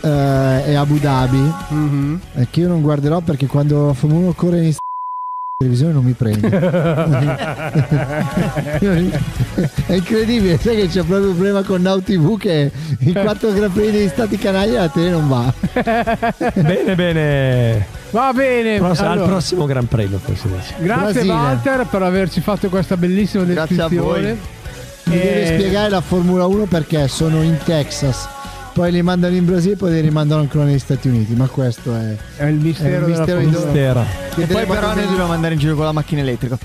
eh, 0.01 0.63
e 0.65 0.73
Abu 0.73 0.97
Dhabi 0.97 1.53
Mhm. 1.69 2.19
eh, 2.33 2.47
che 2.49 2.61
io 2.61 2.67
non 2.67 2.81
guarderò 2.81 3.19
perché 3.19 3.45
quando 3.45 3.93
Formula 3.93 4.21
1 4.25 4.33
corre 4.33 4.65
in 4.65 4.73
televisione 5.65 5.93
non 5.93 6.03
mi 6.03 6.13
prende. 6.13 6.49
È 9.87 9.93
incredibile, 9.93 10.57
sai 10.57 10.75
che 10.75 10.87
c'è 10.87 11.03
proprio 11.03 11.29
un 11.29 11.35
problema 11.35 11.63
con 11.63 11.81
Now 11.81 12.01
TV 12.01 12.37
che 12.37 12.71
i 12.99 13.13
quattro 13.13 13.51
Gran 13.51 13.71
Premi 13.71 13.91
degli 13.91 14.07
Stati 14.07 14.37
Canaglia 14.37 14.81
la 14.81 14.89
tele 14.89 15.09
non 15.09 15.27
va. 15.27 15.53
Bene, 16.53 16.95
bene. 16.95 17.85
Va 18.11 18.31
bene. 18.33 18.77
Pross- 18.77 18.99
allora, 19.01 19.21
al 19.23 19.27
prossimo 19.27 19.65
Gran 19.65 19.87
Premio, 19.87 20.19
forse. 20.19 20.47
Grazie 20.79 21.13
Brasile. 21.23 21.33
Walter 21.33 21.85
per 21.87 22.01
averci 22.01 22.41
fatto 22.41 22.69
questa 22.69 22.97
bellissima 22.97 23.43
Grazie 23.43 23.81
a 23.81 23.87
voi. 23.87 24.21
descrizione. 24.21 24.37
Mi 25.05 25.17
deve 25.17 25.43
Eh, 25.43 25.45
spiegare 25.59 25.89
la 25.89 26.01
Formula 26.01 26.45
1 26.47 26.65
perché 26.65 27.07
sono 27.07 27.41
in 27.43 27.57
Texas. 27.63 28.27
Poi 28.75 28.91
li 28.91 29.01
mandano 29.01 29.33
in 29.33 29.45
Brasile, 29.45 29.77
poi 29.77 29.93
li 29.93 30.01
rimandano 30.01 30.41
ancora 30.41 30.65
negli 30.65 30.79
Stati 30.79 31.07
Uniti. 31.07 31.33
Ma 31.33 31.47
questo 31.47 31.95
è. 31.95 32.13
È 32.35 32.43
il 32.43 32.55
mistero, 32.55 32.89
È 32.89 32.91
il 32.91 33.05
della 33.05 33.17
mistero 33.19 33.39
Mistero. 33.39 34.05
E 34.35 34.45
poi 34.47 34.65
però 34.65 34.93
noi 34.93 35.07
dobbiamo 35.07 35.31
andare 35.31 35.53
in 35.53 35.59
giro 35.61 35.75
con 35.75 35.85
la 35.85 35.93
macchina 35.93 36.19
elettrica. 36.19 36.57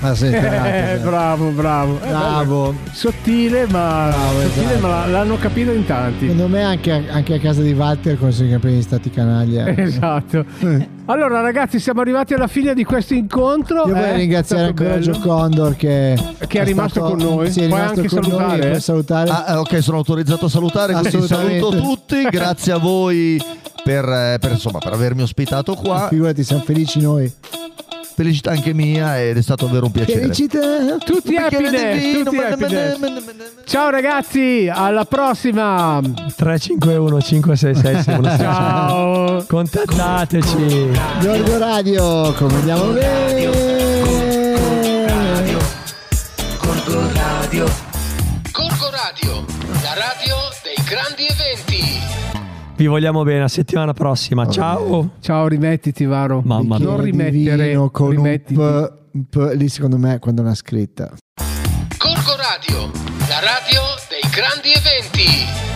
Ah, 0.00 0.14
sì, 0.14 0.30
tra 0.30 0.40
l'altro, 0.40 0.68
Eh, 0.68 0.96
sì. 0.96 1.02
bravo, 1.04 1.48
bravo. 1.50 2.00
Eh, 2.02 2.08
Bravo. 2.08 2.74
Sottile, 2.92 3.66
ma, 3.66 4.08
Bravo, 4.08 4.40
sottile, 4.42 4.64
esatto. 4.72 4.86
ma 4.86 5.06
l'hanno 5.06 5.36
capito 5.36 5.70
in 5.72 5.84
tanti. 5.86 6.20
Secondo 6.28 6.48
me 6.48 6.62
anche, 6.62 7.04
anche 7.10 7.34
a 7.34 7.38
casa 7.38 7.62
di 7.62 7.72
Walter 7.72 8.18
con 8.18 8.28
i 8.30 8.32
campioni 8.48 8.74
degli 8.74 8.82
Stati 8.82 9.10
Canaglia. 9.10 9.66
Esatto. 9.76 10.44
Allora, 11.08 11.40
ragazzi, 11.40 11.78
siamo 11.78 12.00
arrivati 12.00 12.34
alla 12.34 12.48
fine 12.48 12.74
di 12.74 12.82
questo 12.82 13.14
incontro. 13.14 13.84
Io 13.86 13.94
vorrei 13.94 14.14
Eh, 14.14 14.16
ringraziare 14.16 14.70
è 14.70 14.72
stato 14.72 14.82
ancora 14.82 14.98
bello. 14.98 15.12
Gio 15.12 15.20
Condor 15.20 15.76
che, 15.76 16.18
Che 16.48 16.60
è 16.60 16.64
rimasto 16.64 17.00
con 17.00 17.16
noi. 17.18 17.52
Sì, 17.52 17.60
è 17.60 17.68
Puoi 17.68 17.78
rimasto 17.80 18.00
anche 18.00 18.08
con 18.12 18.22
salutare, 18.24 18.70
eh? 18.72 18.80
Salutare. 18.80 19.30
Ah, 19.30 19.44
eh, 19.50 19.54
ok, 19.54 19.82
sono 19.84 19.98
autorizzato 19.98 20.46
a 20.46 20.48
salutare, 20.48 21.10
saluto 21.10 21.68
tutti. 21.76 22.22
Grazie 22.28 22.72
a 22.72 22.78
voi 22.78 23.40
per, 23.84 24.04
eh, 24.04 24.38
per, 24.40 24.50
insomma, 24.50 24.78
per 24.80 24.94
avermi 24.94 25.22
ospitato 25.22 25.74
qua. 25.76 26.08
Figurati, 26.08 26.42
siamo 26.42 26.62
felici 26.62 26.98
noi. 27.00 27.32
Felicità 28.16 28.50
anche 28.50 28.72
mia 28.72 29.20
ed 29.20 29.36
è 29.36 29.42
stato 29.42 29.66
davvero 29.66 29.84
un 29.84 29.92
piacere. 29.92 30.20
Felicità. 30.20 30.96
Tutti 30.96 31.36
happiness, 31.36 32.22
tutti 32.24 32.38
happiness. 32.38 32.98
Ciao 33.66 33.90
ragazzi, 33.90 34.70
alla 34.72 35.04
prossima. 35.04 36.00
351 36.34 37.20
566 37.20 38.02
616. 38.02 38.38
Ciao. 38.38 39.44
Contattateci. 39.46 40.90
Giorgio 41.20 41.58
Radio, 41.58 42.32
come 42.32 42.54
andiamo 42.54 42.84
bene. 42.92 43.44
Gorgo 46.58 47.12
Radio. 47.12 47.68
Gorgo 48.50 48.90
Radio, 48.90 49.44
radio 49.44 49.55
Vi 52.76 52.86
vogliamo 52.86 53.22
bene, 53.22 53.44
a 53.44 53.48
settimana 53.48 53.94
prossima. 53.94 54.46
Ciao. 54.48 55.12
Ciao, 55.20 55.48
rimettiti, 55.48 56.04
Varo. 56.04 56.42
Mamma 56.44 56.76
mia. 56.76 56.86
Non 56.86 57.00
rimettere, 57.00 57.74
con 57.90 58.10
rimettiti. 58.10 58.60
un 58.60 58.92
p, 59.12 59.26
p- 59.30 59.52
lì 59.54 59.68
secondo 59.68 59.96
me 59.96 60.18
quando 60.18 60.42
l'ha 60.42 60.54
scritta 60.54 61.10
Gorgo 61.96 62.36
Radio, 62.36 62.90
la 63.28 63.40
radio 63.40 63.80
dei 64.10 64.30
grandi 64.30 64.72
eventi. 64.72 65.75